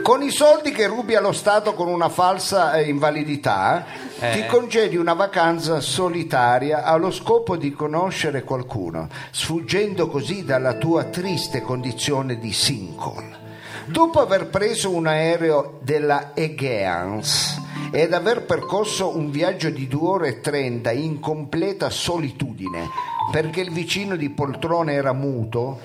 Con 0.01 0.23
i 0.23 0.31
soldi 0.31 0.71
che 0.71 0.87
rubi 0.87 1.15
allo 1.15 1.31
Stato 1.31 1.73
con 1.75 1.87
una 1.87 2.09
falsa 2.09 2.73
eh, 2.73 2.87
invalidità, 2.89 3.85
Eh. 4.19 4.31
ti 4.31 4.45
concedi 4.47 4.95
una 4.97 5.13
vacanza 5.13 5.79
solitaria 5.79 6.83
allo 6.83 7.11
scopo 7.11 7.55
di 7.55 7.71
conoscere 7.71 8.43
qualcuno, 8.43 9.07
sfuggendo 9.29 10.07
così 10.07 10.43
dalla 10.43 10.73
tua 10.73 11.03
triste 11.05 11.61
condizione 11.61 12.39
di 12.39 12.51
single. 12.51 13.49
Dopo 13.91 14.21
aver 14.21 14.47
preso 14.47 14.89
un 14.89 15.05
aereo 15.05 15.79
della 15.81 16.31
Aegeans 16.33 17.59
ed 17.91 18.13
aver 18.13 18.45
percorso 18.45 19.17
un 19.17 19.29
viaggio 19.29 19.69
di 19.69 19.87
2 19.89 20.07
ore 20.07 20.27
e 20.29 20.39
30 20.39 20.91
in 20.91 21.19
completa 21.19 21.89
solitudine, 21.89 22.87
perché 23.31 23.59
il 23.59 23.71
vicino 23.71 24.15
di 24.15 24.29
poltrone 24.29 24.93
era 24.93 25.11
muto, 25.11 25.79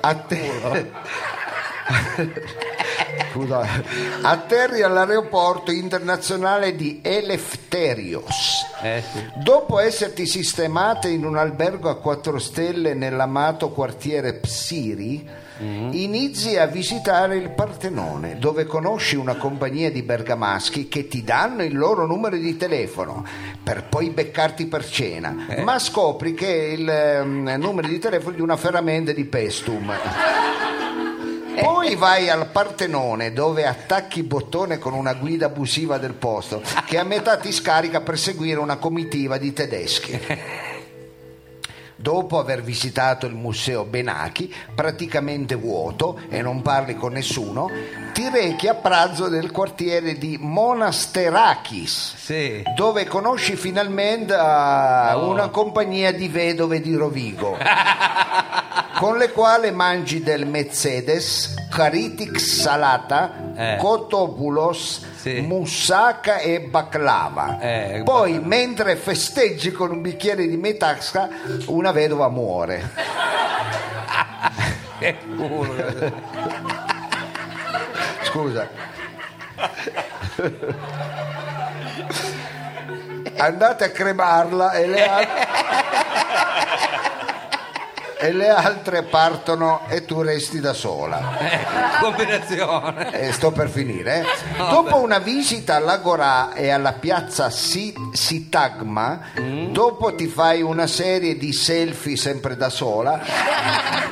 a 0.00 0.14
te... 0.14 0.90
Scusa. 3.30 3.66
Atterri 4.22 4.82
all'aeroporto 4.82 5.70
internazionale 5.70 6.74
di 6.74 7.00
Eleftherios. 7.02 8.64
Eh 8.82 9.02
sì. 9.12 9.30
Dopo 9.42 9.78
esserti 9.78 10.26
sistemate 10.26 11.08
in 11.08 11.24
un 11.24 11.36
albergo 11.36 11.90
a 11.90 11.96
quattro 11.96 12.38
stelle 12.38 12.94
nell'amato 12.94 13.70
quartiere 13.70 14.34
Psiri, 14.34 15.26
inizi 15.62 16.56
a 16.56 16.66
visitare 16.66 17.36
il 17.36 17.50
Partenone, 17.50 18.38
dove 18.38 18.64
conosci 18.64 19.16
una 19.16 19.36
compagnia 19.36 19.90
di 19.90 20.02
bergamaschi 20.02 20.88
che 20.88 21.06
ti 21.08 21.22
danno 21.22 21.62
il 21.62 21.76
loro 21.76 22.06
numero 22.06 22.36
di 22.36 22.56
telefono 22.56 23.24
per 23.62 23.84
poi 23.84 24.10
beccarti 24.10 24.66
per 24.66 24.88
cena, 24.88 25.46
ma 25.62 25.78
scopri 25.78 26.34
che 26.34 26.46
è 26.46 26.72
il 26.72 26.88
ehm, 26.88 27.56
numero 27.58 27.88
di 27.88 27.98
telefono 27.98 28.36
di 28.36 28.42
una 28.42 28.56
ferramenta 28.56 29.12
di 29.12 29.24
Pestum. 29.24 29.92
Poi 31.60 31.96
vai 31.96 32.30
al 32.30 32.48
Partenone 32.50 33.32
dove 33.32 33.66
attacchi 33.66 34.22
bottone 34.22 34.78
con 34.78 34.94
una 34.94 35.12
guida 35.12 35.46
abusiva 35.46 35.98
del 35.98 36.14
posto 36.14 36.62
che 36.86 36.96
a 36.96 37.04
metà 37.04 37.36
ti 37.36 37.52
scarica 37.52 38.00
per 38.00 38.18
seguire 38.18 38.58
una 38.58 38.76
comitiva 38.76 39.36
di 39.36 39.52
tedeschi. 39.52 40.18
Dopo 42.02 42.40
aver 42.40 42.62
visitato 42.64 43.26
il 43.26 43.34
museo 43.34 43.84
Benacchi, 43.84 44.52
praticamente 44.74 45.54
vuoto 45.54 46.18
e 46.30 46.42
non 46.42 46.60
parli 46.60 46.96
con 46.96 47.12
nessuno, 47.12 47.70
ti 48.12 48.28
rechi 48.28 48.66
a 48.66 48.74
pranzo 48.74 49.28
nel 49.28 49.52
quartiere 49.52 50.18
di 50.18 50.36
Monasterakis, 50.40 52.14
Sì. 52.16 52.60
dove 52.74 53.06
conosci 53.06 53.54
finalmente 53.54 54.34
ah, 54.34 55.16
una 55.16 55.46
compagnia 55.50 56.12
di 56.12 56.26
vedove 56.26 56.80
di 56.80 56.92
Rovigo 56.96 57.56
con 58.98 59.16
le 59.16 59.30
quali 59.30 59.70
mangi 59.70 60.24
del 60.24 60.44
Mercedes, 60.44 61.54
Caritix 61.70 62.60
salata, 62.62 63.50
Eh. 63.54 63.76
Kotopulos, 63.78 65.10
Sì. 65.22 65.40
moussaka 65.40 66.38
e 66.38 66.60
baklava. 66.62 67.60
Eh, 67.60 68.02
Poi, 68.04 68.40
mentre 68.40 68.96
festeggi 68.96 69.70
con 69.70 69.90
un 69.92 70.00
bicchiere 70.02 70.48
di 70.48 70.56
metasca, 70.56 71.28
una 71.66 71.91
vedova 71.92 72.28
muore. 72.28 72.90
Scusa. 78.24 78.68
Andate 83.36 83.84
a 83.84 83.90
cremarla 83.90 84.72
e 84.72 84.86
le, 84.86 85.08
al- 85.08 85.26
e 88.18 88.32
le 88.32 88.48
altre 88.48 89.02
partono 89.02 89.80
e 89.88 90.04
tu 90.04 90.22
resti 90.22 90.60
da 90.60 90.72
sola. 90.72 91.20
Combinazione. 92.00 93.12
Eh, 93.12 93.32
sto 93.32 93.50
per 93.50 93.68
finire. 93.68 94.20
eh. 94.20 94.24
Dopo 94.70 95.00
una 95.00 95.18
visita 95.18 95.76
all'Agorà 95.76 96.52
e 96.52 96.70
alla 96.70 96.92
piazza 96.92 97.50
Si- 97.50 97.92
Sitagma, 98.12 99.20
dopo 99.82 100.14
ti 100.14 100.28
fai 100.28 100.62
una 100.62 100.86
serie 100.86 101.36
di 101.36 101.52
selfie 101.52 102.16
sempre 102.16 102.56
da 102.56 102.68
sola, 102.68 103.20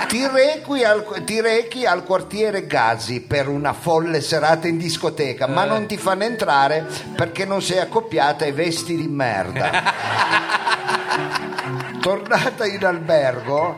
ti, 0.09 0.27
requi 0.27 0.83
al, 0.83 1.23
ti 1.25 1.41
rechi 1.41 1.87
al 1.87 2.03
quartiere 2.03 2.66
Gazi 2.66 3.21
per 3.21 3.47
una 3.47 3.73
folle 3.73 4.21
serata 4.21 4.66
in 4.66 4.79
discoteca, 4.79 5.47
ma 5.47 5.64
non 5.64 5.87
ti 5.87 5.97
fanno 5.97 6.25
entrare 6.25 6.89
perché 7.14 7.45
non 7.45 7.62
sei 7.62 7.79
accoppiata 7.79 8.45
ai 8.45 8.51
vesti 8.51 8.97
di 8.97 9.07
merda. 9.07 9.71
Tornata 12.03 12.66
in 12.66 12.85
albergo, 12.85 13.77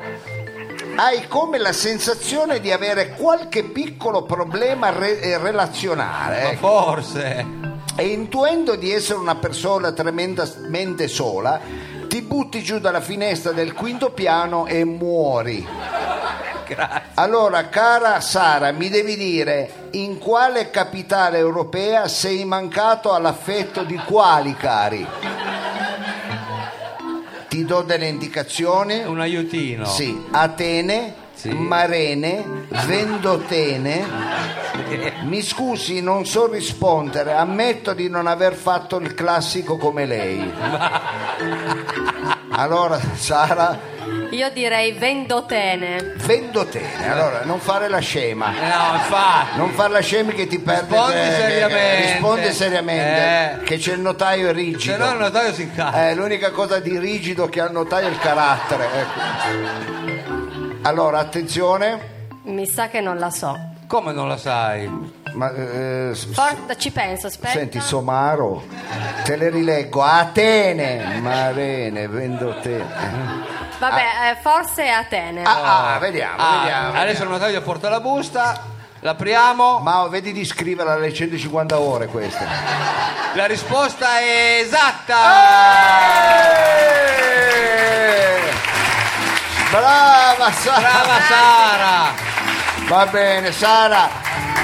hai 0.97 1.29
come 1.29 1.59
la 1.59 1.75
sensazione 1.75 2.61
di 2.61 2.73
avere 2.73 3.11
qualche 3.11 3.65
piccolo 3.65 4.23
problema 4.23 4.89
re- 4.89 5.21
eh, 5.21 5.37
relazionale. 5.37 6.53
Ma 6.53 6.57
forse. 6.57 7.72
E 7.95 8.07
intuendo 8.07 8.75
di 8.77 8.91
essere 8.91 9.19
una 9.19 9.35
persona 9.35 9.93
tremendamente 9.93 11.09
sola, 11.09 11.61
ti 12.09 12.23
butti 12.23 12.63
giù 12.63 12.79
dalla 12.79 13.01
finestra 13.01 13.53
del 13.53 13.75
quinto 13.75 14.11
piano 14.11 14.67
e 14.67 14.85
muori. 14.85 15.67
Grazie. 16.67 17.11
Allora, 17.15 17.69
cara 17.69 18.21
Sara, 18.21 18.73
mi 18.73 18.89
devi 18.89 19.17
dire 19.17 19.89
in 19.93 20.19
quale 20.19 20.71
capitale 20.71 21.39
europea 21.39 22.09
sei 22.09 22.45
mancato 22.45 23.13
all'affetto 23.13 23.85
di 23.85 23.97
quali 23.97 24.55
cari? 24.57 25.07
Ti 27.49 27.65
do 27.67 27.83
delle 27.83 28.07
indicazioni. 28.07 29.03
Un 29.05 29.21
aiutino. 29.21 29.85
Sì, 29.85 30.19
Atene, 30.31 31.15
Sì. 31.43 31.49
Marene, 31.51 32.67
Vendotene. 32.87 34.07
Mi 35.25 35.43
scusi, 35.43 36.01
non 36.01 36.25
so 36.25 36.47
rispondere, 36.49 37.33
ammetto 37.33 37.95
di 37.95 38.09
non 38.09 38.29
aver 38.29 38.55
fatto 38.55 38.99
il 38.99 39.13
classico 39.13 39.77
come 39.77 40.07
lei. 40.07 40.53
Allora, 42.51 43.01
Sara, 43.15 43.77
Io 44.31 44.51
direi 44.51 44.93
vendotene. 44.93 46.15
Vendotene. 46.19 47.11
Allora, 47.11 47.41
non 47.45 47.59
fare 47.59 47.89
la 47.89 47.99
scema. 47.99 48.53
Eh, 48.55 48.61
no, 48.61 48.95
infatti. 48.95 49.57
Non 49.59 49.71
far 49.71 49.91
la 49.91 50.01
scema 50.01 50.31
che 50.31 50.47
ti 50.47 50.61
perde 50.61 50.95
Rispondi 50.95 51.13
che- 51.19 51.35
seriamente. 51.35 51.97
risponde 52.13 52.53
seriamente 52.53 53.61
Eh. 53.61 53.63
che 53.65 53.79
c'è 53.79 53.95
il 53.95 54.01
notaio 54.01 54.49
è 54.49 54.53
rigido 54.53 54.93
Se 54.93 54.97
no 54.97 55.11
il 55.13 55.19
notaio 55.19 55.53
si 55.53 55.63
incazza. 55.63 56.09
Eh, 56.09 56.15
l'unica 56.15 56.51
cosa 56.53 56.79
di 56.79 56.97
rigido 57.01 57.49
che 57.49 57.61
ha 57.61 57.67
il 57.67 57.73
notaio 57.73 58.07
è 58.07 58.11
il 58.11 58.19
carattere 58.19 58.85
ecco. 58.95 60.42
Allora 60.83 61.19
attenzione 61.19 62.29
Mi 62.45 62.67
sa 62.67 62.89
che 62.89 63.01
non 63.01 63.19
la 63.19 63.31
so. 63.31 63.57
Come 63.87 64.13
non 64.13 64.27
la 64.29 64.37
sai? 64.39 64.89
ma, 65.35 65.51
eh, 65.55 66.11
s- 66.13 66.27
Forza, 66.33 66.77
ci 66.77 66.91
penso, 66.91 67.27
aspetta. 67.29 67.53
senti 67.59 67.81
Somaro 67.81 68.65
te 69.25 69.37
le 69.37 69.49
rileggo 69.49 70.03
Atene 70.03 71.19
Marene 71.21 72.07
Vendotene 72.09 73.51
Vabbè, 73.79 74.03
eh, 74.33 74.37
forse 74.43 74.85
è 74.85 74.89
Atene. 74.89 75.43
ah, 75.43 75.95
ah, 75.95 75.99
vediamo, 75.99 76.35
Ah, 76.39 76.59
vediamo, 76.61 76.89
adesso 76.89 77.05
vediamo. 77.07 77.25
il 77.25 77.31
notaio 77.31 77.63
porta 77.63 77.89
la 77.89 78.01
busta, 78.01 78.63
l'apriamo. 79.01 79.79
ma 79.81 80.07
vedi 80.09 80.33
di 80.33 80.45
scriverla 80.45 80.93
alle 80.93 81.13
150 81.13 81.79
ore 81.81 82.07
queste 82.07 82.47
La 83.35 83.47
risposta 83.47 84.19
è 84.21 84.61
esatta. 84.63 85.17
Eh! 88.37 88.51
Brava 89.73 90.53
Sara 90.53 90.81
Brava 90.81 91.21
Sara. 91.29 92.15
Va 92.89 93.07
bene, 93.07 93.53
Sara, 93.53 94.09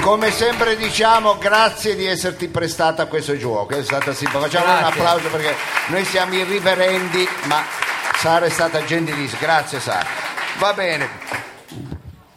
come 0.01 0.29
sempre 0.31 0.75
diciamo 0.75 1.37
grazie 1.37 1.95
di 1.95 2.05
esserti 2.05 2.47
prestata 2.47 3.03
a 3.03 3.05
questo 3.07 3.35
gioco, 3.37 3.75
è 3.75 3.83
stata 3.83 4.13
simpatica. 4.13 4.59
Facciamo 4.59 4.71
un 4.73 4.79
Grazie. 4.79 5.01
applauso 5.01 5.27
perché 5.29 5.55
noi 5.87 6.05
siamo 6.05 6.33
irriverendi, 6.35 7.27
ma 7.45 7.63
Sara 8.17 8.45
è 8.45 8.49
stata 8.49 8.83
gentilissima. 8.83 9.39
Grazie 9.41 9.79
Sara. 9.79 10.05
Va 10.59 10.73
bene. 10.73 11.09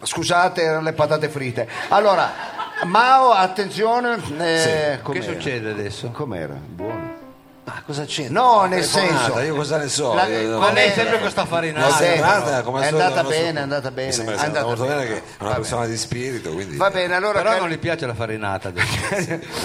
Scusate, 0.02 0.62
erano 0.62 0.82
le 0.82 0.92
patate 0.94 1.28
fritte. 1.28 1.68
Allora, 1.88 2.32
Mao, 2.84 3.30
attenzione. 3.32 4.14
eh, 4.38 4.96
Che 4.96 4.98
com'era? 5.02 5.24
succede 5.24 5.70
adesso? 5.70 6.10
Com'era? 6.10 6.54
Buono. 6.54 6.91
Ma 7.74 7.82
cosa 7.86 8.04
c'è? 8.04 8.28
No, 8.28 8.64
nel 8.66 8.84
senso- 8.84 9.38
Io 9.40 9.54
cosa 9.54 9.78
ne 9.78 9.88
so? 9.88 10.14
La- 10.14 10.26
Io- 10.26 10.58
Ma 10.58 10.72
lei 10.72 10.90
sempre 10.92 11.18
con 11.20 11.30
sta 11.30 11.42
La 11.42 11.46
farinata. 11.46 11.94
Sì. 11.96 12.04
serata, 12.04 12.62
come 12.62 12.82
È 12.82 12.86
andata 12.88 13.22
bene, 13.24 13.58
è 13.58 13.62
andata 13.62 13.90
bene, 13.90 14.12
è 14.12 14.38
andata 14.38 14.64
molto 14.66 14.84
bene 14.84 15.06
che 15.06 15.16
è 15.16 15.22
una 15.38 15.54
persona 15.54 15.86
di 15.86 15.96
spirito, 15.96 16.50
quindi 16.52 16.76
Va 16.76 16.90
bene, 16.90 17.14
allora 17.14 17.38
Però 17.38 17.50
cari, 17.50 17.60
non 17.60 17.70
gli 17.70 17.78
piace 17.78 18.06
la 18.06 18.14
farinata. 18.14 18.72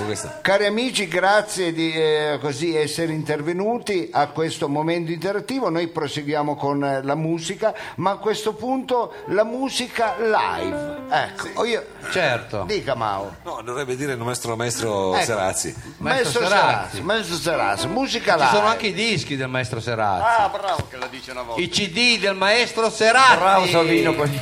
questa- 0.06 0.40
cari 0.42 0.66
amici, 0.66 1.08
grazie 1.08 1.74
di 1.74 1.92
eh, 1.94 2.38
così 2.42 2.76
essere 2.76 3.12
intervenuti 3.14 4.10
a 4.12 4.28
questo 4.28 4.68
momento 4.70 5.12
interattivo. 5.12 5.70
Noi 5.70 5.88
proseguiamo 5.88 6.56
con 6.56 6.84
eh, 6.84 7.02
la 7.04 7.16
musica, 7.16 7.74
ma 7.96 8.12
a 8.12 8.18
questo 8.18 8.54
punto 8.54 9.14
la 9.28 9.44
musica 9.44 10.16
live. 10.20 10.96
Ecco, 11.10 11.66
io- 11.66 11.86
certo. 12.12 12.64
dica 12.68 12.96
Mao. 12.96 13.36
No, 13.44 13.62
dovrebbe 13.64 13.96
dire 13.96 14.14
il 14.14 14.18
nostro 14.18 14.56
maestro 14.56 15.16
Ecco. 15.16 15.24
Serazzi. 15.26 15.76
Maestro 15.98 16.04
Maestro 16.08 16.42
Serazzi. 16.42 16.58
Serazzi, 16.58 17.02
Maestro 17.02 17.36
Serazzi, 17.36 17.88
musica 17.98 18.34
Ci 18.34 18.38
live. 18.40 18.52
sono 18.56 18.68
anche 18.68 18.88
i 18.88 18.94
dischi 18.94 19.36
del 19.36 19.48
maestro 19.48 19.80
Serazzi. 19.80 20.42
Ah, 20.42 20.50
bravo 20.50 20.88
che 20.90 20.98
la 20.98 21.08
dice 21.08 21.32
una 21.32 21.42
volta. 21.42 21.62
I 21.62 21.70
CD 21.70 22.20
del 22.20 22.36
maestro 22.36 22.90
Serazzi. 22.90 23.38
Bravo 23.38 23.66
Savino, 23.68 24.14
poi- 24.14 24.42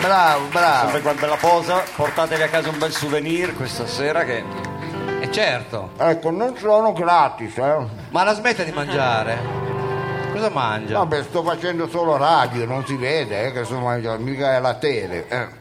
Bravo, 0.00 0.44
bravo. 0.46 0.82
sempre 0.90 1.00
quella 1.00 1.20
bella 1.20 1.36
posa, 1.36 1.82
portatevi 1.96 2.42
a 2.42 2.48
casa 2.48 2.68
un 2.70 2.78
bel 2.78 2.92
souvenir 2.92 3.54
questa 3.54 3.86
sera 3.86 4.24
che 4.24 4.42
E 5.20 5.30
certo. 5.30 5.90
Ecco, 5.98 6.30
non 6.30 6.56
sono 6.56 6.92
gratis, 6.92 7.56
eh. 7.58 7.76
Ma 8.10 8.24
la 8.24 8.34
smetta 8.34 8.62
di 8.62 8.72
mangiare? 8.72 9.38
Cosa 10.32 10.48
mangia? 10.48 10.96
Vabbè, 10.98 11.24
sto 11.24 11.42
facendo 11.42 11.88
solo 11.88 12.16
radio, 12.16 12.64
non 12.64 12.86
si 12.86 12.94
vede 12.96 13.46
eh, 13.46 13.52
che 13.52 13.64
sto 13.64 13.78
mangiando, 13.80 14.22
mica 14.24 14.54
è 14.54 14.60
la 14.60 14.74
tele. 14.74 15.26
eh. 15.28 15.59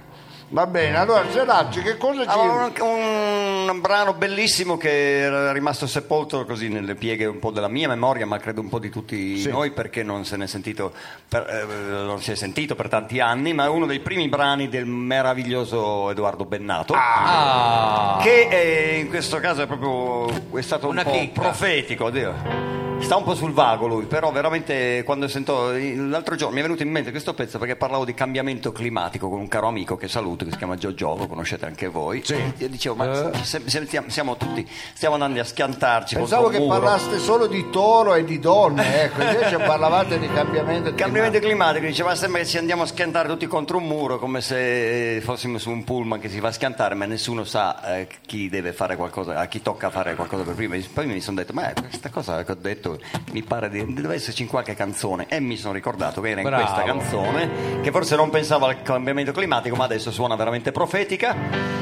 Va 0.51 0.65
bene, 0.65 0.97
allora 0.97 1.29
Serazzi, 1.29 1.81
che 1.83 1.95
cosa 1.97 2.23
ci... 2.23 2.29
Allora, 2.29 2.71
un, 2.81 3.69
un 3.69 3.81
brano 3.81 4.13
bellissimo 4.15 4.77
che 4.77 5.19
era 5.19 5.51
rimasto 5.51 5.85
sepolto 5.85 6.43
così 6.43 6.69
nelle 6.69 6.95
pieghe 6.95 7.25
un 7.27 7.37
po' 7.37 7.51
della 7.51 7.67
mia 7.67 7.87
memoria, 7.87 8.25
ma 8.25 8.39
credo 8.39 8.59
un 8.59 8.67
po' 8.67 8.79
di 8.79 8.89
tutti 8.89 9.37
Sì. 9.37 9.49
noi 9.49 9.69
perché 9.69 10.01
non 10.01 10.25
se 10.25 10.37
ne 10.37 10.45
è 10.45 10.47
sentito 10.47 10.91
per, 11.27 11.45
eh, 11.47 12.01
non 12.03 12.19
si 12.19 12.31
è 12.31 12.35
sentito 12.35 12.73
per 12.73 12.89
tanti 12.89 13.19
anni, 13.19 13.53
ma 13.53 13.65
è 13.65 13.69
uno 13.69 13.85
dei 13.85 13.99
primi 13.99 14.27
brani 14.27 14.69
del 14.69 14.87
meraviglioso 14.87 16.09
Edoardo 16.09 16.45
Bennato. 16.45 16.95
Ah, 16.97 18.17
Che 18.23 18.47
eh, 18.49 18.97
in 19.01 19.09
questo 19.09 19.37
caso 19.39 19.61
è 19.61 19.67
proprio 19.67 20.57
è 20.57 20.61
stato 20.61 20.87
un 20.87 20.93
Una 20.93 21.03
po' 21.03 21.11
chicca. 21.11 21.41
profetico, 21.41 22.05
oddio. 22.05 22.77
Sta 23.01 23.15
un 23.15 23.23
po' 23.23 23.33
sul 23.33 23.53
vago 23.53 23.87
lui, 23.87 24.03
però 24.07 24.29
veramente 24.29 25.03
quando 25.05 25.29
sento 25.29 25.71
l'altro 25.71 26.35
giorno 26.35 26.53
mi 26.55 26.59
è 26.59 26.63
venuto 26.63 26.83
in 26.83 26.89
mente 26.91 27.11
questo 27.11 27.33
pezzo 27.33 27.57
perché 27.57 27.77
parlavo 27.77 28.03
di 28.03 28.13
cambiamento 28.13 28.73
climatico 28.73 29.29
con 29.29 29.39
un 29.39 29.47
caro 29.47 29.67
amico 29.67 29.95
che 29.95 30.09
saluto 30.09 30.38
che 30.45 30.51
si 30.51 30.57
chiama 30.57 30.75
Giorgio, 30.75 31.15
lo 31.15 31.27
conoscete 31.27 31.65
anche 31.65 31.87
voi. 31.87 32.21
E 32.27 32.53
io 32.57 32.69
dicevo, 32.69 32.95
ma 32.95 33.31
se- 33.43 33.61
se- 33.65 34.03
siamo 34.07 34.37
tutti 34.37 34.67
stiamo 34.93 35.15
andando 35.15 35.39
a 35.39 35.43
schiantarci 35.43 36.15
Pensavo 36.15 36.49
che 36.49 36.61
parlaste 36.65 37.17
solo 37.19 37.47
di 37.47 37.69
toro 37.69 38.13
e 38.15 38.23
di 38.23 38.39
donne, 38.39 39.03
ecco, 39.03 39.21
invece 39.21 39.57
parlavate 39.57 40.19
di 40.19 40.27
cambiamento 40.27 40.93
Cambiamento 40.93 41.39
climatico. 41.39 41.45
climatico, 41.47 41.85
diceva 41.85 42.15
sembra 42.15 42.41
che 42.41 42.47
ci 42.47 42.57
andiamo 42.57 42.83
a 42.83 42.85
schiantare 42.85 43.27
tutti 43.27 43.47
contro 43.47 43.77
un 43.77 43.85
muro 43.87 44.19
come 44.19 44.41
se 44.41 45.15
eh, 45.17 45.21
fossimo 45.21 45.57
su 45.57 45.69
un 45.69 45.83
pullman 45.83 46.19
che 46.19 46.29
si 46.29 46.39
va 46.39 46.49
a 46.49 46.51
schiantare 46.51 46.95
ma 46.95 47.05
nessuno 47.05 47.43
sa 47.43 47.97
eh, 47.97 48.07
chi 48.25 48.49
deve 48.49 48.73
fare 48.73 48.95
qualcosa, 48.95 49.39
a 49.39 49.45
chi 49.47 49.61
tocca 49.61 49.89
fare 49.89 50.15
qualcosa 50.15 50.43
per 50.43 50.55
prima. 50.55 50.75
Poi 50.93 51.05
mi 51.07 51.21
sono 51.21 51.37
detto 51.37 51.53
ma 51.53 51.69
eh, 51.69 51.73
questa 51.73 52.09
cosa 52.09 52.43
che 52.43 52.51
ho 52.51 52.57
detto 52.59 52.99
mi 53.31 53.43
pare 53.43 53.69
di, 53.69 53.93
deve 53.93 54.15
esserci 54.15 54.41
in 54.43 54.47
qualche 54.47 54.75
canzone 54.75 55.25
e 55.29 55.39
mi 55.39 55.57
sono 55.57 55.73
ricordato 55.73 56.21
che 56.21 56.29
era 56.29 56.41
in 56.41 56.47
Bravo. 56.47 56.63
questa 56.63 56.83
canzone 56.83 57.81
che 57.81 57.91
forse 57.91 58.15
non 58.15 58.29
pensavo 58.29 58.65
al 58.65 58.81
cambiamento 58.81 59.31
climatico 59.31 59.75
ma 59.75 59.83
adesso 59.85 60.11
suona 60.11 60.28
veramente 60.35 60.71
profetica. 60.71 61.77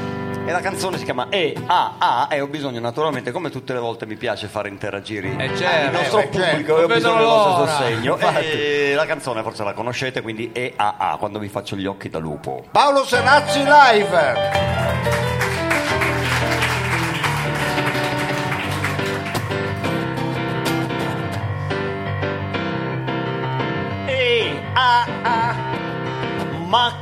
E 0.46 0.50
la 0.50 0.60
canzone 0.60 0.96
si 0.96 1.04
chiama 1.04 1.26
E 1.28 1.54
A 1.66 1.96
A 1.98 2.28
e 2.30 2.40
ho 2.40 2.46
bisogno 2.46 2.80
naturalmente 2.80 3.32
come 3.32 3.50
tutte 3.50 3.74
le 3.74 3.80
volte 3.80 4.06
mi 4.06 4.16
piace 4.16 4.46
fare 4.46 4.70
interagire 4.70 5.34
Eh, 5.36 5.54
certo, 5.54 5.86
il 5.86 5.92
nostro 5.92 6.18
eh, 6.20 6.30
certo. 6.32 6.38
pubblico 6.38 6.78
e 6.78 6.82
ho 6.84 6.86
bisogno 6.86 7.16
del 7.18 7.26
vostro 7.26 7.66
sostegno 7.66 8.12
Infatti. 8.14 8.44
e 8.46 8.92
la 8.94 9.04
canzone 9.04 9.42
forse 9.42 9.62
la 9.62 9.74
conoscete, 9.74 10.22
quindi 10.22 10.48
è 10.54 10.72
AA 10.74 11.16
quando 11.18 11.38
vi 11.38 11.48
faccio 11.48 11.76
gli 11.76 11.84
occhi 11.84 12.08
da 12.08 12.18
lupo. 12.18 12.64
Paolo 12.70 13.04
Serazzi 13.04 13.58
live. 13.62 15.67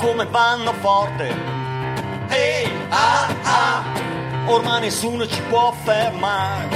Come 0.07 0.25
vanno 0.27 0.73
forte. 0.75 1.35
E 2.29 2.71
AA, 2.89 3.83
ormai 4.47 4.83
nessuno 4.83 5.27
ci 5.27 5.43
può 5.49 5.75
fermare. 5.83 6.69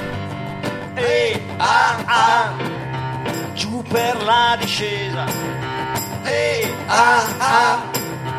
E 0.95 1.41
AA, 1.57 2.53
giù 3.55 3.85
per 3.85 4.21
la 4.25 4.57
discesa. 4.59 5.27
E 6.25 6.75
AA, 6.87 7.83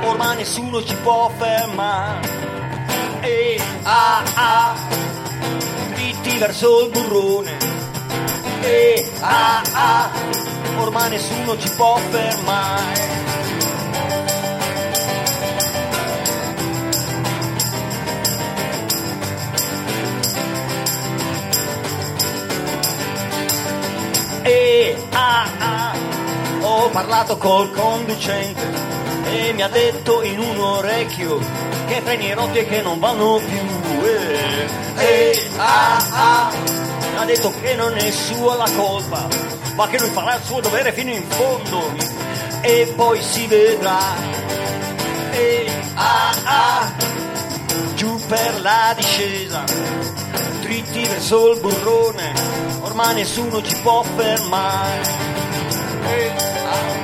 ormai 0.02 0.36
nessuno 0.36 0.84
ci 0.84 0.96
può 0.96 1.32
fermare. 1.38 2.28
E 3.22 3.62
AA, 3.84 4.74
dritti 5.94 6.38
verso 6.38 6.84
il 6.84 6.92
burrone. 6.92 7.58
E 8.60 9.10
AA, 9.22 10.10
ormai 10.80 11.12
nessuno 11.12 11.58
ci 11.58 11.70
può 11.78 11.96
fermare. 12.10 13.21
E 24.44 24.96
ah, 25.12 25.48
ah, 25.60 25.94
ho 26.62 26.90
parlato 26.90 27.38
col 27.38 27.72
conducente 27.72 28.62
e 29.32 29.54
mi 29.54 29.62
ha 29.62 29.68
detto 29.68 30.22
in 30.24 30.40
un 30.40 30.58
orecchio 30.58 31.40
che 31.88 32.02
freni 32.02 32.34
rotti 32.34 32.60
e 32.60 32.68
che 32.68 32.82
non 32.82 33.00
vanno 33.00 33.40
più. 33.40 34.04
E, 34.04 34.68
e 34.98 35.50
ah, 35.58 35.98
ah, 36.12 36.52
mi 37.14 37.18
ha 37.18 37.26
detto 37.26 37.54
che 37.62 37.76
non 37.76 37.96
è 37.96 38.12
sua 38.12 38.56
la 38.56 38.70
colpa, 38.76 39.28
ma 39.76 39.88
che 39.88 40.00
lui 40.00 40.10
farà 40.10 40.36
il 40.36 40.44
suo 40.44 40.60
dovere 40.60 40.92
fino 40.92 41.12
in 41.12 41.24
fondo 41.28 41.94
e 42.62 42.94
poi 42.96 43.22
si 43.22 43.46
vedrà. 43.48 44.00
E 45.32 45.72
ah, 45.94 46.36
ah, 46.44 46.92
giù 47.96 48.20
per 48.28 48.62
la 48.62 48.94
discesa 48.96 49.64
dritti 50.72 51.06
verso 51.06 51.52
il 51.52 51.60
burrone, 51.60 52.34
ormai 53.02 53.16
nessuno 53.16 53.62
ci 53.64 53.76
può 53.82 54.04
fermare. 54.04 55.02
E, 56.06 56.32
ah. 56.68 57.00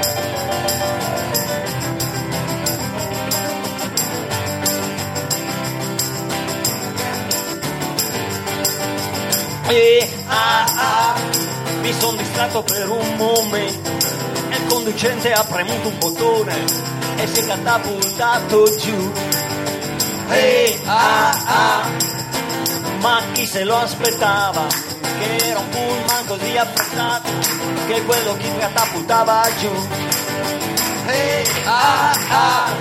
E 9.69 10.09
ah, 10.27 10.65
ah, 10.65 11.15
mi 11.81 11.93
sono 11.93 12.17
distratto 12.17 12.63
per 12.63 12.89
un 12.89 13.15
momento 13.17 13.89
e 14.49 14.55
il 14.55 14.65
conducente 14.67 15.33
ha 15.33 15.43
premuto 15.43 15.87
un 15.87 15.97
bottone 15.97 16.55
e 17.17 17.27
si 17.27 17.39
è 17.39 17.45
catapultato 17.45 18.75
giù. 18.77 19.11
E 20.29 20.79
ah, 20.85 21.29
ah, 21.45 21.89
ma 22.99 23.21
chi 23.33 23.45
se 23.47 23.63
lo 23.63 23.77
aspettava? 23.77 24.86
Che 25.19 25.47
era 25.47 25.59
un 25.59 25.69
pullman 25.69 26.25
così 26.25 26.57
affrettato 26.57 27.29
che 27.87 28.03
quello 28.03 28.35
che 28.35 28.57
catapultava 28.57 29.49
giù. 29.59 29.71
E 31.07 31.45
ah, 31.65 32.11
ah, 32.29 32.75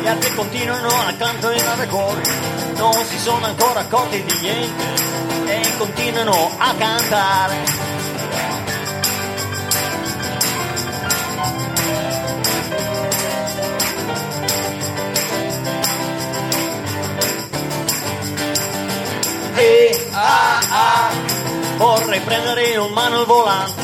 gli 0.00 0.06
altri 0.06 0.34
continuano 0.34 0.88
accanto 0.88 1.50
in 1.50 1.62
nave 1.62 1.86
cuore, 1.86 2.22
non 2.76 3.04
si 3.04 3.18
sono 3.18 3.46
ancora 3.46 3.80
accorti 3.80 4.22
di 4.22 4.38
niente 4.40 4.84
e 5.46 5.76
continuano 5.76 6.50
a 6.58 6.74
cantare. 6.74 7.86
E 19.54 20.08
ah, 20.12 20.60
ah, 20.70 21.27
vorrei 21.78 22.20
prendere 22.20 22.72
in 22.72 22.92
mano 22.92 23.20
il 23.20 23.26
volante, 23.26 23.82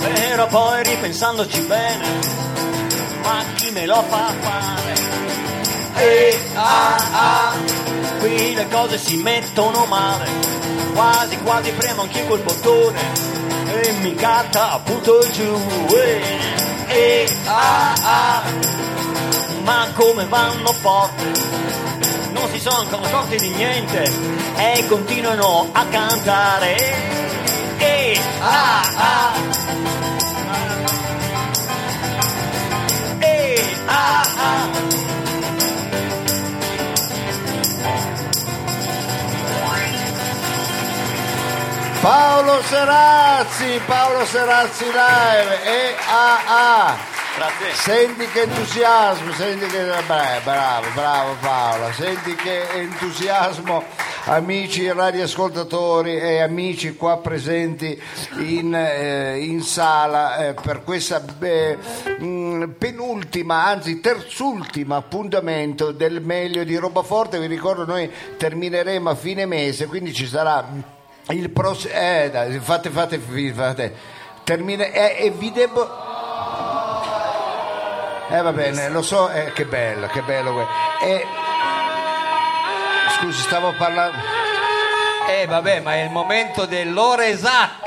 però 0.00 0.46
poi 0.48 0.82
ripensandoci 0.82 1.60
bene, 1.60 2.06
ma 3.22 3.44
chi 3.54 3.70
me 3.70 3.86
lo 3.86 4.02
fa 4.08 4.32
fare? 4.40 4.94
E 5.96 6.40
ah, 6.54 6.96
ah, 7.12 7.52
qui 8.18 8.54
le 8.54 8.66
cose 8.68 8.98
si 8.98 9.16
mettono 9.16 9.84
male, 9.84 10.26
quasi 10.94 11.36
quasi 11.38 11.70
premo 11.72 12.02
anch'io 12.02 12.24
quel 12.24 12.40
bottone 12.40 13.00
e 13.82 13.92
mi 14.00 14.14
catta 14.14 14.72
appunto 14.72 15.18
giù. 15.30 15.60
E, 15.94 16.22
e 16.86 17.28
ah, 17.44 17.92
ah, 18.02 18.42
ma 19.64 19.86
come 19.94 20.24
vanno 20.26 20.72
forte? 20.72 21.47
Non 22.32 22.48
si 22.50 22.60
sono 22.60 22.78
ancora 22.78 23.06
accorti 23.06 23.36
di 23.36 23.48
niente 23.50 24.12
e 24.56 24.86
continuano 24.88 25.68
a 25.72 25.84
cantare. 25.86 26.76
E 27.78 27.78
E 27.78 28.20
A 28.40 28.80
A 28.96 29.32
E 33.18 33.64
A 33.86 34.20
A 34.36 34.68
Paolo 42.00 42.62
Serazzi, 42.62 43.80
Paolo 43.86 44.24
Serazzi 44.24 44.84
live 44.84 45.62
e 45.64 45.94
a 46.08 46.38
a 46.46 47.17
Senti 47.72 48.26
che 48.26 48.42
entusiasmo, 48.42 49.32
senti 49.32 49.66
che 49.66 49.84
beh, 49.84 50.40
bravo, 50.42 50.86
bravo 50.92 51.36
Paolo, 51.40 51.92
senti 51.92 52.34
che 52.34 52.68
entusiasmo 52.70 53.84
amici 54.24 54.90
radioascoltatori 54.90 56.18
e 56.18 56.40
amici 56.40 56.96
qua 56.96 57.18
presenti 57.18 58.00
in, 58.38 58.74
eh, 58.74 59.38
in 59.38 59.62
sala 59.62 60.48
eh, 60.48 60.54
per 60.54 60.82
questa 60.82 61.22
eh, 61.40 61.78
mh, 62.18 62.74
penultima, 62.76 63.66
anzi 63.66 64.00
terzultima 64.00 64.96
appuntamento 64.96 65.92
del 65.92 66.20
meglio 66.20 66.64
di 66.64 66.74
Robaforte, 66.76 67.38
vi 67.38 67.46
ricordo 67.46 67.86
noi 67.86 68.10
termineremo 68.36 69.10
a 69.10 69.14
fine 69.14 69.46
mese, 69.46 69.86
quindi 69.86 70.12
ci 70.12 70.26
sarà 70.26 70.66
il 71.28 71.50
prossimo... 71.50 71.94
Eh, 71.94 72.58
fate, 72.60 72.90
fate, 72.90 73.18
fate, 73.18 73.94
termine, 74.42 74.92
eh, 74.92 75.24
e 75.26 75.30
vi 75.30 75.52
devo... 75.52 76.16
Eh 78.30 78.42
va 78.42 78.52
bene, 78.52 78.90
lo 78.90 79.00
so, 79.00 79.30
eh, 79.30 79.52
che 79.54 79.64
bello, 79.64 80.06
che 80.08 80.20
bello. 80.20 80.52
que- 80.52 80.66
E... 81.00 81.24
Scusi, 83.16 83.40
stavo 83.40 83.72
parlando... 83.72 84.18
Eh 85.30 85.46
vabbè, 85.46 85.80
ma 85.80 85.94
è 85.94 86.02
il 86.02 86.10
momento 86.10 86.66
dell'ora 86.66 87.24
esatta. 87.26 87.86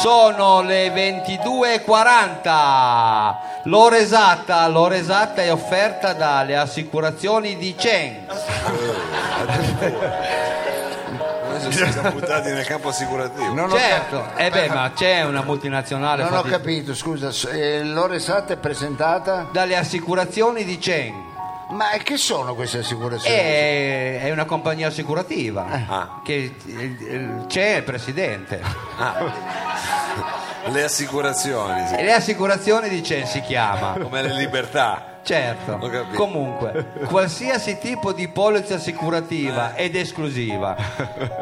Sono 0.00 0.62
le 0.62 0.88
22.40. 0.88 3.36
L'ora 3.64 3.98
esatta, 3.98 4.66
l'ora 4.66 4.96
esatta 4.96 5.40
è 5.42 5.52
offerta 5.52 6.12
dalle 6.12 6.56
assicurazioni 6.56 7.56
di 7.56 7.76
Chen. 7.76 8.26
Siamo 11.72 12.10
buttati 12.12 12.50
nel 12.50 12.64
campo 12.66 12.88
assicurativo. 12.88 13.52
Non 13.52 13.70
ho 13.70 13.76
Certo, 13.78 14.24
eh 14.36 14.50
beh, 14.50 14.68
ma 14.68 14.90
c'è 14.94 15.22
una 15.24 15.42
multinazionale 15.42 16.22
Non 16.22 16.34
ho 16.34 16.42
capito, 16.42 16.94
scusa, 16.94 17.30
s- 17.32 17.48
eh, 17.50 17.82
l'ora 17.84 18.14
esatta 18.14 18.52
è 18.52 18.56
presentata? 18.56 19.48
dalle 19.52 19.76
assicurazioni 19.76 20.64
di 20.64 20.78
Chen. 20.78 21.30
Ma 21.70 21.86
che 22.02 22.18
sono 22.18 22.54
queste 22.54 22.78
assicurazioni? 22.78 23.34
È, 23.34 24.20
è 24.24 24.30
una 24.30 24.44
compagnia 24.44 24.88
assicurativa 24.88 25.64
Ah. 25.88 26.20
che 26.22 26.54
eh, 26.66 26.96
eh, 27.08 27.28
c'è 27.46 27.76
il 27.76 27.82
presidente. 27.82 28.60
Le 30.70 30.84
assicurazioni, 30.84 31.86
sì. 31.88 31.94
E 31.96 32.04
le 32.04 32.12
assicurazioni 32.12 32.88
di 32.88 33.00
Chen 33.00 33.26
si 33.26 33.40
chiama. 33.42 33.94
come 34.00 34.22
le 34.22 34.34
libertà. 34.34 35.06
Certo, 35.24 35.78
comunque, 36.16 37.04
qualsiasi 37.06 37.78
tipo 37.78 38.12
di 38.12 38.26
polizza 38.26 38.74
assicurativa 38.74 39.76
ed 39.76 39.94
esclusiva, 39.94 40.74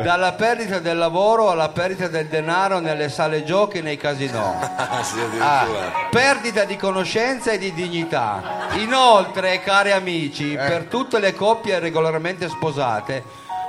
dalla 0.03 0.33
perdita 0.33 0.81
del 0.81 0.99
lavoro 0.99 1.51
alla 1.51 1.71
perdita 1.71 2.07
del 2.09 2.27
denaro 2.27 2.79
nelle 2.79 3.09
sale 3.09 3.43
giochi 3.43 3.79
e 3.79 3.81
nei 3.81 3.97
casinò, 3.97 4.55
Ah, 5.41 5.67
perdita 6.11 6.65
di 6.65 6.77
conoscenza 6.77 7.53
e 7.53 7.59
di 7.59 7.73
dignità. 7.73 8.69
Inoltre, 8.75 9.61
cari 9.63 9.93
amici, 9.93 10.55
per 10.55 10.85
tutte 10.85 11.19
le 11.19 11.33
coppie 11.33 11.79
regolarmente 11.79 12.51
sposate, 12.51 13.25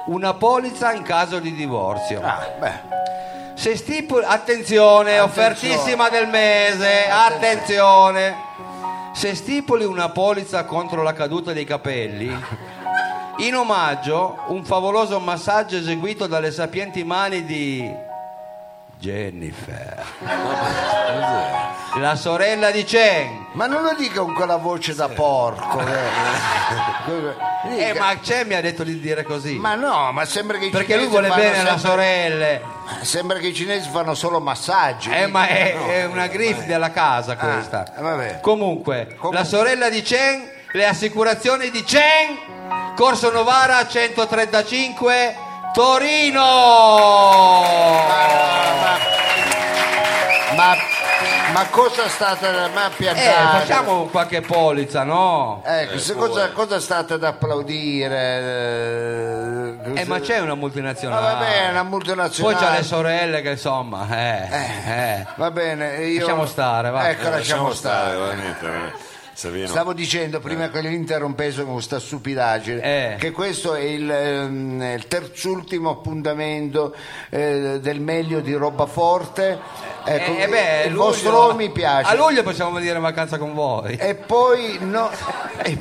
una 0.08 0.34
polizza 0.34 0.92
in 0.92 1.04
caso 1.04 1.40
di 1.40 1.54
divorzio. 1.56 2.20
Ah, 2.22 2.50
beh, 2.60 2.82
Se 3.62 3.76
stipuli, 3.76 4.26
attenzione, 4.26 5.20
offertissima 5.20 6.10
del 6.10 6.28
mese, 6.28 7.08
attenzione. 7.08 8.36
Se 9.14 9.36
stipuli 9.36 9.86
una 9.86 10.10
polizza 10.10 10.66
contro 10.66 11.04
la 11.04 11.14
caduta 11.14 11.54
dei 11.54 11.64
capelli, 11.64 12.36
in 13.38 13.56
omaggio 13.56 14.46
un 14.48 14.66
favoloso 14.66 15.20
massaggio 15.20 15.78
eseguito 15.78 16.26
dalle 16.26 16.50
sapienti 16.50 17.04
mani 17.04 17.46
di 17.46 17.88
Jennifer, 19.02 20.06
la 21.96 22.16
sorella 22.16 22.70
di 22.70 22.84
Chen. 22.84 23.48
ma 23.54 23.66
non 23.66 23.82
lo 23.82 23.96
dica 23.98 24.22
con 24.22 24.36
quella 24.36 24.58
voce 24.58 24.94
da 24.94 25.10
porco. 25.10 25.80
eh. 25.80 27.50
Eh, 27.64 27.94
ma 27.94 28.16
Chen 28.20 28.48
mi 28.48 28.54
ha 28.56 28.62
detto 28.62 28.84
di 28.84 29.00
dire 29.00 29.24
così. 29.24 29.54
Ma 29.56 29.76
no, 29.76 30.12
ma 30.12 30.26
sembra 30.26 30.58
che 30.58 30.66
i 30.66 30.70
perché 30.70 30.96
lui 30.98 31.06
cinesi 31.06 31.10
vuole 31.12 31.28
fanno 31.30 31.42
bene 31.42 31.60
alla 31.60 31.70
sempre- 31.78 31.90
sorelle. 31.90 32.62
Sembra 33.02 33.38
che 33.40 33.48
i 33.48 33.54
cinesi 33.54 33.90
fanno 33.90 34.14
solo 34.16 34.40
massaggi. 34.40 35.10
Eh, 35.12 35.28
ma 35.28 35.48
è, 35.48 35.74
è 35.74 36.06
una 36.06 36.26
griff 36.28 36.66
della 36.66 36.90
casa 36.92 37.36
questa. 37.38 37.86
Ah, 37.96 38.02
vabbè. 38.02 38.40
Comunque, 38.42 39.16
Comunque. 39.18 39.32
la 39.38 39.44
sorella 39.46 39.90
di 39.90 40.02
Chen, 40.02 40.50
le 40.72 40.88
assicurazioni 40.88 41.70
di 41.70 41.84
Chen, 41.84 42.94
Corso 42.96 43.32
Novara 43.32 43.88
135, 43.88 45.36
Torino. 45.74 46.44
Ma, 50.56 50.76
ma 51.54 51.66
cosa 51.70 52.04
è 52.04 52.10
stata 52.10 52.68
ma 52.74 52.88
Eh, 52.88 52.92
piantare? 52.96 53.60
facciamo 53.60 54.06
qualche 54.06 54.42
polizza, 54.42 55.04
no? 55.04 55.62
Ecco, 55.66 55.98
se 55.98 56.16
cosa, 56.16 56.52
cosa 56.52 56.80
state 56.80 57.14
ad 57.14 57.24
applaudire? 57.24 58.20
Eh, 59.96 60.06
ma 60.06 60.20
c'è 60.20 60.40
una 60.40 60.52
Ah, 60.54 60.56
multinazionale. 60.56 61.22
va 61.26 61.36
bene, 61.40 61.70
una 61.70 61.82
Poi 61.82 61.90
multinazionale. 61.90 62.56
c'ha 62.58 62.72
le 62.78 62.84
sorelle 62.84 63.42
che 63.42 63.50
insomma, 63.52 64.08
eh, 64.10 64.48
eh. 64.88 65.26
Va 65.36 65.52
bene, 65.52 66.04
io... 66.06 66.20
Lasciamo 66.20 66.46
stare, 66.46 66.90
va. 66.90 67.10
Ecco, 67.10 67.30
lasciamo, 67.30 67.74
stare. 67.74 68.18
veramente. 68.18 68.66
veramente. 68.66 69.10
Savino. 69.34 69.68
Stavo 69.68 69.94
dicendo 69.94 70.40
prima 70.40 70.70
che 70.70 70.82
l'interrompeso 70.82 71.64
con 71.64 71.74
questa 71.74 72.00
stupidaggine 72.00 72.82
Eh. 72.82 73.16
che 73.18 73.32
questo 73.32 73.74
è 73.76 73.82
il, 73.82 74.10
ehm, 74.10 74.82
il 74.96 75.08
terzultimo 75.08 75.90
appuntamento 75.90 76.94
eh, 77.30 77.80
del 77.82 78.00
meglio 78.02 78.40
di 78.42 78.54
roba 78.54 78.86
forte. 78.86 79.58
Ecco, 80.04 80.32
Eh, 80.38 80.48
beh, 80.48 80.84
il 80.88 80.92
luglio- 80.94 81.04
vostro 81.06 81.56
mi 81.56 81.72
piace. 81.72 82.12
A 82.12 82.16
luglio 82.16 82.44
possiamo 82.44 82.72
venire 82.72 82.96
in 82.96 83.02
vacanza 83.02 83.38
con 83.38 83.54
voi. 83.54 83.96
E 83.96 84.16
poi 84.16 84.78
no. 84.82 85.10
E, 85.64 85.78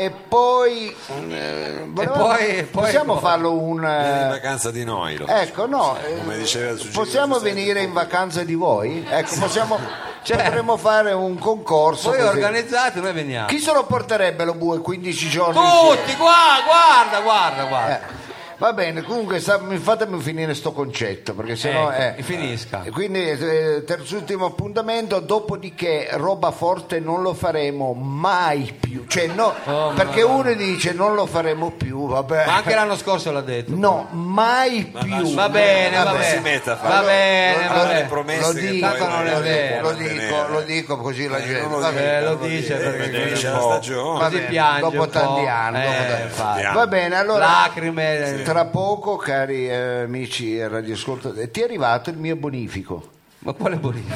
e 0.00 0.10
poi, 0.10 0.94
eh, 1.28 1.84
volevamo- 1.88 2.24
poi- 2.28 2.64
poi- 2.64 2.64
possiamo 2.64 3.18
farlo 3.18 3.52
un 3.52 3.82
in 3.82 3.84
eh, 3.84 4.28
vacanza 4.30 4.70
di 4.70 4.82
noi. 4.82 5.18
lo- 5.18 5.26
ecco 5.26 5.66
no 5.66 5.98
eh, 6.02 6.16
Come 6.20 6.38
diceva 6.38 6.70
il 6.70 6.88
possiamo 6.90 7.34
Giuseppe. 7.34 7.54
venire 7.54 7.82
in 7.82 7.92
vacanza 7.92 8.42
di 8.42 8.54
voi 8.54 9.06
ecco 9.06 9.34
possiamo 9.38 9.78
Certo. 10.22 10.42
potremmo 10.42 10.76
fare 10.78 11.12
un 11.12 11.38
concorso 11.38 12.10
Voi 12.10 12.18
così. 12.18 12.28
organizzate, 12.30 13.00
noi 13.00 13.12
veniamo. 13.12 13.46
chi 13.48 13.58
se 13.58 13.72
lo 13.72 13.84
porterebbe 13.84 14.44
lo 14.44 14.54
bue 14.54 14.80
15 14.80 15.28
giorni 15.28 15.54
Tutti, 15.60 16.16
qua, 16.16 16.32
guarda, 16.64 17.20
guarda, 17.20 17.64
guarda. 17.64 18.00
Eh, 18.00 18.28
va 18.60 18.72
bene 18.74 19.02
comunque 19.02 19.40
sta- 19.40 19.58
mi 19.58 19.78
fatemi 19.78 20.20
finire 20.20 20.54
sto 20.54 20.72
concetto 20.72 21.34
perché 21.34 21.56
sennò 21.56 21.90
Ecco, 21.90 22.18
eh, 22.18 22.22
finisca. 22.22 22.82
eh, 22.84 22.90
quindi 22.90 23.28
eh, 23.28 23.82
terzultimo 23.86 24.44
appuntamento 24.44 25.18
dopodiché 25.18 26.08
roba 26.12 26.50
forte 26.50 27.00
non 27.00 27.22
lo 27.22 27.32
faremo 27.34 27.92
mai 27.94 28.72
più 28.78 29.04
cioè 29.08 29.26
no 29.28 29.54
Oh, 29.64 29.92
perché 29.94 30.22
uno 30.22 30.52
dice 30.54 30.92
non 30.92 31.14
lo 31.14 31.26
faremo 31.26 31.70
più 31.72 32.06
vabbè 32.06 32.44
Ma 32.46 32.56
anche 32.56 32.74
l'anno 32.74 32.96
scorso 32.96 33.32
l'ha 33.32 33.40
detto. 33.40 33.72
No, 33.74 34.06
mai 34.10 34.84
più. 34.84 35.34
Va 35.34 35.48
bene, 35.48 35.96
va 35.96 36.12
Non 36.12 36.22
si 36.22 36.28
bene. 36.36 36.40
metta 36.40 36.78
a 36.78 36.88
Va 36.88 37.02
bene, 37.02 37.64
non 37.66 37.76
va 37.76 37.84
bene. 37.86 38.04
promesse 38.08 38.40
Lo 38.40 38.52
dico, 38.52 39.06
non 39.08 39.26
è 39.26 39.40
vero. 39.40 39.82
Lo 39.90 39.92
dico, 39.96 40.46
lo 40.48 40.60
dico 40.60 40.96
così 40.98 41.28
la 41.28 41.40
gente. 41.42 41.60
non 41.62 41.70
lo 41.72 41.78
va 41.78 41.90
bene. 41.90 42.16
Eh, 42.18 42.20
lo 42.22 42.28
non 42.30 42.38
lo 42.40 42.46
dice 42.46 42.74
perché 42.76 43.16
un 43.46 43.52
la 43.52 43.60
stagione. 43.60 44.18
Va 44.18 44.24
Così 44.26 44.36
bene, 44.36 44.48
piange 44.48 44.80
dopo 44.80 45.08
tanti 45.08 45.46
anni, 45.46 45.78
Eh, 45.78 45.84
dopo 45.86 45.96
tanti- 46.08 46.22
infatti. 46.22 46.62
Va 46.74 46.86
bene, 46.86 47.16
allora 47.16 47.46
Lacrime. 47.46 48.42
Tra 48.50 48.64
poco, 48.66 49.16
cari 49.16 49.68
eh, 49.68 50.02
amici 50.02 50.58
radioascoltatori, 50.66 51.50
ti 51.50 51.60
è 51.60 51.64
arrivato 51.64 52.10
il 52.10 52.16
mio 52.18 52.34
bonifico. 52.36 53.18
Ma 53.42 53.52
quale 53.54 53.76
bonifico? 53.76 54.14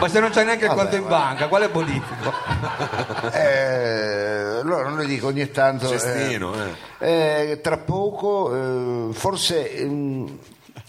Ma 0.00 0.08
se 0.08 0.18
non 0.20 0.30
c'è 0.30 0.42
neanche 0.44 0.64
il 0.64 0.70
Vabbè, 0.70 0.80
conto 0.82 0.96
in 0.96 1.06
banca, 1.06 1.46
quale 1.48 1.68
bonifico? 1.68 2.32
Eh, 3.32 4.58
allora 4.62 4.88
non 4.88 4.96
lo 4.96 5.04
dico 5.04 5.26
ogni 5.28 5.50
tanto. 5.50 5.86
eh, 5.86 5.98
Cestino, 5.98 6.52
eh, 6.98 7.58
tra 7.62 7.76
poco, 7.78 9.10
eh, 9.10 9.12
forse 9.14 9.76
ehm, 9.76 10.38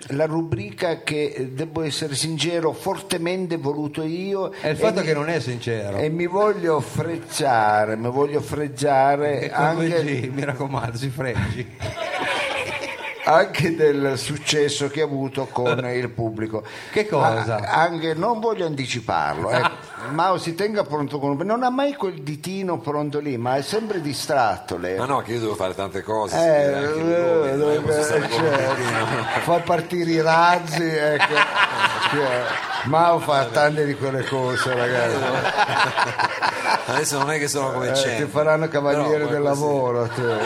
la 0.10 0.26
rubrica 0.26 1.02
che 1.04 1.34
eh, 1.36 1.48
devo 1.50 1.82
essere 1.84 2.16
sincero, 2.16 2.72
fortemente 2.74 3.58
voluto 3.58 4.04
io. 4.04 4.52
È 4.52 4.70
il 4.70 4.76
e 4.78 4.80
fatto 4.80 5.00
mi- 5.02 5.06
che 5.06 5.14
non 5.14 5.30
è 5.30 5.40
sincero. 5.40 5.98
E 5.98 6.10
mi 6.10 6.26
voglio 6.28 6.80
freggiare, 6.80 7.96
mi 7.96 8.10
voglio 8.10 8.42
freggiare 8.42 9.42
E 9.42 9.50
con 9.50 9.76
due 9.76 9.96
anche, 9.96 10.04
G, 10.04 10.30
mi 10.32 10.44
raccomando, 10.44 10.98
si 10.98 11.10
freggi. 11.10 11.78
Anche 13.26 13.76
del 13.76 14.18
successo 14.18 14.88
che 14.90 15.02
ha 15.02 15.06
avuto 15.06 15.46
con 15.48 15.84
il 15.90 16.10
pubblico. 16.10 16.64
Che 16.92 17.08
cosa? 17.08 17.58
Ah, 17.58 17.82
anche, 17.82 18.14
non 18.14 18.40
voglio 18.40 18.66
anticiparlo, 18.66 19.50
ecco. 19.52 19.94
Mao 20.12 20.38
si 20.38 20.54
tenga 20.54 20.84
pronto 20.84 21.18
con 21.20 21.36
non 21.44 21.64
ha 21.64 21.70
mai 21.72 21.96
quel 21.96 22.22
ditino 22.22 22.78
pronto 22.80 23.20
lì, 23.20 23.38
ma 23.38 23.56
è 23.56 23.62
sempre 23.64 24.02
distratto 24.02 24.78
lei. 24.78 24.98
Ma 24.98 25.06
no, 25.06 25.22
che 25.22 25.34
io 25.34 25.40
devo 25.40 25.56
fare 25.56 25.74
tante 25.74 26.04
cose. 26.04 26.38
Eh, 26.38 26.72
eh, 26.72 27.56
lui, 27.56 27.74
eh, 27.76 27.82
eh, 27.88 28.30
cioè, 28.30 28.76
fa 29.42 29.60
partire 29.60 30.12
i 30.12 30.22
razzi, 30.22 30.84
ecco. 30.84 31.34
Cioè, 32.12 32.44
Mao 32.84 33.18
fa 33.20 33.46
tante 33.46 33.84
di 33.86 33.96
quelle 33.96 34.24
cose, 34.26 34.74
ragazzi. 34.76 35.16
Adesso 36.88 37.18
non 37.18 37.32
è 37.32 37.40
che 37.40 37.48
sono 37.48 37.72
come 37.72 37.90
Eh, 37.90 37.94
ti 37.94 38.02
c'è. 38.04 38.28
faranno 38.28 38.68
cavaliere 38.68 39.26
Però 39.26 39.30
del 39.32 39.42
qualcosa- 39.42 39.66
lavoro, 39.66 40.08
te, 40.08 40.32
eh, 40.34 40.38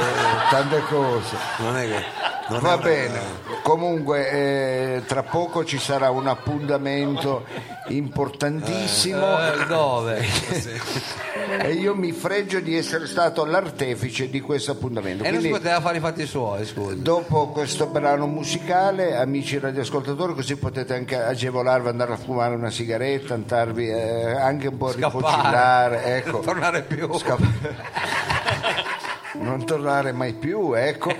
tante 0.49 0.81
cose. 0.87 1.35
Non 1.57 1.75
è 1.77 1.85
che. 1.85 2.03
Va 2.49 2.77
bene, 2.77 3.19
comunque 3.61 4.29
eh, 4.31 5.01
tra 5.05 5.21
poco 5.23 5.63
ci 5.63 5.77
sarà 5.77 6.09
un 6.09 6.27
appuntamento 6.27 7.45
importantissimo 7.89 9.37
Eh, 9.39 9.65
dove? 9.67 10.25
e 11.61 11.73
io 11.73 11.95
mi 11.95 12.11
fregio 12.11 12.59
di 12.59 12.75
essere 12.75 13.05
stato 13.05 13.45
l'artefice 13.45 14.29
di 14.29 14.41
questo 14.41 14.71
appuntamento. 14.71 15.23
E 15.23 15.29
non 15.29 15.41
si 15.41 15.47
Quindi, 15.47 15.57
poteva 15.63 15.79
fare 15.81 15.97
i 15.97 15.99
fatti 15.99 16.25
suoi, 16.25 16.65
scusi. 16.65 17.01
dopo 17.01 17.49
questo 17.49 17.85
brano 17.87 18.25
musicale, 18.25 19.15
amici 19.15 19.59
radioascoltatori, 19.59 20.33
così 20.33 20.55
potete 20.55 20.95
anche 20.95 21.15
agevolarvi, 21.21 21.87
andare 21.87 22.13
a 22.13 22.17
fumare 22.17 22.55
una 22.55 22.71
sigaretta, 22.71 23.35
andarvi 23.35 23.87
eh, 23.89 24.31
anche 24.31 24.67
un 24.69 24.77
po' 24.77 24.87
a 24.87 24.91
Scappare. 24.93 25.17
ripocillare, 25.17 26.03
ecco. 26.17 26.31
Non 26.31 26.41
tornare 26.45 26.81
più. 26.81 27.07
non 29.33 29.65
tornare 29.65 30.11
mai 30.11 30.33
più, 30.33 30.73
ecco. 30.73 31.13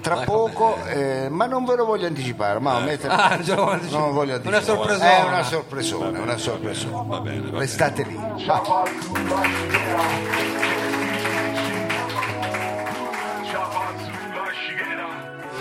Tra 0.00 0.16
poco, 0.24 0.76
eh, 0.86 1.28
ma 1.30 1.46
non 1.46 1.64
ve 1.64 1.76
lo 1.76 1.84
voglio 1.84 2.06
anticipare, 2.08 2.58
ma 2.58 2.78
mettere- 2.80 3.14
Ah, 3.14 3.38
non 3.44 3.54
vuole 3.56 3.72
anticipare. 3.78 4.10
voglio 4.10 4.40
Una 4.44 4.56
anticipare. 4.58 4.64
sorpresona. 4.64 5.10
È 5.16 5.22
una 5.28 5.42
sorpresona, 5.44 6.20
una 6.20 6.36
sorpresona. 6.38 7.22
Restate 7.58 8.02
lì. 8.02 8.16
Va. 8.46 8.62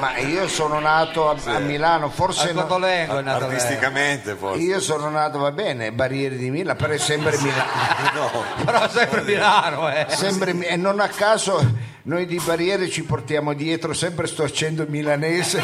Ma 0.02 0.18
io 0.18 0.48
sono 0.48 0.80
nato 0.80 1.30
a, 1.30 1.36
a 1.46 1.60
Milano, 1.60 2.10
forse 2.10 2.52
no- 2.54 2.62
Cotolengo 2.64 3.20
è 3.20 3.22
nato. 3.22 3.46
Artisticamente 3.46 4.34
forse. 4.36 4.62
io 4.64 4.80
sono 4.80 5.10
nato, 5.10 5.38
va 5.38 5.52
bene, 5.52 5.92
Barriere 5.92 6.38
di 6.38 6.50
Milano, 6.50 6.76
però 6.78 6.92
è 6.94 6.98
sempre 6.98 7.38
Milano. 7.38 7.70
No. 8.14 8.44
Però 8.66 8.90
sempre 8.90 9.22
Milano, 9.22 9.90
eh. 9.92 10.06
Sempre 10.10 10.58
e 10.68 10.76
non 10.76 11.00
a 11.00 11.08
caso 11.08 11.64
noi 12.04 12.26
di 12.26 12.42
Barriere 12.44 12.90
ci 12.90 13.04
portiamo 13.04 13.54
dietro 13.54 13.94
sempre 13.94 14.26
sto 14.28 14.44
accento 14.44 14.86
milanese 14.88 15.62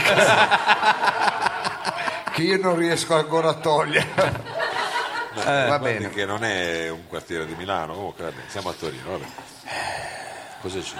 che 2.32 2.42
io 2.44 2.58
non 2.62 2.76
riesco 2.78 3.16
ancora 3.16 3.50
a 3.50 3.54
togliere. 3.56 4.06
Va 5.34 5.66
Guardi 5.66 5.84
bene. 5.84 6.10
che 6.10 6.26
non 6.26 6.44
è 6.44 6.90
un 6.90 7.08
quartiere 7.08 7.46
di 7.46 7.56
Milano, 7.56 7.94
comunque 7.94 8.34
siamo 8.48 8.70
a 8.70 8.74
Torino, 8.74 9.12
vabbè. 9.12 9.26
Cosa 10.62 10.80
c'è? 10.80 10.96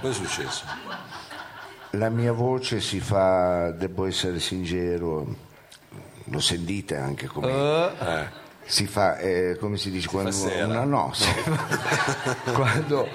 Cosa 0.00 0.12
è 0.12 0.26
successo? 0.26 0.64
La 1.92 2.08
mia 2.08 2.32
voce 2.32 2.80
si 2.80 3.00
fa, 3.00 3.70
devo 3.70 4.06
essere 4.06 4.40
sincero, 4.40 5.26
lo 6.24 6.40
sentite 6.40 6.96
anche 6.96 7.26
come 7.26 7.50
Eh, 7.52 8.26
si 8.64 8.86
fa, 8.86 9.18
eh, 9.18 9.58
come 9.60 9.76
si 9.76 9.90
dice 9.90 10.08
quando 10.08 10.30
sera. 10.30 10.64
uno, 10.64 10.84
no, 10.84 11.10
si 11.12 11.24
fa- 11.28 12.36
quando 12.54 13.06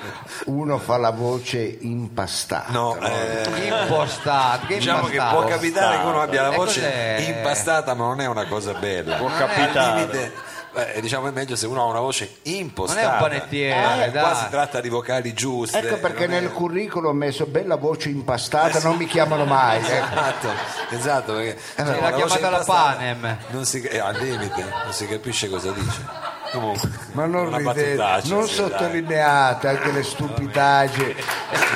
uno 0.45 0.77
fa 0.77 0.97
la 0.97 1.09
voce 1.09 1.57
impastata. 1.81 2.71
no, 2.71 2.97
eh, 2.99 3.67
Impostato. 3.81 4.67
Che 4.67 4.75
diciamo 4.75 5.07
che 5.07 5.13
impastato? 5.13 5.39
può 5.41 5.49
capitare 5.49 5.97
che 5.97 6.05
uno 6.05 6.21
abbia 6.21 6.41
la 6.43 6.51
E 6.51 6.55
voce 6.55 7.23
impastata, 7.35 7.95
ma 7.95 8.05
non 8.05 8.21
è 8.21 8.27
una 8.27 8.45
cosa 8.45 8.73
bella. 8.73 9.15
Può 9.15 9.29
capitare. 9.35 10.33
Limite, 10.77 10.93
eh, 10.95 11.01
diciamo 11.01 11.27
è 11.27 11.31
meglio 11.31 11.55
se 11.55 11.65
uno 11.67 11.81
ha 11.81 11.85
una 11.85 11.99
voce 11.99 12.37
impostata. 12.43 13.01
Non 13.01 13.09
è 13.09 13.13
un 13.13 13.19
panettiere, 13.21 14.05
Eh, 14.05 14.11
dai. 14.11 14.21
Qua 14.23 14.35
si 14.35 14.49
tratta 14.49 14.81
di 14.81 14.89
vocali 14.89 15.33
giuste. 15.33 15.79
Ecco 15.79 15.97
perché 15.97 16.27
non 16.27 16.35
è- 16.37 16.39
nel 16.41 16.51
curriculum 16.51 17.09
ho 17.09 17.13
messo 17.13 17.45
bella 17.45 17.75
voce 17.75 18.09
impastata, 18.09 18.79
non 18.81 18.95
mi 18.97 19.05
chiamano 19.05 19.45
mai. 19.45 19.79
ecco. 19.79 19.93
Esatto, 20.15 20.47
esatto, 20.91 21.33
perché 21.33 21.57
Sì, 21.59 21.75
cioè, 21.75 21.85
l'ha 21.85 21.97
una 22.07 22.09
voce 22.17 22.37
chiamata 22.39 22.49
la 22.57 22.63
Panem. 22.63 23.37
Non 23.49 23.65
si, 23.65 23.81
è 23.81 23.97
al 23.99 24.15
limite, 24.17 24.61
non 24.83 24.91
si 24.93 25.07
capisce 25.07 25.49
cosa 25.49 25.71
dice. 25.71 26.25
Comunque, 26.51 26.89
Ma 27.11 27.25
non 27.25 27.53
ridete, 27.55 27.95
non 28.29 28.47
sì, 28.47 28.55
dai. 28.55 28.69
sottolineate 28.69 29.67
anche 29.67 29.91
le 29.91 30.01
stupidaggini, 30.03 31.15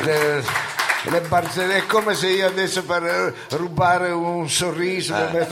le, 0.03 0.43
le 1.03 1.21
barzellette. 1.21 1.79
È 1.79 1.85
come 1.87 2.13
se 2.15 2.27
io 2.29 2.47
adesso 2.47 2.81
per 2.83 3.03
eh, 3.03 3.33
rubare 3.57 4.11
un 4.11 4.49
sorriso 4.49 5.13
mi 5.13 5.45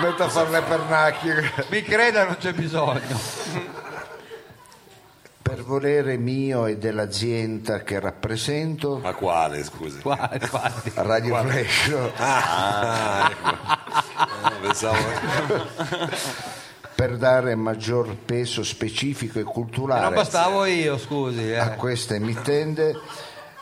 metto, 0.00 0.22
a 0.24 0.28
fare 0.28 0.50
le 0.50 0.62
pernacchie. 0.62 1.52
Mi 1.70 1.82
creda, 1.82 2.24
non 2.24 2.36
c'è 2.38 2.52
bisogno. 2.52 3.18
Per 5.40 5.62
volere 5.62 6.18
mio 6.18 6.66
e 6.66 6.76
dell'azienda 6.76 7.80
che 7.82 7.98
rappresento, 7.98 8.98
Ma 8.98 9.14
quale, 9.14 9.64
scusi? 9.64 10.00
Qua, 10.00 10.28
infatti. 10.38 10.92
Radio 10.94 11.36
Flash, 11.36 11.96
Ah, 12.18 13.30
ecco. 13.30 13.50
Eh, 14.48 14.60
pensavo... 14.60 14.96
per 16.94 17.16
dare 17.16 17.54
maggior 17.54 18.14
peso 18.16 18.62
specifico 18.62 19.38
e 19.38 19.42
Non 19.44 19.52
culturale 19.52 20.14
bastavo 20.14 20.64
io, 20.66 20.98
scusi. 20.98 21.54
a 21.54 21.72
Eh. 21.72 21.76
questa 21.76 22.14
emittente, 22.16 22.98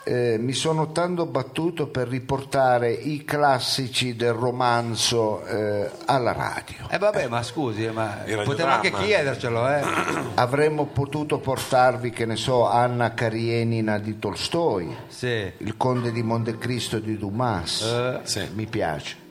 eh, 0.07 0.37
mi 0.39 0.53
sono 0.53 0.91
tanto 0.93 1.25
battuto 1.25 1.87
per 1.87 2.07
riportare 2.07 2.91
i 2.91 3.25
classici 3.25 4.15
del 4.15 4.31
romanzo 4.33 5.43
eh, 5.45 5.89
alla 6.05 6.31
radio. 6.31 6.87
Eh 6.89 6.97
vabbè, 6.97 7.27
ma 7.27 7.43
scusi, 7.43 7.83
eh, 7.85 7.91
ma 7.91 8.23
Il 8.25 8.41
potevo 8.43 8.69
anche 8.69 8.91
chiedercelo, 8.91 9.67
eh. 9.69 9.81
Avremmo 10.35 10.85
potuto 10.85 11.39
portarvi, 11.39 12.11
che 12.11 12.25
ne 12.25 12.35
so, 12.37 12.67
Anna 12.69 13.13
Karenina 13.13 13.97
di 13.99 14.17
Tolstoi, 14.17 14.95
Sì. 15.07 15.51
il 15.57 15.75
conde 15.77 16.11
di 16.11 16.23
Montecristo 16.23 16.99
di 16.99 17.17
Dumas, 17.17 17.81
Eh, 17.81 18.19
Sì. 18.23 18.47
mi 18.53 18.65
piace. 18.65 19.25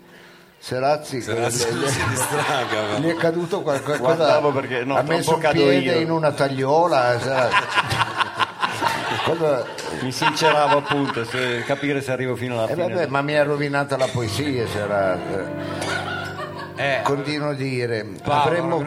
Serazzi, 0.59 1.21
Se 1.23 1.33
la 1.33 1.45
le- 1.47 1.51
si 1.53 1.67
distraga. 2.09 2.99
gli 2.99 3.09
è 3.09 3.15
caduto 3.15 3.63
qualcosa, 3.63 3.99
Guardavo 3.99 4.51
perché, 4.53 4.85
no, 4.85 4.97
ha 4.97 5.03
messo 5.03 5.35
un 5.37 5.49
piede 5.53 5.75
io. 5.95 6.01
in 6.01 6.11
una 6.11 6.33
tagliola. 6.33 7.15
Cosa- 9.27 9.65
Mi 10.03 10.13
sinceravo 10.13 10.79
appunto 10.79 11.25
se 11.25 11.65
capire 11.67 12.01
se 12.01 12.13
arrivo 12.13 12.37
fino 12.37 12.55
alla 12.55 12.69
eh, 12.69 12.75
fine. 12.75 12.93
vabbè, 12.95 13.07
ma 13.09 13.23
mi 13.23 13.37
ha 13.37 13.43
rovinata 13.43 13.97
la 13.97 14.07
poesia, 14.07 14.67
Serazzi. 14.69 16.06
Eh. 16.77 17.01
Continuo 17.03 17.51
a 17.51 17.55
dire, 17.55 18.05
Paolo, 18.23 18.43
avremmo, 18.77 18.85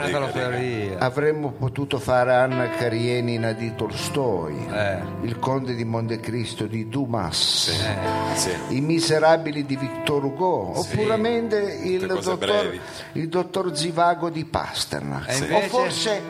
avremmo 0.98 1.52
potuto 1.52 2.00
fare 2.00 2.34
Anna 2.34 2.70
Karenina 2.70 3.52
di 3.54 3.74
Tolstoi, 3.76 4.68
Eh. 4.72 4.98
il 5.22 5.40
conde 5.40 5.76
di 5.76 5.84
Montecristo 5.86 6.66
di 6.66 6.88
Dumas. 6.90 7.72
Sì. 8.34 8.52
I 8.70 8.82
miserabili 8.82 9.66
di 9.66 9.76
Victor 9.76 10.24
Hugo, 10.24 10.80
oppuramente 10.80 11.58
il 11.84 12.02
Tutte 12.02 12.14
cose 12.14 12.30
dottor, 12.30 12.80
il 13.14 13.28
dottor 13.30 13.76
Zivago 13.76 14.30
di 14.30 14.46
Pasternak. 14.46 15.28
E 15.30 15.34
O 15.34 15.38
invece? 15.44 15.68
forse 15.68 16.22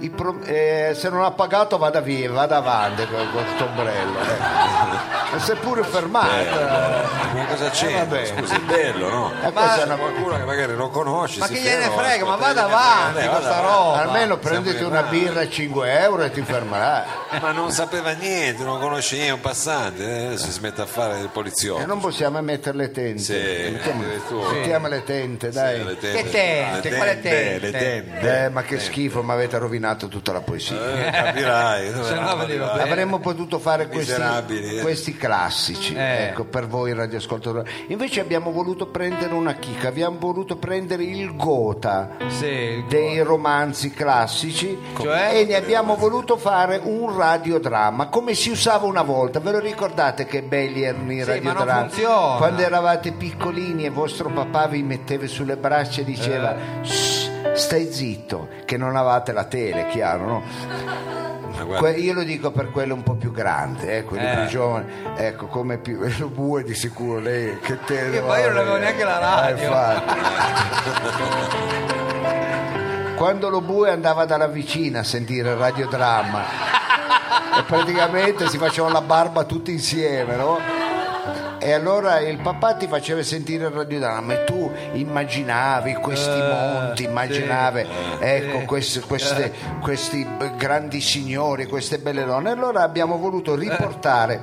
Eh. 0.00 0.10
pro- 0.10 0.40
eh, 0.44 0.92
se 0.94 1.08
non 1.10 1.22
ha 1.22 1.30
pagato 1.32 1.78
vada 1.78 2.00
via, 2.00 2.30
vada 2.30 2.56
avanti 2.56 3.06
con 3.06 3.26
questo 3.32 3.64
ombrello. 3.66 4.18
eh. 4.20 5.12
E 5.34 5.40
si 5.40 5.50
è 5.50 5.56
pure 5.56 5.82
fermato. 5.82 6.28
Ma 6.28 7.44
cosa 7.46 7.66
Eh, 7.66 7.70
c'è? 7.70 8.24
Scusi, 8.26 8.54
è 8.54 8.60
bello, 8.60 9.08
no? 9.08 9.32
Eh, 9.42 9.50
questa 9.50 9.82
è 9.82 9.84
una- 9.84 9.96
Qualcuno 9.96 10.36
che 10.36 10.44
magari 10.44 10.76
non 10.76 10.90
conosci. 10.94 11.40
Ma 11.40 11.48
che 11.48 11.60
gliene 11.60 11.90
frega, 11.90 12.24
ma 12.24 12.36
vada 12.36 12.64
avanti 12.64 13.26
con 13.26 13.42
sta 13.42 13.60
roba. 13.60 14.02
Almeno 14.02 14.38
prenditi 14.38 14.82
una 14.84 15.02
birra 15.02 15.40
a 15.40 15.48
5 15.48 16.00
euro 16.00 16.22
e 16.22 16.30
ti 16.30 16.40
fermerai. 16.42 17.02
Ma 17.40 17.50
non 17.50 17.70
sapeva 17.72 18.12
niente, 18.12 18.62
non 18.62 18.78
conosce 18.78 19.16
niente, 19.16 19.32
un 19.34 19.40
passante, 19.40 20.02
eh, 20.04 20.26
adesso 20.26 20.50
si 20.50 20.60
mette 20.60 20.80
a 20.82 20.86
fare 20.86 21.18
il 21.18 21.28
poliziotto. 21.28 21.82
E 21.82 21.86
non 21.86 21.98
possiamo 21.98 22.40
mettere 22.40 22.76
le 22.76 22.90
tente. 22.92 23.22
Sì, 23.22 23.70
mettiamo, 23.72 24.88
le 24.88 25.02
tente, 25.02 25.50
dai. 25.50 25.84
Le 25.84 25.98
tende, 25.98 26.22
Che 26.22 26.30
tende? 26.30 26.90
le 26.90 26.96
Quale? 26.96 27.58
Le 27.58 27.70
tende. 27.70 28.44
Eh, 28.44 28.48
ma 28.50 28.62
che 28.62 28.78
schifo, 28.78 29.22
mi 29.22 29.32
avete 29.32 29.58
rovinato 29.58 30.06
tutta 30.08 30.32
la 30.32 30.40
poesia. 30.40 31.06
Eh, 31.06 31.10
capirai. 31.10 31.92
Avremmo 32.80 33.18
potuto 33.18 33.58
fare 33.58 33.88
questi, 33.88 34.20
eh. 34.20 34.80
questi 34.80 35.16
classici, 35.16 35.94
Eh. 35.94 36.26
ecco, 36.28 36.44
per 36.44 36.66
voi 36.66 36.92
radioascoltatori. 36.94 37.68
Invece 37.88 38.20
abbiamo 38.20 38.52
voluto 38.52 38.86
prendere 38.86 39.34
una 39.34 39.54
chicca, 39.54 39.88
abbiamo 39.88 40.18
voluto 40.18 40.56
prendere 40.56 40.83
il 40.92 41.34
gota 41.36 42.10
Sì, 42.28 42.46
il 42.46 42.84
dei 42.84 43.20
romanzi 43.20 43.90
classici 43.90 44.78
Cioè? 45.00 45.30
e 45.38 45.44
ne 45.44 45.54
abbiamo 45.56 45.96
voluto 45.96 46.36
fare 46.36 46.80
un 46.82 47.16
radiodramma 47.16 48.08
come 48.08 48.34
si 48.34 48.50
usava 48.50 48.86
una 48.86 49.02
volta. 49.02 49.40
Ve 49.40 49.52
lo 49.52 49.58
ricordate 49.58 50.26
che 50.26 50.42
belli 50.42 50.82
erano 50.82 51.12
i 51.12 51.22
Sì, 51.22 51.24
radiodrammi? 51.24 51.90
Quando 52.38 52.62
eravate 52.62 53.12
piccolini 53.12 53.84
e 53.84 53.90
vostro 53.90 54.28
papà 54.30 54.66
vi 54.66 54.82
metteva 54.82 55.26
sulle 55.26 55.56
braccia 55.56 56.00
e 56.00 56.04
diceva 56.04 56.54
Eh. 56.54 56.84
"Shh, 56.84 57.30
stai 57.54 57.92
zitto, 57.92 58.48
che 58.64 58.76
non 58.76 58.96
avevate 58.96 59.32
la 59.32 59.44
tele, 59.44 59.86
chiaro, 59.88 60.26
no? 60.26 61.13
Guarda, 61.64 61.90
io 61.96 62.12
lo 62.14 62.22
dico 62.22 62.50
per 62.50 62.70
quello 62.70 62.94
un 62.94 63.02
po' 63.02 63.14
più 63.14 63.30
grande, 63.32 63.98
eh, 63.98 64.04
quelli 64.04 64.24
Eh. 64.24 64.34
più 64.36 64.46
giovani, 64.46 64.86
ecco 65.16 65.46
come 65.46 65.78
più 65.78 65.98
lo 66.18 66.28
bue 66.28 66.62
di 66.62 66.74
sicuro 66.74 67.18
lei 67.20 67.58
che 67.60 67.78
te 67.84 68.10
Che 68.10 68.20
poi 68.20 68.40
io 68.40 68.48
non 68.48 68.58
avevo 68.58 68.76
neanche 68.78 69.04
la 69.04 69.18
radio. 69.18 69.72
Quando 73.16 73.48
lo 73.48 73.60
bue 73.60 73.90
andava 73.90 74.24
dalla 74.24 74.48
vicina 74.48 75.00
a 75.00 75.04
sentire 75.04 75.50
il 75.50 75.56
radiodramma 75.56 76.42
e 77.58 77.62
praticamente 77.66 78.48
si 78.48 78.58
facevano 78.58 78.92
la 78.94 79.00
barba 79.00 79.44
tutti 79.44 79.70
insieme, 79.70 80.34
no? 80.36 80.58
E 81.66 81.72
allora 81.72 82.18
il 82.20 82.38
papà 82.42 82.74
ti 82.74 82.86
faceva 82.86 83.22
sentire 83.22 83.64
il 83.64 83.70
radiodramma 83.70 84.34
e 84.34 84.44
tu 84.44 84.70
immaginavi 84.92 85.94
questi 85.94 86.28
Eh, 86.28 86.52
monti, 86.52 87.04
immaginavi 87.04 87.86
ecco, 88.20 88.58
sì. 88.58 88.64
queste- 88.66 89.00
queste- 89.00 89.52
questi 89.80 90.26
b- 90.26 90.56
grandi 90.56 91.00
signori, 91.00 91.64
queste 91.66 91.96
belle 91.98 92.26
donne. 92.26 92.50
E 92.50 92.52
allora 92.52 92.82
abbiamo 92.82 93.16
voluto 93.16 93.54
riportare 93.54 94.38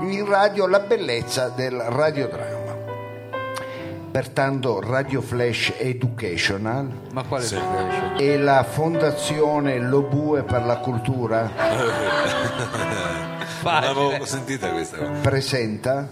in 0.00 0.24
radio 0.28 0.66
la 0.66 0.80
bellezza 0.80 1.50
del 1.54 1.76
radiodramma. 1.78 2.54
Pertanto 4.10 4.80
Radio 4.80 5.20
Flash 5.20 5.74
Educational 5.76 6.88
Ma 7.12 7.22
quale 7.24 7.44
Sì. 7.44 7.58
e 8.16 8.38
la 8.38 8.64
Fondazione 8.64 9.78
Lobue 9.78 10.42
per 10.42 10.64
la 10.64 10.78
Cultura 10.78 11.50
Non 13.62 13.80
l'avevo 13.80 14.24
sentita 14.24 14.70
questa 14.70 14.96
cosa. 14.96 15.10
presenta 15.20 16.08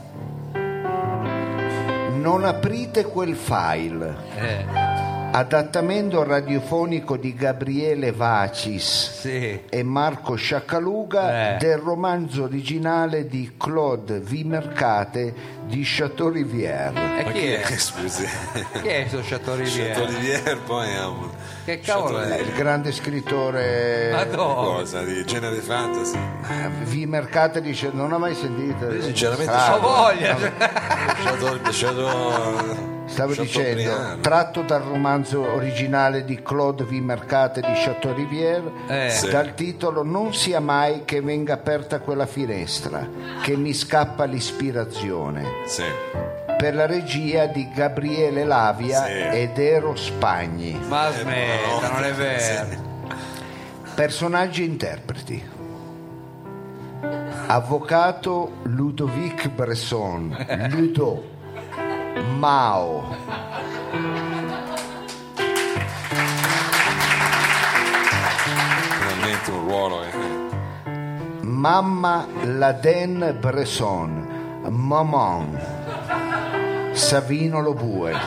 Non 2.25 2.43
aprite 2.45 3.05
quel 3.05 3.35
file. 3.37 4.17
Eh, 4.37 4.65
Adattamento 5.33 6.23
radiofonico 6.23 7.17
di 7.19 7.35
Gabriele 7.35 8.13
Vacis 8.13 9.19
sì. 9.21 9.61
e 9.69 9.83
Marco 9.83 10.35
Sciaccaluga 10.37 11.57
Eh. 11.57 11.59
del 11.59 11.77
romanzo 11.77 12.45
originale 12.45 13.27
di 13.27 13.53
Claude 13.59 14.21
Vimercate 14.21 15.35
di 15.67 15.83
Chateaubriand. 15.85 16.97
E 16.97 17.25
Ma 17.25 17.31
chi 17.33 17.47
è? 17.53 17.63
Scusi. 17.77 18.25
Chi 18.81 18.89
è 18.89 19.07
questo 19.09 19.21
Chateaubriand? 19.23 19.93
Chateaubriand 19.95 20.59
poi 20.65 20.95
ha 20.97 21.09
un... 21.09 21.29
Che 21.65 21.81
cavolo 21.81 22.21
è? 22.21 22.39
Il 22.41 22.53
grande 22.53 22.93
scrittore 22.93 24.11
Madonna. 24.13 24.55
Cosa 24.77 25.03
di 25.03 25.25
genere 25.25 25.57
fantasy? 25.61 26.17
eh, 26.17 26.69
Vimercate 26.85 27.63
dice 27.63 27.89
non 27.93 28.13
ho 28.13 28.19
mai 28.19 28.35
sentito. 28.35 29.01
Sinceramente, 29.01 29.51
Ho 29.53 29.81
voglia. 29.81 30.37
Shadow, 31.23 31.71
Shadow- 31.71 32.93
Stavo 33.07 33.35
dicendo, 33.35 34.19
tratto 34.21 34.63
dal 34.63 34.81
romanzo 34.83 35.41
originale 35.53 36.25
di 36.25 36.41
Claude 36.43 36.85
Vimercate 36.85 37.61
di 37.61 37.73
Chateaubriand, 37.75 38.71
Eh. 38.89 39.11
Sì. 39.11 39.29
dal 39.31 39.55
titolo 39.55 40.03
Non 40.03 40.35
sia 40.35 40.59
mai 40.61 41.03
che 41.05 41.21
venga 41.21 41.53
aperta 41.55 42.01
quella 42.01 42.27
finestra, 42.27 43.07
che 43.43 43.57
mi 43.57 43.73
scappa 43.75 44.25
l'ispirazione. 44.25 45.45
Sì. 45.67 45.85
Per 46.57 46.75
la 46.75 46.87
regia 46.87 47.47
di 47.47 47.69
Gabriele 47.71 48.45
Lavia 48.45 49.05
Sì. 49.05 49.13
ed 49.13 49.59
Ero 49.59 49.95
Spagni. 49.97 50.79
Ma 50.89 51.11
smetta, 51.11 51.91
non 51.93 52.05
è 52.05 52.13
vero. 52.13 52.93
Personaggi 53.95 54.63
e 54.63 54.67
interpreti. 54.67 55.51
Avvocato 57.47 58.53
Ludovic 58.63 59.49
Bresson, 59.51 60.35
Ludo, 60.71 61.23
Mao, 62.39 63.15
Finalmente 68.99 69.51
un 69.51 69.61
ruolo 69.69 69.99
che... 70.01 71.43
Mamma 71.47 72.27
Laden 72.43 73.37
Bresson, 73.41 74.61
Maman, 74.69 75.59
Savino 76.95 77.61
Lobue. 77.61 78.13
Ma 78.13 78.21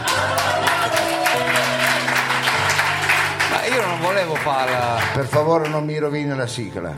io 3.66 3.86
non 3.86 4.00
volevo 4.02 4.36
farla. 4.36 5.00
Per 5.14 5.26
favore 5.26 5.70
non 5.70 5.86
mi 5.86 5.98
rovini 5.98 6.36
la 6.36 6.48
sigla. 6.48 6.94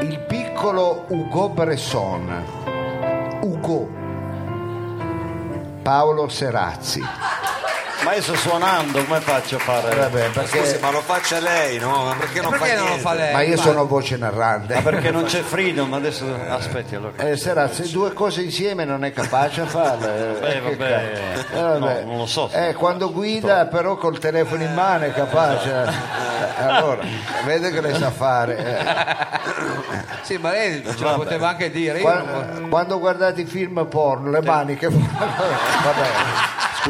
Il 0.00 0.24
piccolo 0.26 1.04
Ugo 1.08 1.50
Bresson, 1.50 2.44
Ugo, 3.42 3.90
Paolo 5.82 6.28
Serazzi. 6.28 7.04
Ma 8.06 8.14
io 8.14 8.22
sto 8.22 8.36
suonando, 8.36 9.04
come 9.04 9.18
faccio 9.18 9.56
a 9.56 9.58
fare? 9.58 9.96
Vabbè, 9.96 10.30
Scusi, 10.32 10.48
perché, 10.58 10.78
ma 10.80 10.90
lo 10.92 11.00
faccia 11.00 11.40
lei, 11.40 11.76
no? 11.78 12.04
Ma 12.04 12.14
perché 12.16 12.40
non 12.40 12.50
Perché 12.52 12.68
fa 12.68 12.78
non 12.80 12.88
lo 12.90 12.96
fa 12.98 13.14
lei? 13.14 13.32
ma 13.32 13.42
io 13.42 13.56
sono 13.56 13.84
voce 13.84 14.16
narrante. 14.16 14.74
Ma 14.74 14.80
perché 14.82 15.10
non 15.10 15.24
c'è 15.24 15.40
freedom, 15.42 15.92
adesso 15.92 16.24
aspetti 16.48 16.94
allora. 16.94 17.14
Eh, 17.28 17.36
Serazzi, 17.36 17.90
due 17.90 18.12
cose 18.12 18.42
insieme 18.42 18.84
non 18.84 19.02
è 19.04 19.12
capace 19.12 19.62
a 19.62 19.66
farle. 19.66 20.38
Eh, 20.40 20.56
Eh, 20.56 20.60
vabbè. 20.60 21.12
Eh, 21.52 21.56
vabbè. 21.60 22.02
No, 22.04 22.06
non 22.10 22.18
lo 22.18 22.26
so. 22.26 22.48
Eh, 22.52 22.74
quando 22.74 23.10
guida 23.10 23.66
però 23.66 23.96
col 23.96 24.20
telefono 24.20 24.62
in 24.62 24.72
mano 24.72 25.06
è 25.06 25.12
capace. 25.12 25.70
Eh, 26.58 26.62
allora, 26.62 27.02
vede 27.44 27.72
che 27.72 27.80
le 27.80 27.92
sa 27.94 28.12
fare. 28.12 28.56
eh. 28.56 29.34
Sì, 30.22 30.36
ma 30.38 30.50
lei 30.52 30.80
ce 30.96 31.02
lo 31.02 31.16
poteva 31.16 31.48
anche 31.48 31.70
dire. 31.72 31.98
Quando, 32.00 32.68
quando 32.68 32.98
guardate 33.00 33.40
i 33.40 33.46
film 33.46 33.84
porno, 33.88 34.30
le 34.30 34.42
mani 34.42 34.76
che 34.76 34.86
vabbè, 34.90 36.08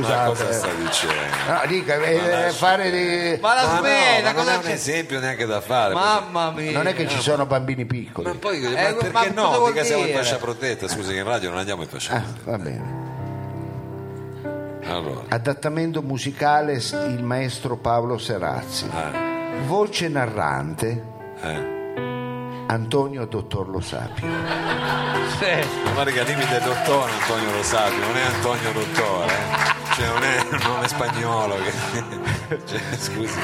Ma 0.01 0.25
cosa 0.25 0.45
scusate. 0.45 0.53
sta 0.53 0.69
dicendo? 0.73 1.15
No, 1.49 1.61
dica, 1.67 1.95
eh, 1.97 2.51
fare 2.53 2.91
di... 2.91 3.39
Ma 3.41 3.55
la 3.55 3.67
Ma 3.67 3.73
no, 3.73 3.79
smetta, 3.79 4.23
ma 4.23 4.33
non 4.33 4.35
cosa 4.35 4.53
è 4.53 4.57
un 4.57 4.63
c'è? 4.63 4.71
esempio 4.73 5.21
neanche 5.21 5.47
da 5.47 5.61
fare. 5.61 5.95
Mamma 5.95 6.51
mia. 6.51 6.73
Non 6.73 6.87
è 6.87 6.95
che 6.95 7.09
ci 7.09 7.21
sono 7.21 7.47
bambini 7.47 7.83
Ma 7.85 7.89
piccoli. 7.89 8.33
poi 8.35 8.61
ma 8.61 8.69
Eh, 8.71 8.95
perché 8.95 9.11
ma 9.11 9.21
cosa 9.21 9.33
no? 9.35 9.59
vuol 9.59 9.73
Mica 9.73 9.85
siamo 9.85 10.01
in 10.03 10.07
dire? 10.09 10.19
fascia 10.19 10.37
protetta, 10.37 10.89
scusi, 10.89 11.13
che 11.13 11.19
in 11.19 11.25
radio 11.25 11.49
non 11.51 11.59
andiamo 11.59 11.83
in 11.83 11.89
fascia 11.89 12.15
Ah, 12.15 12.21
protetta. 12.21 12.51
va 12.51 12.59
bene. 12.59 13.05
Allora, 14.89 15.23
Adattamento 15.29 16.01
musicale 16.03 16.75
il 16.75 17.23
maestro 17.25 17.77
Paolo 17.77 18.19
Serazzi. 18.19 18.87
eh, 18.87 19.25
Voce 19.67 20.09
narrante 20.09 21.05
eh. 21.43 21.75
Antonio 22.69 23.27
Dottor 23.27 23.69
Lo 23.69 23.81
Sapio. 23.81 24.27
Sì. 25.39 25.91
Guarda 25.93 26.11
che 26.13 26.21
al 26.21 26.27
limite 26.27 26.57
è 26.59 26.61
dottore 26.63 27.11
Antonio 27.21 27.51
Lo 27.57 27.63
Sapio, 27.63 27.99
non 27.99 28.17
è 28.17 28.23
Antonio 28.23 28.73
Dottore, 28.73 29.33
eh. 29.33 29.76
Cioè 29.97 30.07
non 30.09 30.23
è 30.23 30.47
un 30.51 30.59
nome 30.63 30.89
spagnolo 30.89 31.55
che... 31.57 32.59
cioè, 32.67 32.81
scusi. 32.97 33.39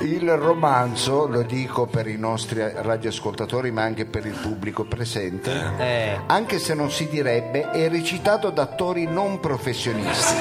Il 0.00 0.30
romanzo, 0.36 1.26
lo 1.26 1.42
dico 1.42 1.86
per 1.86 2.06
i 2.06 2.16
nostri 2.18 2.60
radioascoltatori 2.60 3.70
ma 3.70 3.82
anche 3.82 4.04
per 4.04 4.26
il 4.26 4.34
pubblico 4.34 4.84
presente, 4.84 5.52
Eh. 5.78 6.20
anche 6.26 6.58
se 6.58 6.74
non 6.74 6.90
si 6.90 7.08
direbbe, 7.08 7.70
è 7.70 7.88
recitato 7.88 8.50
da 8.50 8.62
attori 8.62 9.06
non 9.06 9.40
professionisti. 9.40 10.34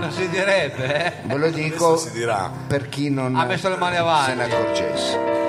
Non 0.00 0.10
si 0.10 0.28
direbbe, 0.28 1.06
eh? 1.06 1.12
Ve 1.22 1.36
lo 1.36 1.50
dico 1.50 2.00
per 2.66 2.88
chi 2.88 3.08
non 3.10 3.36
Ha 3.36 3.44
messo 3.44 3.68
le 3.68 3.76
mani 3.76 3.96
avanti. 3.96 4.30
se 4.30 4.34
ne 4.36 4.44
accorgesse. 4.44 5.41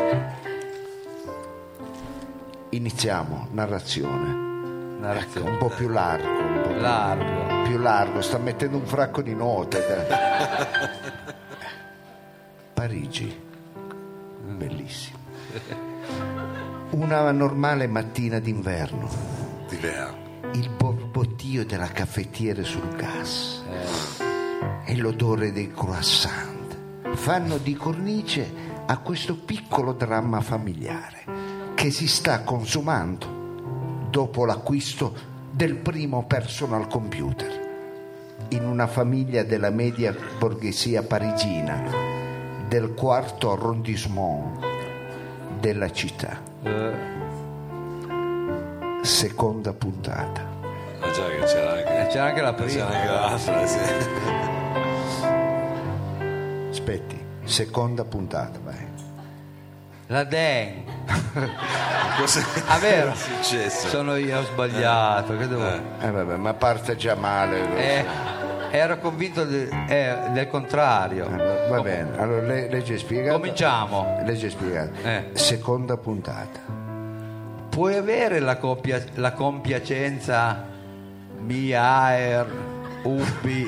Iniziamo, 2.73 3.49
narrazione. 3.51 4.41
Ecco, 5.15 5.43
un 5.43 5.57
po' 5.59 5.69
più 5.69 5.89
largo, 5.89 6.27
un 6.27 6.61
po' 6.63 6.69
più, 6.69 6.79
Largo. 6.79 7.67
più 7.67 7.77
largo, 7.77 8.21
sta 8.21 8.39
mettendo 8.39 8.77
un 8.77 8.85
fracco 8.87 9.21
di 9.21 9.35
note. 9.35 9.79
Parigi, 12.73 13.39
bellissimo. 14.57 15.19
Una 16.91 17.29
normale 17.29 17.85
mattina 17.85 18.39
d'inverno, 18.39 19.07
il 20.53 20.69
borbottio 20.75 21.65
della 21.65 21.89
caffettiera 21.89 22.63
sul 22.63 22.95
gas 22.95 23.61
e 24.83 24.95
l'odore 24.95 25.51
dei 25.51 25.71
croissant 25.71 26.75
fanno 27.13 27.57
di 27.57 27.75
cornice 27.75 28.51
a 28.87 28.97
questo 28.97 29.37
piccolo 29.37 29.93
dramma 29.93 30.41
familiare 30.41 31.42
che 31.83 31.91
si 31.91 32.07
sta 32.07 32.43
consumando 32.43 34.07
dopo 34.09 34.45
l'acquisto 34.45 35.13
del 35.51 35.75
primo 35.75 36.23
personal 36.25 36.87
computer 36.87 38.45
in 38.51 38.65
una 38.65 38.87
famiglia 38.87 39.43
della 39.43 39.69
media 39.69 40.15
borghesia 40.39 41.03
parigina 41.03 41.83
del 42.69 42.93
quarto 42.93 43.51
arrondissement 43.51 44.65
della 45.59 45.91
città. 45.91 46.39
Seconda 49.01 49.73
puntata. 49.73 50.41
Ma 51.01 51.11
già 51.11 51.27
che 51.27 51.43
c'era 51.45 51.71
anche, 51.73 51.99
E 52.01 52.07
c'era 52.07 52.23
anche 52.27 52.41
la 52.41 52.53
c'era 52.53 52.85
prima. 52.85 52.85
anche 52.87 53.07
l'altra, 53.11 53.67
sì. 53.67 53.79
Aspetti, 56.69 57.19
seconda 57.43 58.05
puntata, 58.05 58.57
vai. 58.63 58.92
La 60.07 60.23
Den. 60.23 60.83
Cosa 62.17 62.41
Ah, 62.67 62.77
vero? 62.77 63.11
è 63.11 63.15
successo? 63.15 63.87
Sono 63.87 64.15
io, 64.15 64.39
ho 64.39 64.43
sbagliato. 64.43 65.35
Che 65.37 65.47
devo... 65.47 65.65
Eh 65.99 66.11
vabbè, 66.11 66.35
ma 66.35 66.53
parte 66.53 66.95
già 66.95 67.15
male. 67.15 67.75
Eh, 67.75 68.05
ero 68.71 68.99
convinto 68.99 69.43
de- 69.45 69.69
eh, 69.87 70.29
del 70.31 70.47
contrario. 70.49 71.25
Eh, 71.27 71.67
Va 71.69 71.81
bene, 71.81 72.17
allora 72.19 72.41
le- 72.45 72.69
legge 72.69 72.97
spiegato. 72.97 73.37
Cominciamo. 73.39 74.21
Legge 74.25 74.49
spiegato. 74.49 74.91
Eh. 75.03 75.29
Seconda 75.33 75.97
puntata. 75.97 76.59
Puoi 77.69 77.95
avere 77.95 78.39
la, 78.39 78.57
compia- 78.57 79.03
la 79.15 79.31
compiacenza 79.31 80.63
mia, 81.39 81.81
aer, 82.01 82.45
uppi, 83.03 83.67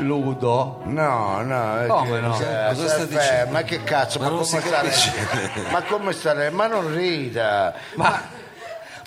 Ludo. 0.00 0.80
No, 0.84 1.40
no, 1.42 1.82
eh, 1.82 1.86
Come 1.86 2.20
no? 2.20 2.38
eh, 2.40 2.68
Cosa 2.74 2.88
stai 2.88 3.06
dicendo? 3.08 3.52
Ma 3.52 3.62
che 3.62 3.82
cazzo, 3.84 4.18
ma, 4.18 4.24
Ma 4.26 4.30
non 4.30 4.38
come 4.44 4.60
si 4.60 4.66
sta 4.66 4.76
capisce. 4.80 5.12
lei? 5.54 5.70
Ma 5.72 5.82
come 5.82 6.12
sta 6.12 6.32
lei? 6.34 6.50
Ma 6.50 6.66
non 6.66 6.92
rida. 6.94 7.74
Ma, 7.94 8.38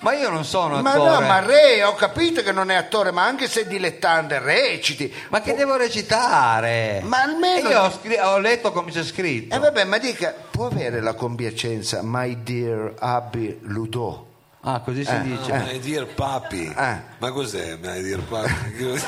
ma 0.01 0.13
io 0.13 0.29
non 0.29 0.43
sono 0.43 0.81
Ma 0.81 0.91
attore. 0.91 1.09
no, 1.11 1.21
ma 1.21 1.39
Re, 1.39 1.83
ho 1.83 1.95
capito 1.95 2.41
che 2.43 2.51
non 2.51 2.69
è 2.71 2.75
attore, 2.75 3.11
ma 3.11 3.23
anche 3.23 3.47
se 3.47 3.61
è 3.61 3.65
dilettante, 3.65 4.39
reciti. 4.39 5.13
Ma 5.29 5.41
che 5.41 5.55
devo 5.55 5.75
recitare? 5.77 7.01
Ma 7.03 7.21
almeno- 7.21 7.69
E 7.69 7.71
Io 7.71 7.81
ho, 7.81 7.91
scri- 7.91 8.19
ho 8.19 8.37
letto 8.37 8.71
come 8.71 8.91
c'è 8.91 9.03
scritto. 9.03 9.55
E 9.55 9.59
vabbè, 9.59 9.83
ma 9.85 9.97
dica, 9.97 10.33
può 10.51 10.65
avere 10.67 10.99
la 11.01 11.13
compiacenza, 11.13 12.01
my 12.03 12.43
dear 12.43 12.93
Abby 12.99 13.59
Ludo? 13.63 14.27
Ah, 14.65 14.79
così 14.79 15.03
si 15.03 15.21
dice. 15.23 15.51
My 15.51 15.77
dear 15.79 16.05
papi, 16.05 16.73
Eh. 16.73 16.95
ma 17.17 17.31
cos'è 17.31 17.77
my 17.81 18.01
dear 18.01 18.21
papi? 18.21 18.53
Che 18.77 18.83
lo 18.85 18.93
dice? 18.93 19.05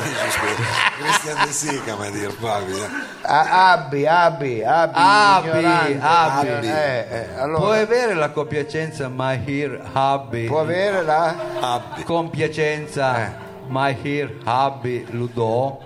Cristian 1.00 1.46
De 1.46 1.52
Sica, 1.54 1.96
my 1.96 2.12
dear 2.12 2.34
papi. 2.34 2.74
Ah, 3.22 3.72
Abby, 3.72 4.06
Abby, 4.06 4.62
Abby, 4.64 4.94
Abby, 4.96 5.48
ignorante. 5.48 5.98
Abby. 6.02 6.68
Eh, 6.68 7.08
eh, 7.10 7.40
allora, 7.40 7.60
Puoi 7.60 7.80
avere 7.80 8.14
la 8.16 8.30
compiacenza 8.32 9.08
My 9.08 9.42
Here 9.46 9.82
Hubby? 9.94 10.46
può 10.48 10.60
avere 10.60 11.02
la... 11.04 11.34
Abbi. 11.62 12.04
Compiacenza 12.04 13.18
Eh. 13.26 13.32
My 13.68 13.98
Here 14.04 14.36
Hubby 14.44 15.06
Ludo? 15.12 15.80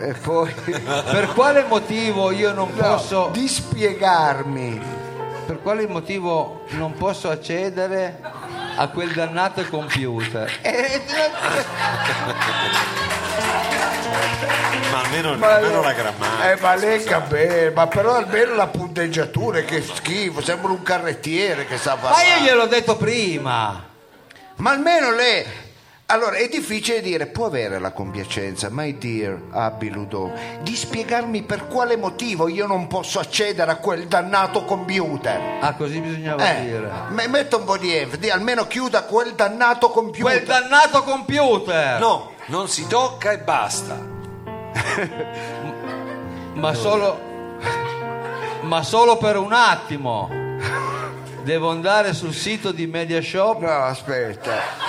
E 0.00 0.12
poi... 0.14 0.52
Per 0.64 1.28
quale 1.34 1.64
motivo 1.68 2.32
io 2.32 2.52
non 2.52 2.74
posso 2.74 3.28
di 3.32 3.46
spiegarmi. 3.46 4.98
Per 5.50 5.62
quale 5.62 5.88
motivo 5.88 6.62
non 6.68 6.92
posso 6.92 7.28
accedere 7.28 8.20
a 8.76 8.86
quel 8.86 9.10
dannato 9.10 9.64
computer? 9.66 10.48
Eh, 10.62 11.02
Ma 14.92 15.00
almeno, 15.02 15.34
Ma- 15.34 15.54
almeno 15.56 15.82
la 15.82 15.92
grammatica. 15.92 16.52
Eh, 16.52 16.60
ma 16.60 16.74
legga 16.76 17.20
bene, 17.20 17.70
ma 17.70 17.88
però 17.88 18.14
almeno 18.14 18.54
la 18.54 18.68
punteggiatura, 18.68 19.62
che 19.62 19.82
schifo, 19.82 20.40
sembra 20.40 20.70
un 20.70 20.84
carrettiere 20.84 21.66
che 21.66 21.78
sa 21.78 21.96
Ma 21.96 22.00
parlare. 22.00 22.28
io 22.28 22.44
gliel'ho 22.44 22.66
detto 22.66 22.96
prima. 22.96 23.84
Ma 24.56 24.70
almeno 24.70 25.10
lei... 25.10 25.44
Allora, 26.12 26.34
è 26.36 26.48
difficile 26.48 27.00
dire, 27.00 27.26
può 27.26 27.46
avere 27.46 27.78
la 27.78 27.92
compiacenza, 27.92 28.66
my 28.68 28.98
dear 28.98 29.38
Abby 29.52 29.90
Ludo, 29.90 30.32
di 30.60 30.74
spiegarmi 30.74 31.42
per 31.42 31.68
quale 31.68 31.96
motivo 31.96 32.48
io 32.48 32.66
non 32.66 32.88
posso 32.88 33.20
accedere 33.20 33.70
a 33.70 33.76
quel 33.76 34.08
dannato 34.08 34.64
computer. 34.64 35.58
Ah, 35.60 35.74
così 35.74 36.00
bisognava 36.00 36.56
Eh, 36.56 36.62
dire. 36.62 36.90
me- 37.10 37.28
metta 37.28 37.56
un 37.58 37.64
po' 37.64 37.76
di 37.76 37.94
enfasi, 37.94 38.28
almeno 38.28 38.66
chiuda 38.66 39.04
quel 39.04 39.34
dannato 39.34 39.90
computer. 39.90 40.32
Quel 40.32 40.44
dannato 40.46 41.04
computer! 41.04 42.00
No, 42.00 42.32
non 42.46 42.66
si 42.68 42.88
tocca 42.88 43.30
e 43.30 43.38
basta. 43.38 43.96
Ma 46.54 46.74
solo. 46.74 47.20
Ma 48.62 48.82
solo 48.82 49.16
per 49.16 49.36
un 49.36 49.52
attimo. 49.52 50.28
Devo 51.44 51.70
andare 51.70 52.12
sul 52.14 52.34
sito 52.34 52.72
di 52.72 52.88
Mediashop. 52.88 53.60
No, 53.60 53.84
aspetta. 53.84 54.88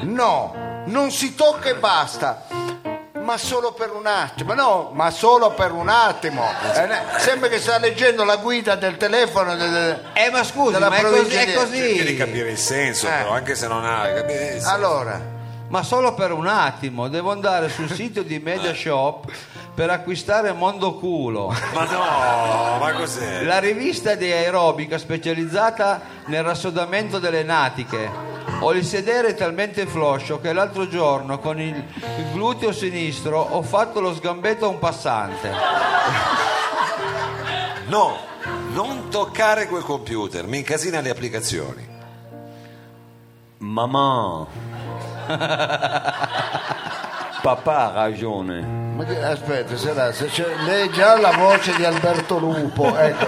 No, 0.00 0.82
non 0.86 1.10
si 1.10 1.34
tocca 1.34 1.68
e 1.68 1.74
basta. 1.76 2.44
Ma 3.20 3.36
solo 3.36 3.72
per 3.72 3.90
un 3.92 4.06
attimo, 4.06 4.54
no, 4.54 4.90
ma 4.94 5.10
solo 5.10 5.50
per 5.52 5.72
un 5.72 5.88
attimo. 5.90 6.48
Eh, 6.74 7.18
sembra 7.18 7.50
che 7.50 7.58
sta 7.60 7.76
leggendo 7.78 8.24
la 8.24 8.36
guida 8.36 8.74
del 8.74 8.96
telefono. 8.96 9.54
de- 9.54 9.68
de- 9.68 9.98
Eh, 10.14 10.30
ma 10.30 10.42
scusi, 10.44 10.72
Della 10.72 10.88
ma 10.88 10.96
è 10.96 11.02
così. 11.02 11.18
È 11.18 11.24
di- 11.24 11.30
Cerchi 11.30 11.50
di 11.50 11.54
così. 11.56 12.16
capire 12.16 12.50
il 12.52 12.56
senso, 12.58 13.06
Eh. 13.06 13.10
però, 13.10 13.32
anche 13.32 13.54
se 13.54 13.66
non 13.66 13.84
ha 13.84 14.04
senso. 14.26 14.68
Allora, 14.70 15.36
Ma 15.70 15.82
solo 15.82 16.14
per 16.14 16.32
un 16.32 16.46
attimo. 16.46 17.08
Devo 17.08 17.30
andare 17.30 17.68
sul 17.68 17.90
sito 17.92 18.22
di 18.22 18.38
Mediashop 18.38 19.30
per 19.74 19.90
acquistare 19.90 20.52
Mondo 20.52 20.94
Culo. 20.94 21.54
Ma 21.74 21.84
no, 21.84 22.78
ma 22.78 22.92
cos'è? 22.92 23.42
La 23.42 23.58
rivista 23.58 24.14
di 24.14 24.32
aerobica 24.32 24.96
specializzata 24.96 26.00
nel 26.28 26.42
rassodamento 26.42 27.18
delle 27.18 27.42
natiche. 27.42 28.08
Ho 28.60 28.72
il 28.72 28.84
sedere 28.84 29.34
talmente 29.34 29.86
floscio 29.86 30.40
che 30.40 30.52
l'altro 30.52 30.88
giorno 30.88 31.38
con 31.38 31.60
il, 31.60 31.76
il 31.76 32.30
gluteo 32.32 32.72
sinistro 32.72 33.38
ho 33.40 33.62
fatto 33.62 34.00
lo 34.00 34.12
sgambetto 34.14 34.64
a 34.64 34.68
un 34.68 34.78
passante. 34.80 35.50
No, 37.86 38.16
non 38.72 39.08
toccare 39.10 39.68
quel 39.68 39.84
computer, 39.84 40.44
mi 40.46 40.58
incasina 40.58 41.00
le 41.00 41.10
applicazioni. 41.10 41.86
Mamma. 43.58 44.46
Papà 47.40 47.92
ha 47.92 47.92
ragione. 47.92 48.60
ma 48.60 49.04
che- 49.04 49.22
aspetta, 49.22 49.76
sarà, 49.76 50.12
se 50.12 50.26
c'è, 50.26 50.44
lei 50.66 50.90
già 50.90 51.12
ha 51.12 51.20
la 51.20 51.30
voce 51.36 51.72
di 51.76 51.84
Alberto 51.84 52.38
Lupo, 52.38 52.96
ecco. 52.96 53.26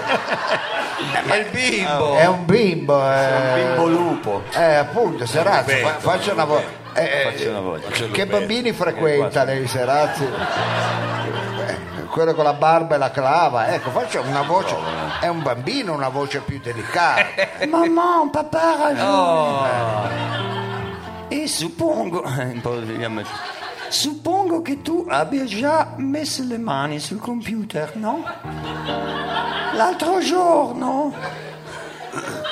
È 1.27 1.35
il 1.37 1.47
bimbo. 1.51 2.17
è 2.17 2.27
un 2.27 2.45
bimbo. 2.45 3.13
eh. 3.13 3.53
Bimbo 3.55 3.87
lupo. 3.87 4.43
Eh, 4.53 4.75
appunto, 4.75 5.25
Serazzi, 5.27 5.77
fa- 5.77 5.99
faccia 5.99 6.33
una 6.33 6.45
voce. 6.45 6.67
Faccia 6.93 7.51
una 7.51 7.61
voce. 7.61 7.83
Faccio 7.85 8.05
il 8.05 8.11
Che 8.11 8.23
lupetto. 8.25 8.39
bambini 8.39 8.73
frequenta 8.73 9.45
lei, 9.45 9.67
Serazzi? 9.67 10.25
Eh, 10.25 11.89
Quello 12.11 12.35
con 12.35 12.43
la 12.45 12.55
barba 12.55 12.97
e 12.97 12.99
la 12.99 13.11
clava, 13.13 13.69
ecco, 13.73 13.91
faccia 13.91 14.21
una 14.21 14.43
voce. 14.43 14.75
È 15.21 15.29
un 15.29 15.43
bambino, 15.43 15.93
una 15.95 16.09
voce 16.09 16.41
più 16.41 16.59
delicata. 16.61 17.25
Maman, 17.71 18.31
papà 18.31 18.61
ha 18.61 18.77
ragione. 18.89 19.07
Oh. 19.07 19.69
E 21.29 21.47
suppongo, 21.47 22.23
Un 22.27 22.61
po' 22.61 22.81
vediamo. 22.81 23.23
Suppongo 23.91 24.63
che 24.63 24.83
tu 24.83 25.05
abbia 25.09 25.45
già 25.45 25.95
messo 25.97 26.43
le 26.45 26.59
mani 26.59 27.01
sul 27.01 27.19
computer, 27.19 27.97
no? 27.97 28.25
L'altro 29.75 30.21
giorno. 30.21 31.13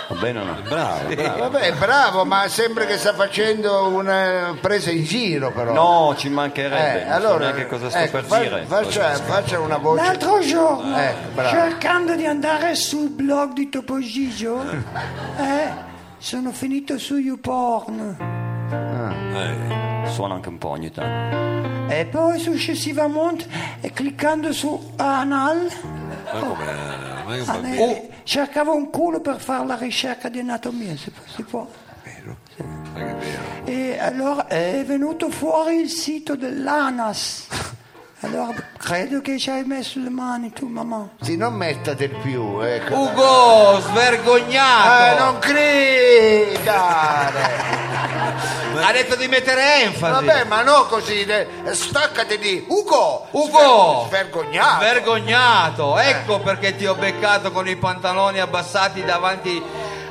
Va 0.09 0.15
bene 0.15 0.41
o 0.41 0.45
no? 0.45 0.57
Bravo, 0.67 1.15
bravo. 1.15 1.39
Vabbè, 1.39 1.73
bravo, 1.75 2.25
ma 2.25 2.49
sembra 2.49 2.87
che 2.87 2.97
sta 2.97 3.13
facendo 3.13 3.89
una 3.89 4.57
presa 4.61 4.91
in 4.91 5.05
giro, 5.05 5.53
però. 5.53 5.73
No, 5.73 6.15
ci 6.17 6.29
mancherebbe. 6.29 7.03
Eh, 7.03 7.05
non 7.05 7.21
so 7.21 7.27
allora, 7.27 7.39
neanche 7.39 7.67
cosa 7.67 7.91
sto 7.91 7.99
ecco, 7.99 8.11
per 8.13 8.25
fa- 8.25 8.39
dire. 8.39 8.65
Faccia, 8.67 9.15
faccia 9.15 9.61
una 9.61 9.77
voce. 9.77 10.03
L'altro 10.03 10.41
giorno, 10.41 10.97
bravo. 11.35 11.49
cercando 11.49 12.15
di 12.15 12.27
andare 12.27 12.75
sul 12.75 13.11
blog 13.11 13.53
di 13.53 13.69
Topo 13.69 13.99
Gigio, 14.01 14.63
eh, 15.39 15.73
sono 16.19 16.53
finito 16.53 16.99
su 16.99 17.17
YouPorn. 17.17 18.38
Eh, 18.71 20.09
Suona 20.09 20.35
anche 20.35 20.49
un 20.49 20.59
po' 20.59 20.69
ogni 20.69 20.91
tanto. 20.91 21.93
E 21.93 22.05
poi 22.07 22.39
successivamente, 22.39 23.47
eh, 23.81 23.91
cliccando 23.93 24.53
su 24.53 24.93
Anal, 24.97 25.69
ma 26.33 26.39
come? 26.39 26.65
Ma 26.65 27.23
Anal, 27.23 27.45
bambino? 27.45 28.09
cercavo 28.25 28.75
un 28.75 28.91
culo 28.91 29.21
per 29.21 29.39
fare 29.41 29.67
la 29.67 29.77
ricerca 29.77 30.29
di 30.29 30.39
anatomia, 30.41 30.97
si 30.97 31.11
può. 31.11 31.23
si 31.27 31.43
può. 31.43 31.67
Ma 32.05 33.05
che 33.05 33.15
vero? 33.15 33.43
E 33.65 33.99
allora 33.99 34.47
è 34.49 34.85
venuto 34.87 35.31
fuori 35.31 35.77
il 35.81 35.89
sito 35.89 36.37
dell'ANAS. 36.37 37.47
Allora 38.21 38.53
credo 38.77 39.21
che 39.21 39.39
ci 39.39 39.49
hai 39.49 39.63
messo 39.65 40.01
le 40.01 40.11
mani 40.11 40.53
tu, 40.53 40.67
mamma. 40.67 41.09
Sì, 41.21 41.37
non 41.37 41.55
metta 41.55 41.95
del 41.95 42.11
più, 42.11 42.61
ecco. 42.61 42.95
Ugo, 42.99 43.81
svergognato. 43.81 45.05
Eh, 45.05 45.19
non 45.19 45.39
gridare! 46.59 46.97
Ha 48.81 48.93
detto 48.93 49.15
di 49.15 49.29
mettere 49.29 49.83
enfasi. 49.83 50.25
Vabbè, 50.25 50.45
ma 50.45 50.63
no 50.63 50.87
così, 50.87 51.23
eh, 51.25 51.47
staccati 51.71 52.39
di 52.39 52.65
Ugo! 52.69 53.29
Ugo! 53.31 54.07
Sver- 54.09 54.29
Svergognato! 54.31 54.79
Vergognato, 54.85 55.99
ecco 55.99 56.41
perché 56.41 56.75
ti 56.75 56.87
ho 56.87 56.95
beccato 56.97 57.53
con 57.53 57.69
i 57.69 57.77
pantaloni 57.77 58.41
abbassati 58.41 59.05
davanti 59.05 59.63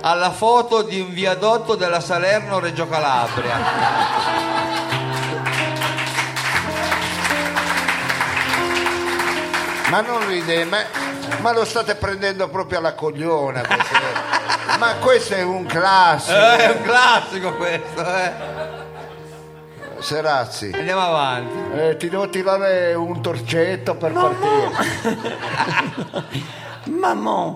alla 0.02 0.32
foto 0.32 0.82
di 0.84 1.00
un 1.02 1.12
viadotto 1.12 1.76
della 1.76 2.00
Salerno 2.00 2.60
Reggio 2.60 2.88
Calabria. 2.88 4.57
Ma 9.90 10.02
non 10.02 10.28
ride, 10.28 10.66
ma, 10.66 10.80
ma 11.40 11.54
lo 11.54 11.64
state 11.66 11.96
prendendo 11.96 12.50
proprio 12.50 12.80
alla 12.80 12.94
cogliona. 12.94 13.62
questo. 13.66 13.96
ma 14.80 14.94
questo 14.96 15.34
è 15.36 15.42
un 15.44 15.66
classico. 15.66 16.38
Eh, 16.38 16.58
è 16.58 16.70
un 16.72 16.82
classico 16.84 17.56
questo, 17.56 18.06
eh. 18.16 18.32
Serazzi, 20.00 20.72
Andiamo 20.76 21.02
avanti. 21.02 21.80
eh, 21.80 21.98
ti 21.98 22.08
devo 22.10 22.30
tirare 22.30 22.94
un 22.94 23.20
torcetto 23.22 23.96
per 23.96 24.12
partire. 24.12 24.72
Mamma, 26.86 27.56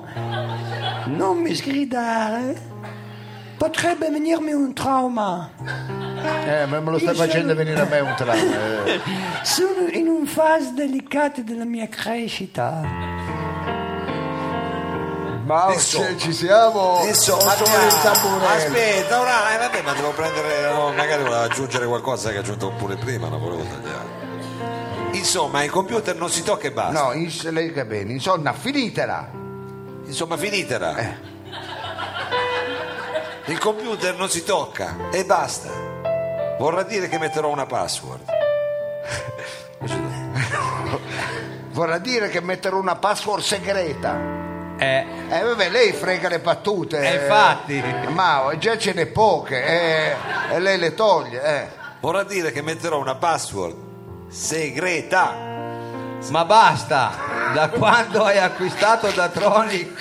non 1.05 1.37
mi 1.37 1.53
sgridare. 1.53 2.69
Potrebbe 3.57 4.09
venirmi 4.09 4.53
un 4.53 4.73
trauma. 4.73 5.49
Eh, 6.23 6.65
ma 6.65 6.79
me 6.79 6.91
lo 6.91 6.97
stai 6.97 7.09
Io 7.09 7.15
sono- 7.15 7.27
facendo 7.27 7.55
venire 7.55 7.79
a 7.81 7.85
me 7.85 7.99
un 7.99 8.13
trauma. 8.15 8.83
eh. 8.85 8.99
Sono 9.43 9.87
in 9.91 10.07
una 10.07 10.27
fase 10.27 10.73
delicata 10.73 11.41
della 11.41 11.65
mia 11.65 11.87
crescita. 11.87 12.81
Ma 15.43 15.73
se 15.77 16.17
ci 16.17 16.31
siamo 16.33 17.03
Insomma, 17.05 17.53
o 17.53 17.65
solo 17.65 17.85
il 17.85 18.01
tamburello? 18.01 18.45
aspetta, 18.47 19.19
ora, 19.19 19.53
eh, 19.53 19.57
vabbè, 19.57 19.81
ma 19.81 19.93
devo 19.93 20.11
prendere, 20.11 20.71
no, 20.71 20.91
magari 20.93 21.23
voleva 21.23 21.41
aggiungere 21.41 21.85
qualcosa 21.87 22.29
che 22.29 22.37
ha 22.37 22.39
aggiunto 22.39 22.69
pure 22.77 22.95
prima, 22.95 23.27
non 23.27 23.41
volevo 23.41 23.63
tagliare. 23.63 24.19
Insomma, 25.13 25.63
il 25.63 25.71
computer 25.71 26.15
non 26.15 26.29
si 26.29 26.43
tocca 26.43 26.67
e 26.67 26.71
basta. 26.71 27.03
No, 27.03 27.11
in- 27.13 27.29
lei 27.49 27.71
bene, 27.71 28.13
insomma, 28.13 28.53
finitela. 28.53 29.29
Insomma, 30.05 30.37
finitela. 30.37 30.95
Eh. 30.95 31.29
Il 33.45 33.57
computer 33.57 34.15
non 34.15 34.29
si 34.29 34.43
tocca 34.45 34.95
e 35.11 35.25
basta. 35.25 35.90
Vorrà 36.61 36.83
dire 36.83 37.09
che 37.09 37.17
metterò 37.17 37.49
una 37.49 37.65
password. 37.65 38.21
Vorrà 41.71 41.97
dire 41.97 42.29
che 42.29 42.39
metterò 42.39 42.77
una 42.77 42.97
password 42.97 43.41
segreta. 43.41 44.15
Eh, 44.77 45.03
Eh 45.29 45.41
vabbè, 45.41 45.69
lei 45.69 45.91
frega 45.91 46.29
le 46.29 46.37
battute. 46.39 46.99
Eh, 46.99 47.15
infatti. 47.15 47.83
Ma 48.09 48.51
già 48.59 48.77
ce 48.77 48.93
n'è 48.93 49.07
poche 49.07 49.65
eh, 49.65 50.15
e 50.51 50.59
lei 50.59 50.77
le 50.77 50.93
toglie. 50.93 51.41
eh. 51.43 51.67
Vorrà 51.99 52.21
dire 52.23 52.51
che 52.51 52.61
metterò 52.61 52.99
una 52.99 53.15
password 53.15 53.75
segreta. 54.29 55.33
ma 56.29 56.45
basta! 56.45 57.11
Da 57.55 57.69
quando 57.69 58.23
hai 58.23 58.37
acquistato 58.37 59.09
da 59.09 59.29
Troni 59.29 59.95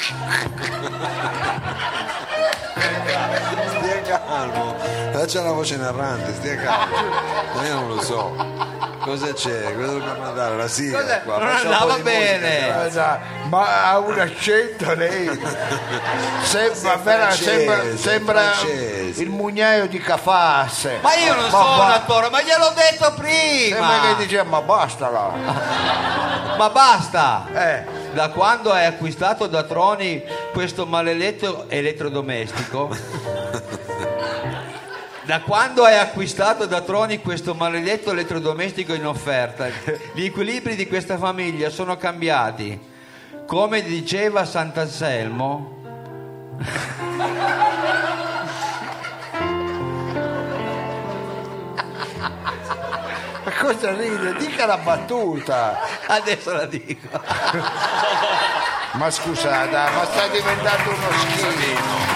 Stia 3.81 4.03
calmo, 4.03 4.77
faccia 5.21 5.43
la 5.43 5.53
voce 5.53 5.77
narrante, 5.77 6.33
stia 6.35 6.57
calmo. 6.57 6.97
Ma 7.55 7.67
io 7.67 7.75
non 7.75 7.89
lo 7.89 8.01
so. 8.03 8.35
Cosa 9.01 9.33
c'è? 9.33 9.75
Cosa 9.75 9.93
dobbiamo 9.93 10.25
andare? 10.25 10.57
La 10.57 10.69
sigla 10.69 11.01
Cos'è? 11.01 11.23
qua. 11.23 11.39
Non 11.39 11.49
Faccia 11.49 11.67
un 11.67 11.73
andava 11.73 11.93
po' 11.95 11.97
di 11.97 12.03
musica, 12.03 12.21
bene. 12.39 12.67
grazie. 12.67 13.01
Ma- 13.01 13.19
Ma 13.49 13.85
ha 13.91 13.99
un 13.99 14.19
accento 14.21 14.95
lei. 14.95 15.41
Sembra, 16.43 16.97
vera- 16.97 17.19
francese, 17.25 17.51
sembra, 17.51 17.97
sembra 17.97 18.41
francese. 18.43 19.23
il 19.23 19.31
mugnaio 19.31 19.87
di 19.89 19.99
Cafasse. 19.99 20.99
Ma 21.01 21.15
io 21.15 21.35
non 21.35 21.45
Ma 21.45 21.51
sono 21.51 21.71
un 21.71 21.77
ba- 21.79 21.95
attore, 21.95 22.29
ma 22.31 22.43
gliel'ho 22.43 22.73
detto 22.75 23.05
Sembra 23.05 23.23
che 23.23 23.71
prima! 23.73 24.15
dice 24.19 24.43
ma 24.45 24.61
basta 24.61 25.09
là. 25.09 25.31
Ma 26.61 26.69
basta! 26.69 27.47
Eh. 27.55 27.85
Da 28.13 28.29
quando 28.29 28.71
hai 28.71 28.85
acquistato 28.85 29.47
da 29.47 29.63
Troni 29.63 30.23
questo 30.53 30.85
maledetto 30.85 31.65
elettrodomestico? 31.69 32.95
Da 35.31 35.43
quando 35.43 35.85
hai 35.85 35.97
acquistato 35.97 36.67
da 36.67 36.81
Troni 36.81 37.21
questo 37.21 37.55
maledetto 37.55 38.11
elettrodomestico 38.11 38.95
in 38.95 39.07
offerta, 39.07 39.69
gli 40.13 40.25
equilibri 40.25 40.75
di 40.75 40.89
questa 40.89 41.19
famiglia 41.19 41.71
sono 41.71 41.97
cambiati. 41.97 42.77
Come 43.47 43.81
diceva 43.85 44.45
Sant'Anselmo, 44.45 45.79
Ma 53.45 53.53
cosa 53.61 53.95
ride? 53.95 54.35
Dica 54.35 54.67
la 54.67 54.79
battuta. 54.79 55.79
adesso 56.09 56.53
la 56.53 56.67
dico. 56.67 57.09
Ma 58.95 59.09
scusate, 59.09 59.93
ma 59.95 60.05
sta 60.07 60.27
diventando 60.27 60.91
uno 60.91 61.09
schifo. 61.21 62.11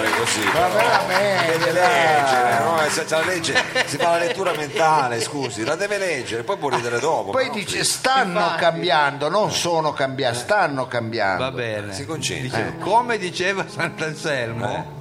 Non 0.00 0.10
fare 0.10 0.10
così. 0.18 0.44
Ma 0.44 0.52
però. 0.52 0.70
veramente, 0.70 1.58
Deve 1.58 1.72
leggere, 1.72 2.58
no? 2.60 2.80
Eh, 2.80 2.88
c'è 2.88 3.04
la 3.08 3.24
legge, 3.24 3.64
si 3.86 3.96
fa 3.96 4.10
la 4.10 4.18
lettura 4.18 4.52
mentale, 4.54 5.20
scusi, 5.20 5.64
la 5.64 5.76
deve 5.76 5.98
leggere, 5.98 6.42
poi 6.42 6.56
può 6.56 6.68
ridere 6.68 6.98
dopo. 6.98 7.30
Poi 7.30 7.46
no? 7.46 7.52
dice 7.52 7.84
stanno 7.84 8.54
cambiando, 8.56 9.28
non 9.28 9.50
sono 9.52 9.92
cambiati, 9.92 10.36
stanno 10.36 10.86
cambiando. 10.86 11.44
Va 11.44 11.50
bene. 11.50 11.92
Si 11.92 12.06
concentri. 12.06 12.48
Dice, 12.48 12.74
Come 12.80 13.18
diceva 13.18 13.64
Sant'Anselmo, 13.68 14.98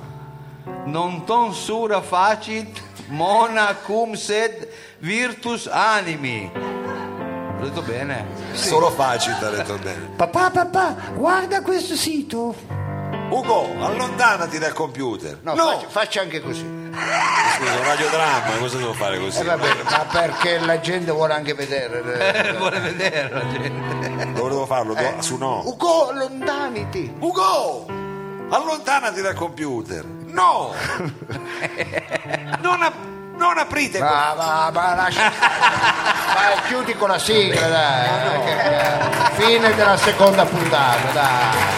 non 0.86 1.26
ton 1.26 1.54
sura 1.54 2.02
facit 2.02 2.82
mona 3.08 3.76
cum 3.76 4.14
sed 4.14 4.68
virtus 5.00 5.68
animi. 5.68 6.52
L'ho 6.54 7.66
detto 7.66 7.82
bene. 7.82 8.26
Solo 8.54 8.90
facile, 8.90 9.36
ha 9.42 9.50
detto 9.50 9.78
bene. 9.78 10.12
Papà, 10.16 10.50
papà, 10.50 10.96
guarda 11.14 11.62
questo 11.62 11.96
sito. 11.96 12.88
Ugo, 13.30 13.70
allontanati 13.80 14.58
dal 14.58 14.74
computer. 14.74 15.38
No, 15.44 15.54
No, 15.54 15.66
Faccia, 15.72 15.88
faccia 15.88 16.22
anche 16.22 16.42
così. 16.42 16.62
scusa, 16.62 17.72
un 17.72 17.84
radiodramma, 17.84 18.58
cosa 18.60 18.78
devo 18.78 18.94
fare 18.94 19.20
così? 19.20 19.40
Eh, 19.40 19.44
vabbè, 19.44 19.68
ma 19.84 20.06
perché 20.12 20.58
la 20.60 20.80
gente 20.80 21.12
vuole 21.12 21.34
anche 21.34 21.54
vedere. 21.54 22.48
Eh, 22.48 22.54
vuole 22.54 22.80
vedere 22.80 23.30
la 23.32 23.48
gente. 23.52 24.32
Dove 24.34 24.50
devo 24.50 24.66
farlo? 24.66 24.94
Do- 24.96 25.22
Su 25.22 25.38
no. 25.38 25.62
Ugo, 25.66 26.12
lontaniti. 26.12 27.14
Ugo, 27.20 27.86
allontanati 28.50 29.22
dal 29.22 29.36
computer. 29.36 30.04
No! 30.06 30.74
Non, 32.62 32.82
ap- 32.84 32.94
non 33.38 33.58
aprite. 33.58 34.00
Ma, 34.00 34.34
ma, 34.36 34.70
ma 34.72 34.94
lascia. 34.96 35.32
ma 35.32 36.62
chiudi 36.68 36.94
con 36.96 37.10
la 37.10 37.18
sigla, 37.20 37.68
dai. 37.68 38.40
perché- 38.40 39.42
Fine 39.44 39.74
della 39.76 39.98
seconda 39.98 40.46
puntata, 40.46 41.12
dai. 41.14 41.78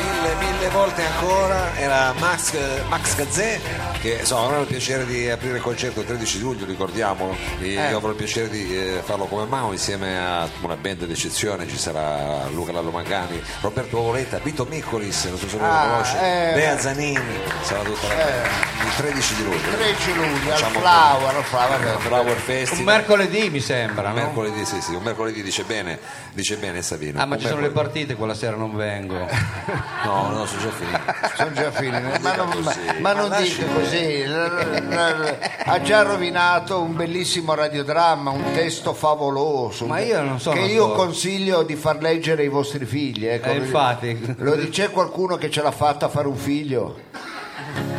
Mille, 0.00 0.34
mille 0.52 0.68
volte 0.70 1.02
ancora 1.04 1.76
era 1.76 2.12
Max, 2.18 2.54
Max 2.88 3.14
Gazzè 3.16 3.60
che 4.00 4.16
insomma 4.20 4.46
avrà 4.46 4.58
il 4.60 4.66
piacere 4.66 5.04
di 5.04 5.28
aprire 5.28 5.56
il 5.56 5.62
concerto 5.62 6.00
il 6.00 6.06
13 6.06 6.38
luglio, 6.40 6.64
ricordiamolo. 6.64 7.36
E 7.60 7.68
Io 7.72 7.96
avrò 7.96 8.10
il 8.10 8.16
piacere 8.16 8.48
di 8.48 8.74
eh, 8.74 9.00
farlo 9.04 9.26
come 9.26 9.44
Mao 9.46 9.72
insieme 9.72 10.18
a 10.18 10.48
una 10.62 10.76
band 10.76 11.04
d'eccezione, 11.04 11.68
ci 11.68 11.76
sarà 11.76 12.46
Luca 12.48 12.72
Lallo 12.72 12.90
Mangani, 12.90 13.40
Roberto 13.60 14.00
Voletta, 14.00 14.38
Vito 14.38 14.64
Miccolis, 14.68 15.24
non 15.26 15.38
so 15.38 15.48
se 15.48 15.58
lo 15.58 15.64
Ah, 15.64 15.86
conosce, 15.90 16.16
eh, 16.18 16.54
Bea. 16.54 16.78
Zanini, 16.78 17.20
sarà 17.62 17.82
tutta 17.82 18.06
la 18.08 18.68
il 18.82 18.94
13 18.96 19.34
di 19.34 19.44
luglio. 19.44 19.70
13 19.76 20.14
luglio, 20.14 20.52
al 20.54 20.58
Flower, 20.60 21.34
al 21.36 21.44
Flower. 21.44 21.96
Flower 22.00 22.34
Un 22.36 22.42
Festival. 22.42 22.84
mercoledì 22.84 23.50
mi 23.50 23.60
sembra, 23.60 24.08
Un 24.08 24.14
no? 24.14 24.22
mercoledì, 24.22 24.64
sì, 24.64 24.80
sì, 24.80 24.94
un 24.94 25.02
mercoledì 25.02 25.42
dice 25.42 25.64
bene, 25.64 25.98
dice 26.32 26.56
bene 26.56 26.80
Savino. 26.80 27.20
Ah, 27.20 27.26
ma 27.26 27.34
Un 27.34 27.40
ci 27.40 27.46
sono 27.48 27.60
le 27.60 27.66
mercoledì. 27.68 27.90
partite 27.92 28.14
quella 28.16 28.34
sera, 28.34 28.56
non 28.56 28.74
vengo. 28.74 29.18
No, 30.04 30.30
no, 30.30 30.46
sono 30.46 30.62
già 30.62 30.70
finiti. 30.70 30.98
Sono 31.36 31.52
già 31.52 31.70
finite, 31.70 32.18
ma 32.20 32.34
non, 32.36 32.48
ma, 32.48 32.54
così. 32.54 32.80
ma 33.00 33.12
non 33.12 33.36
dica 33.38 33.66
così. 33.66 34.22
Ha 35.64 35.80
già 35.82 36.02
rovinato 36.02 36.80
un 36.80 36.94
bellissimo 36.96 37.54
radiodramma, 37.54 38.30
un 38.30 38.44
testo 38.52 38.92
favoloso. 38.94 39.86
Ma 39.86 40.00
io 40.00 40.22
non 40.22 40.40
sono 40.40 40.56
Che 40.56 40.62
io 40.62 40.84
attore. 40.92 40.98
consiglio 40.98 41.62
di 41.62 41.76
far 41.76 42.00
leggere 42.00 42.42
ai 42.42 42.48
vostri 42.48 42.84
figli. 42.86 43.26
Ecco. 43.26 43.48
Eh, 43.48 43.56
infatti. 43.56 44.34
Lo 44.38 44.54
dice 44.56 44.90
qualcuno 44.90 45.36
che 45.36 45.50
ce 45.50 45.62
l'ha 45.62 45.70
fatta 45.70 46.06
a 46.06 46.08
fare 46.08 46.28
un 46.28 46.36
figlio? 46.36 46.96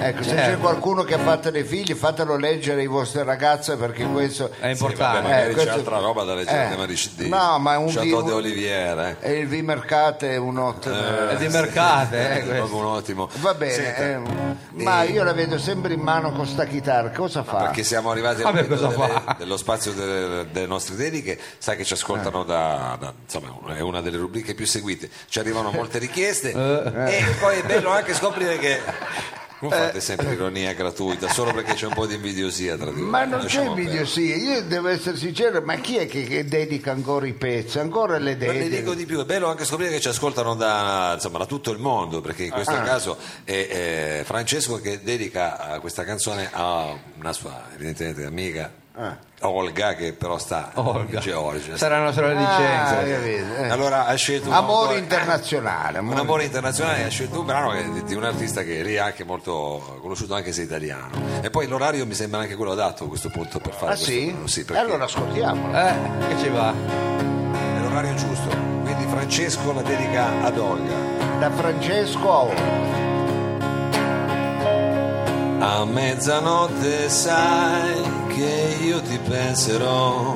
Ecco, 0.04 0.24
se 0.24 0.30
c'è 0.32 0.36
Certo. 0.36 0.60
qualcuno 0.62 1.04
che 1.04 1.14
ha 1.14 1.20
fatto 1.20 1.52
dei 1.52 1.64
figli, 1.64 1.94
fatelo 1.94 2.36
leggere 2.36 2.82
ai 2.82 2.88
vostri 2.88 3.22
ragazzi 3.24 3.76
perché 3.76 4.04
questo 4.06 4.46
È 4.50 4.54
Sì, 4.54 4.58
vabbè, 4.60 4.70
importante. 4.72 5.22
magari 5.22 5.42
Eh, 5.42 5.48
c'è 5.50 5.54
questo- 5.54 5.72
altra 5.74 5.98
roba 6.00 6.24
da 6.24 6.34
leggere 6.34 6.66
eh, 6.66 6.70
tema 6.70 6.86
di, 6.88 7.10
di 7.16 7.30
no, 7.30 7.60
ma 7.60 7.78
un 7.78 7.88
Chateau 7.94 8.22
vi- 8.24 8.28
de 8.28 8.34
Oliviera. 8.34 9.10
Eh. 9.10 9.20
è 9.20 9.30
il 9.30 9.48
V 9.48 9.54
Mercate 9.64 10.32
è 10.32 10.38
un 10.38 10.58
ottimo. 10.58 10.96
È 11.30 11.36
di 11.38 11.48
mercate, 11.50 12.44
eh, 12.56 12.60
un 12.62 12.84
ottimo. 12.86 13.30
Va 13.42 13.54
bene, 13.54 13.74
Senta, 13.74 14.02
eh, 14.02 14.20
ma 14.84 15.04
io 15.04 15.24
la 15.24 15.34
vedo 15.34 15.60
sempre 15.60 15.94
in 15.94 16.00
mano 16.02 16.32
con 16.32 16.48
sta 16.48 16.66
chitarra, 16.66 17.12
cosa 17.12 17.44
fa? 17.44 17.58
perché 17.58 17.84
siamo 17.84 18.10
arrivati 18.10 18.42
al 18.42 18.54
momento 18.54 18.76
delle- 18.76 19.24
dello 19.38 19.58
spazio 19.58 19.92
delle, 19.94 20.48
delle 20.52 20.66
nostre 20.68 20.96
dediche, 20.96 21.40
sai 21.60 21.78
che 21.78 21.84
ci 21.84 21.94
ascoltano 21.94 22.44
da, 22.44 22.98
da- 23.00 23.14
insomma, 23.24 23.76
è 23.76 23.82
una 23.82 24.02
delle 24.02 24.18
rubriche 24.18 24.56
più 24.56 24.66
seguite, 24.66 25.10
ci 25.30 25.38
arrivano 25.38 25.70
molte 25.72 26.00
richieste 26.00 26.50
e 26.52 27.24
poi 27.40 27.60
è 27.60 27.64
bello 27.64 27.92
anche 27.92 28.16
scoprire 28.16 28.58
che 28.58 28.80
non 29.62 29.70
fate 29.72 30.02
sempre 30.02 30.34
ironia 30.34 30.74
gratuita 30.74 31.30
solo 31.30 31.54
perché 31.54 31.74
c'è 31.74 31.86
un 31.86 31.94
po' 31.94 32.06
di 32.06 32.16
invidiosia 32.16 32.76
tra 32.78 32.92
di 32.92 33.02
voi. 33.02 33.10
Ma 33.10 33.26
non 33.26 33.40
c'è 33.40 33.64
Lasciamo 33.64 34.06
sì, 34.06 34.36
io 34.36 34.64
devo 34.64 34.88
essere 34.88 35.18
sincero, 35.18 35.62
ma 35.62 35.76
chi 35.76 35.98
è 35.98 36.08
che, 36.08 36.24
che 36.24 36.46
dedica 36.46 36.92
ancora 36.92 37.28
i 37.28 37.34
pezzi? 37.34 37.80
Ancora 37.80 38.18
le 38.18 38.36
Ma 38.36 38.52
le 38.52 38.70
dico 38.70 38.94
di 38.94 39.06
più, 39.06 39.20
è 39.22 39.26
bello 39.26 39.48
anche 39.48 39.66
scoprire 39.66 39.92
che 39.92 40.00
ci 40.00 40.08
ascoltano 40.08 40.56
da, 40.56 41.12
insomma, 41.14 41.38
da 41.38 41.46
tutto 41.46 41.72
il 41.72 41.80
mondo, 41.80 42.22
perché 42.22 42.44
in 42.44 42.52
Ah. 42.52 42.56
questo 42.56 42.74
caso 42.74 43.18
è, 43.44 43.52
eh, 43.52 44.24
Francesco 44.26 44.80
che 44.82 45.02
dedica 45.04 45.76
eh, 45.76 45.80
questa 45.80 46.04
canzone 46.04 46.50
a 46.52 46.94
una 47.18 47.34
sua 47.34 47.68
evidentemente 47.74 48.26
amica 48.26 48.80
Olga 49.44 49.96
che 49.96 50.14
però 50.14 50.38
sta 50.38 50.70
Olga. 50.76 51.16
in 51.18 51.20
Georgia. 51.22 51.76
Saranno 51.78 52.12
solo 52.12 52.28
le 52.28 52.36
licenze. 52.36 52.96
Ah, 53.60 53.66
eh. 53.66 53.70
Allora 53.70 54.06
ha 54.06 54.14
scelto 54.16 54.50
un 54.50 54.54
Amore 54.54 54.80
autore- 54.82 55.00
internazionale. 55.00 55.98
Un 56.00 56.06
amore- 56.06 56.20
amore 56.22 56.44
internazionale 56.44 57.04
ha 57.06 57.10
scelto 57.10 57.40
un 57.40 57.46
brano 57.48 57.72
che- 57.72 57.92
di, 57.92 58.04
di 58.04 58.14
un 58.16 58.24
artista 58.24 58.62
che 58.64 58.84
lì 58.84 58.94
è 58.94 59.00
anche 59.00 59.24
molto 59.24 59.98
conosciuto 60.02 60.36
anche 60.36 60.52
se 60.54 60.62
italiano 60.62 61.10
e 61.42 61.50
poi 61.50 61.68
l'orario 61.68 62.06
mi 62.06 62.14
sembra 62.14 62.42
anche 62.42 62.56
quello 62.56 62.72
adatto 62.74 63.06
a 63.06 63.08
questo 63.08 63.30
punto 63.30 63.60
per 63.60 63.74
fare 63.74 63.86
Ah 63.94 63.96
questo 63.96 64.12
sì? 64.12 64.26
brano. 64.32 64.48
sì 64.48 64.60
E 64.60 64.64
perché 64.66 64.82
allora 64.82 65.04
ascoltiamolo. 65.06 65.78
Eh, 65.78 65.94
che 66.28 66.38
ci 66.40 66.50
va? 66.50 66.72
è 66.72 67.80
l'orario 67.82 68.14
giusto 68.16 68.50
quindi 68.84 69.06
Francesco 69.10 69.74
la 69.74 69.82
dedica 69.82 70.44
ad 70.44 70.58
Olga 70.58 70.94
Da 71.40 71.50
Francesco 71.52 72.32
a 72.32 72.42
ora. 72.44 73.01
A 75.64 75.86
mezzanotte 75.86 77.08
sai 77.08 78.02
che 78.30 78.78
io 78.82 79.00
ti 79.00 79.20
penserò, 79.20 80.36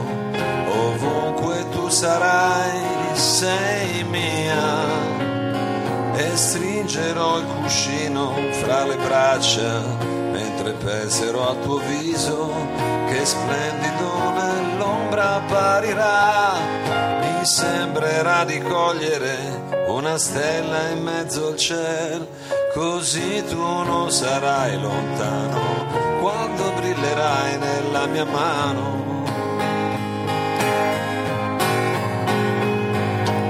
ovunque 0.68 1.68
tu 1.72 1.89
sarai, 1.89 2.80
sei 3.14 4.03
mia. 4.03 4.85
E 6.14 6.38
stringerò 6.38 7.39
il 7.39 7.45
cuscino 7.60 8.35
fra 8.61 8.85
le 8.85 8.97
braccia, 8.97 9.81
mentre 10.31 10.73
penserò 10.73 11.49
al 11.49 11.60
tuo 11.64 11.80
viso, 11.80 12.53
che 13.07 13.26
splendido 13.26 14.31
nell'ombra 14.31 15.38
apparirà. 15.38 17.24
Sembrerà 17.45 18.43
di 18.43 18.59
cogliere 18.59 19.85
una 19.88 20.17
stella 20.17 20.89
in 20.89 21.03
mezzo 21.03 21.49
al 21.49 21.55
cielo, 21.55 22.27
così 22.73 23.43
tu 23.47 23.55
non 23.55 24.09
sarai 24.09 24.81
lontano 24.81 25.59
quando 26.22 26.72
brillerai 26.72 27.57
nella 27.59 28.07
mia 28.07 28.26
mano. 28.26 29.23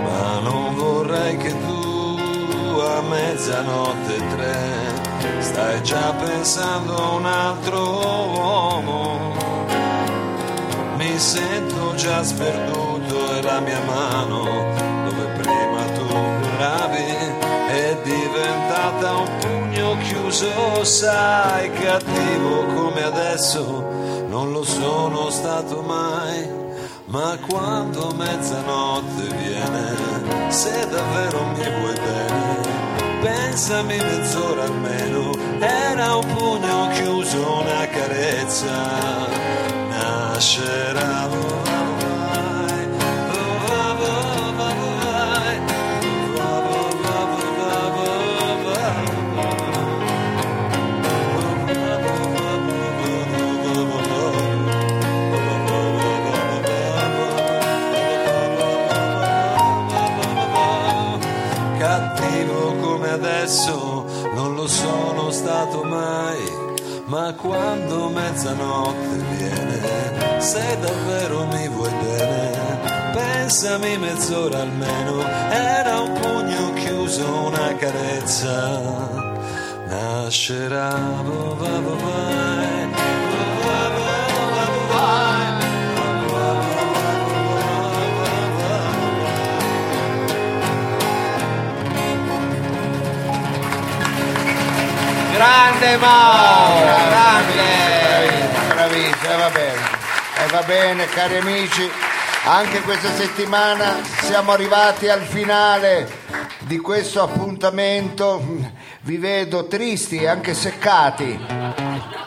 Ma 0.03 0.39
non 0.39 0.75
vorrei 0.75 1.37
che 1.37 1.51
tu 1.51 2.79
a 2.79 3.01
mezzanotte 3.01 4.17
tre 4.35 5.39
stai 5.39 5.81
già 5.83 6.13
pensando 6.13 6.95
a 6.97 7.09
un 7.11 7.25
altro 7.25 7.79
uomo. 7.79 9.33
Mi 10.97 11.17
sento 11.17 11.95
già 11.95 12.21
sperduto 12.23 12.94
e 13.07 13.41
la 13.41 13.59
mia 13.59 13.81
mano, 13.85 14.43
dove 15.05 15.25
prima 15.37 15.83
tu 15.93 16.07
curavi, 16.07 17.15
è 17.67 17.97
diventata 18.03 19.15
un 19.17 19.29
pugno 19.39 19.97
chiuso, 20.03 20.83
sai, 20.83 21.71
cattivo 21.71 22.65
come 22.73 23.03
adesso, 23.03 23.63
non 24.27 24.51
lo 24.51 24.63
sono 24.63 25.29
stato 25.29 25.81
mai. 25.81 26.63
Ma 27.07 27.37
quando 27.47 28.11
mezzanotte 28.15 29.35
viene, 29.35 30.51
se 30.51 30.87
davvero 30.89 31.45
mi 31.45 31.63
vuoi 31.79 31.93
bene, 31.93 32.59
pensami 33.21 33.97
mezz'ora 33.97 34.63
almeno, 34.63 35.31
era 35.59 36.15
un 36.15 36.25
pugno 36.35 36.89
chiuso, 36.93 37.59
una 37.61 37.87
carezza, 37.87 38.73
nascerà. 39.89 41.44
Grande 95.95 95.97
Mao! 95.97 96.83
Grande! 97.09 98.73
Bravissimo, 98.73 99.33
e 99.33 99.37
va 99.37 99.49
bene. 99.49 99.81
E 100.43 100.47
va 100.51 100.61
bene, 100.63 101.05
cari 101.05 101.37
amici. 101.37 101.89
Anche 102.43 102.81
questa 102.81 103.11
settimana 103.13 103.95
siamo 104.21 104.51
arrivati 104.51 105.07
al 105.07 105.21
finale 105.21 106.07
di 106.59 106.79
questo 106.79 107.23
appuntamento. 107.23 108.43
Vi 109.01 109.17
vedo 109.17 109.67
tristi 109.67 110.17
e 110.17 110.27
anche 110.27 110.53
seccati. 110.53 111.39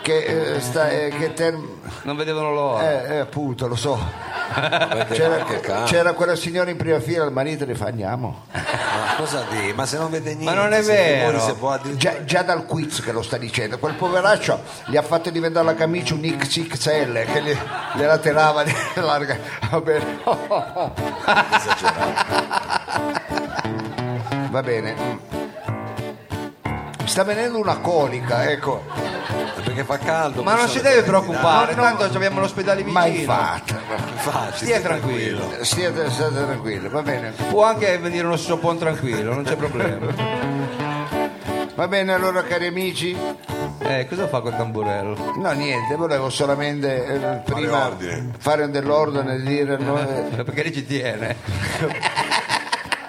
Che, 0.03 0.55
eh, 0.55 0.61
sta- 0.61 0.89
eh, 0.89 1.13
che 1.19 1.35
ter- 1.35 1.59
Non 2.03 2.17
vedevano 2.17 2.53
l'ora. 2.55 2.91
eh, 2.91 3.15
eh, 3.17 3.19
appunto, 3.19 3.69
lo 3.69 3.77
so. 3.77 4.01
C'era, 5.13 5.45
c'era 5.85 6.13
quella 6.15 6.35
signora 6.35 6.71
in 6.71 6.79
prima 6.79 7.01
fila, 7.01 7.25
il 7.27 7.33
marito 7.33 7.67
le 7.67 7.75
fa 7.75 7.89
andiamo. 7.89 8.45
Ma 9.19 9.25
cosa 9.25 9.45
di? 9.51 9.73
Ma 9.73 9.85
se 9.85 9.99
non 9.99 10.11
vede 10.11 10.35
niente, 10.37 10.55
non 10.55 10.73
è 10.73 10.81
se 10.81 10.93
vero. 10.93 11.41
se 11.41 11.55
può 11.55 11.71
addirittura- 11.73 12.13
Già, 12.19 12.25
già 12.25 12.43
dal 12.43 12.65
quiz 12.67 13.01
che 13.03 13.11
lo 13.11 13.23
sta 13.23 13.37
dicendo, 13.37 13.79
quel 13.79 13.95
poveraccio 13.95 14.63
gli 14.87 14.97
ha 14.97 15.03
fatto 15.03 15.29
diventare 15.31 15.65
la 15.67 15.75
camicia 15.75 16.15
un 16.15 16.21
XXL 16.21 17.25
che 17.25 17.43
gli, 17.43 17.57
gliela 17.97 18.19
tirava 18.19 18.63
di 18.63 18.73
larga. 18.95 19.37
Va 19.71 19.81
bene. 19.81 20.19
Va 24.51 24.63
bene. 24.63 24.95
Mm. 24.95 25.38
Sta 27.09 27.25
venendo 27.25 27.59
una 27.59 27.79
colica, 27.79 28.49
ecco. 28.51 28.85
perché 29.65 29.83
fa 29.83 29.99
caldo. 29.99 30.43
Ma 30.43 30.55
non 30.55 30.69
si 30.69 30.81
deve 30.81 31.03
preoccupare, 31.03 31.75
No, 31.75 31.83
no. 31.83 31.97
tanto 31.97 32.17
abbiamo 32.17 32.41
l'ospedale 32.41 32.83
vicino. 32.83 32.99
Mai 33.01 33.23
fatta. 33.25 33.81
Infatti, 34.13 34.65
Stia 34.65 34.81
tranquillo. 34.81 35.51
State, 35.63 36.11
state 36.11 36.35
tranquilli, 36.35 36.89
va 36.89 37.03
bene. 37.03 37.33
Può 37.49 37.65
anche 37.65 37.97
venire 37.99 38.27
uno 38.27 38.37
soppon 38.37 38.79
tranquillo, 38.79 39.33
non 39.35 39.43
c'è 39.45 39.57
problema. 39.57 40.07
Va 41.75 41.89
bene 41.89 42.13
allora 42.13 42.43
cari 42.43 42.67
amici. 42.67 43.17
Eh, 43.81 44.07
cosa 44.09 44.27
fa 44.29 44.41
col 44.41 44.57
tamburello? 44.57 45.35
No 45.37 45.53
niente, 45.53 45.95
volevo 45.97 46.29
solamente 46.29 47.05
eh, 47.07 47.19
prima 47.45 47.87
ordine. 47.87 48.33
fare 48.39 48.69
dell'ordine 48.69 49.35
e 49.37 49.43
dire 49.43 49.77
no, 49.79 49.99
eh, 49.99 50.43
Perché 50.45 50.63
lì 50.63 50.73
ci 50.73 50.85
tiene. 50.87 51.37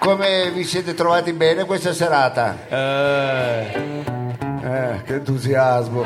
come 0.00 0.50
vi 0.50 0.64
siete 0.64 0.94
trovati 0.94 1.32
bene 1.32 1.64
questa 1.64 1.92
serata. 1.92 2.56
Eh, 2.68 3.98
Eh, 4.62 5.02
che 5.04 5.14
entusiasmo. 5.14 6.04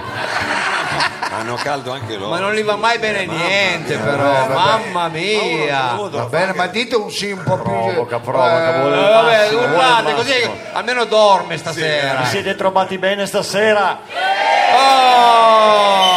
Hanno 1.37 1.57
caldo 1.57 1.91
anche 1.93 2.17
loro. 2.17 2.31
ma 2.31 2.39
non 2.39 2.55
gli 2.55 2.63
va 2.63 2.77
mai 2.77 2.99
bene 2.99 3.27
niente, 3.27 3.97
però. 3.97 4.47
Mamma 4.49 5.09
mia. 5.09 5.97
Va 6.11 6.25
bene, 6.27 6.55
ma 6.55 6.67
dite 6.69 6.95
un 6.97 7.11
sì 7.11 7.33
un 7.33 7.43
po' 7.43 7.57
più. 7.57 7.65
Provoca, 7.73 8.19
provoca, 8.21 8.75
Eh, 8.77 8.79
vuole 8.81 8.97
Eh, 8.97 9.11
vabbè, 9.11 9.55
urlate 9.55 10.15
così 10.15 10.51
almeno 10.73 11.05
dorme 11.05 11.57
stasera. 11.57 12.21
Vi 12.21 12.27
siete 12.27 12.55
trovati 12.55 12.99
bene 12.99 13.27
stasera? 13.27 13.99
Oh! 14.77 16.14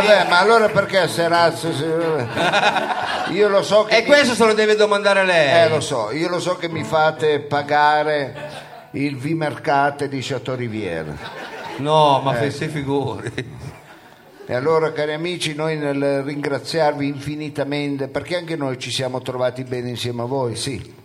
Vabbè, 0.00 0.28
ma 0.28 0.38
allora 0.40 0.68
perché 0.68 1.08
serazzo? 1.08 1.72
se- 1.72 2.26
Io 3.32 3.48
lo 3.48 3.62
so 3.62 3.84
che. 3.84 3.96
E 3.96 4.00
mi- 4.00 4.06
questo 4.06 4.34
se 4.34 4.44
lo 4.44 4.54
deve 4.54 4.76
domandare 4.76 5.24
lei. 5.24 5.64
Eh, 5.64 5.68
lo 5.68 5.80
so, 5.80 6.10
io 6.12 6.28
lo 6.28 6.38
so 6.40 6.56
che 6.56 6.68
mi 6.68 6.84
fate 6.84 7.40
pagare 7.40 8.34
il 8.92 9.16
V-Mercate 9.16 10.08
di 10.08 10.20
Chateau 10.22 10.56
Rivière. 10.56 11.16
No, 11.78 12.20
ma 12.22 12.38
Eh. 12.38 12.50
si 12.50 12.68
figuri. 12.68 13.64
E 14.48 14.54
allora, 14.54 14.92
cari 14.92 15.12
amici, 15.12 15.54
noi 15.56 15.76
nel 15.76 16.22
ringraziarvi 16.22 17.06
infinitamente, 17.08 18.06
perché 18.06 18.36
anche 18.36 18.54
noi 18.54 18.78
ci 18.78 18.92
siamo 18.92 19.20
trovati 19.20 19.64
bene 19.64 19.88
insieme 19.88 20.22
a 20.22 20.26
voi, 20.26 20.54
sì. 20.54 21.04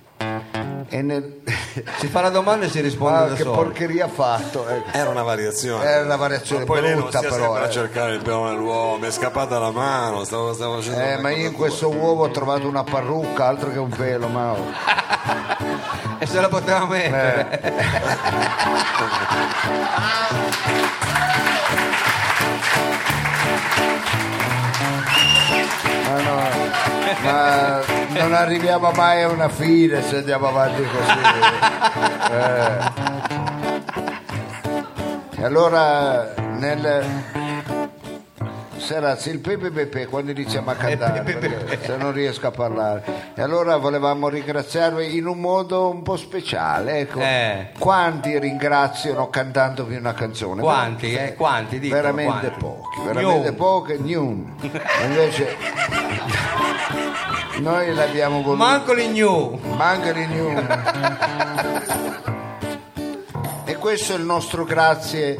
E 0.93 1.01
nel... 1.01 1.39
Si 1.99 2.07
fa 2.07 2.19
la 2.21 2.29
domanda 2.29 2.65
e 2.65 2.69
si 2.69 2.81
risponde 2.81 3.17
Ah, 3.17 3.25
da 3.27 3.35
che 3.35 3.43
solo. 3.43 3.55
porcheria 3.55 4.05
ha 4.05 4.09
fatto? 4.09 4.67
ecco. 4.67 4.89
Era 4.91 5.09
una 5.09 5.23
variazione. 5.23 5.85
Era 5.85 6.03
una 6.03 6.17
variazione 6.17 6.65
Ma 6.65 6.65
poi 6.67 6.81
lei 6.81 6.91
non 6.91 6.99
brutta, 7.03 7.19
però, 7.21 7.35
sempre 7.35 7.61
eh. 7.61 7.65
a 7.65 7.69
cercare 7.69 8.13
il 8.15 8.21
pelo 8.21 8.43
nell'uomo, 8.49 8.97
mi 8.97 9.07
è 9.07 9.11
scappata 9.11 9.57
la 9.57 9.71
mano, 9.71 10.23
stavo, 10.25 10.53
stavo 10.53 10.75
facendo 10.81 10.99
Eh, 10.99 11.17
ma 11.19 11.29
io 11.31 11.47
in 11.47 11.53
questo 11.53 11.87
tua. 11.89 11.97
uovo 11.97 12.23
ho 12.25 12.29
trovato 12.31 12.67
una 12.67 12.83
parrucca, 12.83 13.45
altro 13.47 13.71
che 13.71 13.79
un 13.79 13.89
pelo, 13.89 14.27
ma... 14.27 14.53
E 16.19 16.25
se 16.27 16.39
la 16.39 16.49
poteva 16.49 16.85
mettere. 16.85 17.61
Eh. 17.61 17.71
Ma, 26.07 26.21
no, 26.21 26.60
ma 27.21 27.81
non 28.19 28.33
arriviamo 28.33 28.91
mai 28.91 29.23
a 29.23 29.29
una 29.29 29.49
fine 29.49 30.01
se 30.03 30.17
andiamo 30.17 30.47
avanti 30.47 30.83
così. 30.83 31.19
Eh. 32.31 33.09
E 35.41 35.43
allora 35.43 36.33
nel 36.57 37.03
Serazzi, 38.81 39.29
il 39.29 39.39
Pepe 39.39 39.69
Pepe 39.69 40.07
quando 40.07 40.31
iniziamo 40.31 40.71
a 40.71 40.75
cantare, 40.75 41.21
perché 41.21 41.79
se 41.81 41.95
non 41.97 42.11
riesco 42.11 42.47
a 42.47 42.51
parlare. 42.51 43.03
E 43.35 43.41
allora 43.41 43.77
volevamo 43.77 44.27
ringraziarvi 44.27 45.15
in 45.15 45.27
un 45.27 45.39
modo 45.39 45.89
un 45.89 46.01
po' 46.01 46.17
speciale. 46.17 46.99
Ecco. 46.99 47.19
Eh. 47.19 47.69
Quanti 47.77 48.37
ringraziano 48.39 49.29
cantandovi 49.29 49.95
una 49.95 50.13
canzone? 50.13 50.61
Quanti, 50.61 51.13
eh? 51.13 51.35
Quanti, 51.35 51.79
dicono, 51.79 52.01
veramente 52.01 52.49
quanti? 52.49 52.59
pochi, 52.59 52.99
veramente 53.05 53.49
Gnu. 53.49 53.55
pochi, 53.55 53.93
gnun. 53.99 54.55
Invece 55.07 55.55
noi 57.59 57.93
l'abbiamo 57.93 58.41
voluto. 58.41 58.63
Manco 58.63 58.93
li 58.93 59.07
new. 59.07 59.59
Manca 59.75 60.11
di 60.11 60.25
gnun. 60.25 60.83
E 63.65 63.75
questo 63.77 64.13
è 64.13 64.15
il 64.17 64.23
nostro 64.23 64.65
grazie 64.65 65.39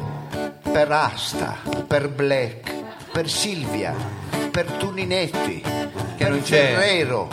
per 0.72 0.90
Asta, 0.90 1.56
per 1.86 2.08
Black, 2.08 2.71
per 3.12 3.28
Silvia, 3.28 3.94
per 4.50 4.64
Tuninetti, 4.72 5.62
per. 6.16 6.40
Ferrero, 6.40 7.28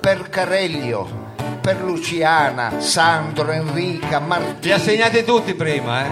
per 0.00 0.28
Careglio, 0.28 1.08
per 1.60 1.80
Luciana, 1.80 2.80
Sandro, 2.80 3.52
Enrica, 3.52 4.18
Li 4.18 4.26
Martina. 4.26 4.74
assegnate 4.74 5.24
tutti 5.24 5.54
prima, 5.54 6.04
eh? 6.04 6.10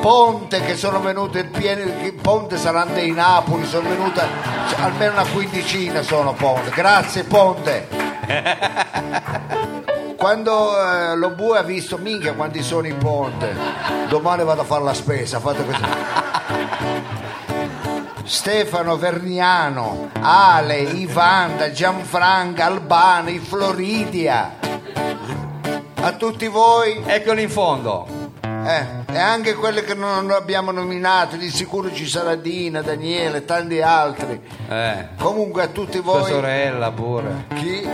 Ponte 0.00 0.60
che 0.60 0.76
sono 0.76 1.00
venute 1.00 1.44
piene, 1.46 2.12
Ponte 2.12 2.56
saranno 2.56 2.94
dei 2.94 3.10
Napoli, 3.10 3.66
sono 3.66 3.88
venute 3.88 4.22
cioè, 4.68 4.80
almeno 4.80 5.12
una 5.12 5.26
quindicina 5.26 6.02
sono 6.02 6.32
Ponte, 6.34 6.70
grazie 6.70 7.24
Ponte. 7.24 7.88
Quando 10.16 10.80
eh, 10.80 11.16
lo 11.16 11.30
bue 11.30 11.58
ha 11.58 11.62
visto, 11.62 11.98
minchia 11.98 12.32
quanti 12.34 12.62
sono 12.62 12.86
i 12.86 12.94
Ponte, 12.94 13.54
domani 14.08 14.44
vado 14.44 14.60
a 14.60 14.64
fare 14.64 14.84
la 14.84 14.94
spesa, 14.94 15.40
fate 15.40 15.64
così. 15.64 17.14
Stefano 18.26 18.96
Verniano, 18.96 20.10
Ale, 20.20 20.78
Ivanda, 20.80 21.70
Gianfranca, 21.70 22.64
Albano, 22.66 23.30
i 23.30 23.38
Floridia. 23.38 24.56
A 26.00 26.12
tutti 26.12 26.46
voi 26.48 27.02
Eccoli 27.06 27.42
in 27.42 27.50
fondo. 27.50 28.06
eh, 28.42 28.84
e 29.12 29.18
anche 29.18 29.54
quelle 29.54 29.82
che 29.84 29.94
non 29.94 30.30
abbiamo 30.32 30.72
nominato, 30.72 31.36
di 31.36 31.48
sicuro 31.50 31.92
ci 31.92 32.06
sarà 32.08 32.34
Dina, 32.34 32.82
Daniele, 32.82 33.44
tanti 33.44 33.80
altri. 33.80 34.40
Eh. 34.68 35.08
Comunque 35.18 35.62
a 35.62 35.68
tutti 35.68 36.00
Sua 36.02 36.18
voi, 36.18 36.30
sorella 36.30 36.90
pure. 36.90 37.46
chi? 37.54 37.88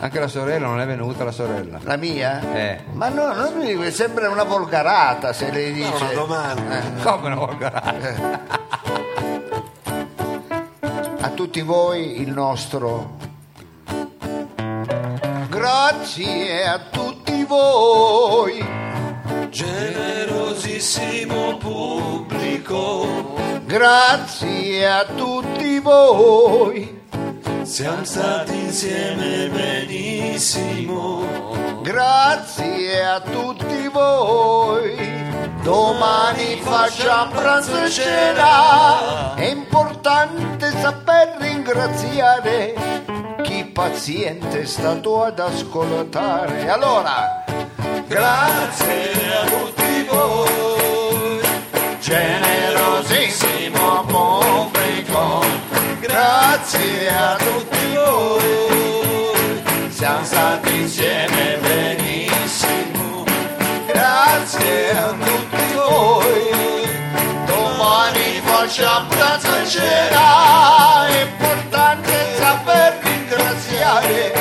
Anche 0.00 0.18
la 0.18 0.28
sorella 0.28 0.66
non 0.66 0.80
è 0.80 0.86
venuta 0.86 1.24
la 1.24 1.30
sorella. 1.30 1.78
La 1.82 1.96
mia? 1.96 2.40
Eh. 2.54 2.80
Ma 2.92 3.08
no, 3.08 3.32
non 3.34 3.52
mi 3.58 3.66
dico, 3.66 3.88
sembra 3.90 4.28
una 4.30 4.44
volgarata 4.44 5.32
se 5.34 5.50
lei 5.52 5.72
dice. 5.72 5.92
una 6.04 6.12
domanda. 6.14 6.78
Eh, 6.78 7.02
Come 7.02 7.26
una 7.26 7.34
volgarata? 7.36 8.70
A 11.22 11.30
tutti 11.30 11.62
voi 11.62 12.20
il 12.20 12.30
nostro. 12.30 13.16
Grazie 15.48 16.66
a 16.66 16.78
tutti 16.90 17.44
voi. 17.44 18.64
Generosissimo 19.48 21.56
pubblico, 21.58 23.34
Grazie 23.66 24.90
a 24.90 25.04
tutti 25.04 25.78
voi. 25.78 27.00
siamo 27.62 28.04
stati 28.04 28.58
insieme 28.58 29.48
benissimo. 29.48 31.24
Grazie 31.82 33.04
a 33.04 33.20
tutti 33.20 33.88
voi. 33.88 35.21
Domani 35.62 36.60
facciamo 36.60 37.32
pranzo 37.32 37.84
e 37.84 37.90
cena. 37.90 39.34
È 39.34 39.46
importante 39.46 40.70
saper 40.70 41.36
ringraziare 41.38 42.74
chi 43.42 43.64
paziente 43.64 44.62
è 44.62 44.66
stato 44.66 45.22
ad 45.22 45.38
ascoltare. 45.38 46.68
Allora, 46.68 47.42
Grazie 48.12 49.32
a 49.32 49.46
tutti 49.46 50.04
voi, 50.10 51.40
generosissimo 51.98 54.04
pubblico. 54.04 55.42
Grazie 55.98 57.08
a 57.08 57.36
tutti 57.36 57.94
voi. 57.94 59.62
siamo 59.88 60.24
stati 60.24 60.76
insieme 60.76 61.56
benissimo. 61.58 62.11
Grazie 64.42 64.90
a 64.90 65.12
tutti 65.12 65.72
voi. 65.72 66.50
Domani 67.46 68.40
facciamo 68.42 69.08
e 69.12 69.66
cena. 69.68 71.06
È 71.06 71.22
importante 71.22 72.12
saper 72.38 72.98
ringraziare 73.02 74.32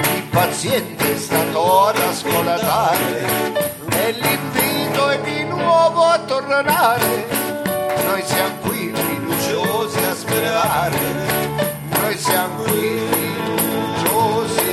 il 0.00 0.22
paziente 0.30 1.16
stato 1.16 1.86
ad 1.86 1.96
ascoltare. 1.96 3.54
E 3.88 4.10
l'invito 4.20 5.10
è 5.10 5.20
di 5.20 5.44
nuovo 5.44 6.02
a 6.06 6.18
tornare. 6.18 7.26
Noi 8.04 8.22
siamo 8.24 8.54
qui 8.62 8.92
fiduciosi 8.92 9.98
a 9.98 10.14
sperare. 10.16 10.98
Noi 12.00 12.18
siamo 12.18 12.62
qui 12.64 13.00
fiduciosi. 13.12 14.64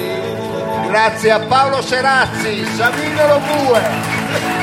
Grazie 0.87 1.31
a 1.31 1.39
Paolo 1.41 1.79
Serazzi, 1.83 2.65
Savino 2.75 3.27
Lobue. 3.27 4.62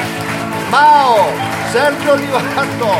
Mao, 0.70 1.32
Sergio 1.72 2.12
Olivato, 2.12 2.94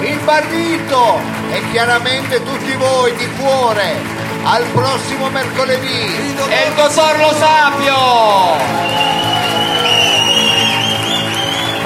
il 0.00 0.18
Barrito 0.20 1.18
e 1.50 1.60
chiaramente 1.72 2.40
tutti 2.44 2.72
voi 2.76 3.14
di 3.16 3.28
cuore. 3.36 3.96
Al 4.44 4.64
prossimo 4.72 5.28
mercoledì. 5.30 6.36
E 6.48 6.68
il 6.68 6.74
dottor 6.76 7.18
Lo 7.18 7.32
Sapio! 7.34 7.96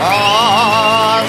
A 0.00 1.22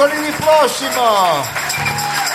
mercoledì 0.00 0.30
prossimo. 0.32 1.44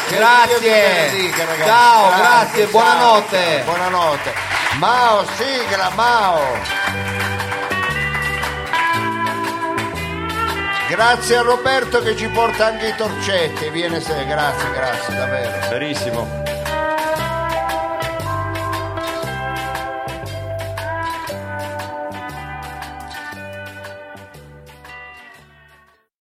Grazie. 0.10 0.60
benedica. 0.60 1.46
Ciao, 1.66 2.16
grazie, 2.16 2.62
ciao. 2.62 2.72
buonanotte. 2.72 3.62
Buonanotte. 3.66 4.34
Mao, 4.78 5.26
sigla, 5.36 5.90
Mao. 5.96 6.40
Grazie 10.88 11.38
a 11.38 11.42
Roberto 11.42 12.04
che 12.04 12.16
ci 12.16 12.28
porta 12.28 12.68
anche 12.68 12.90
i 12.90 12.96
torcetti. 12.96 13.70
Viene 13.70 14.00
se, 14.00 14.26
grazie, 14.26 14.72
grazie, 14.72 15.16
davvero. 15.16 15.70
Verissimo. 15.70 16.55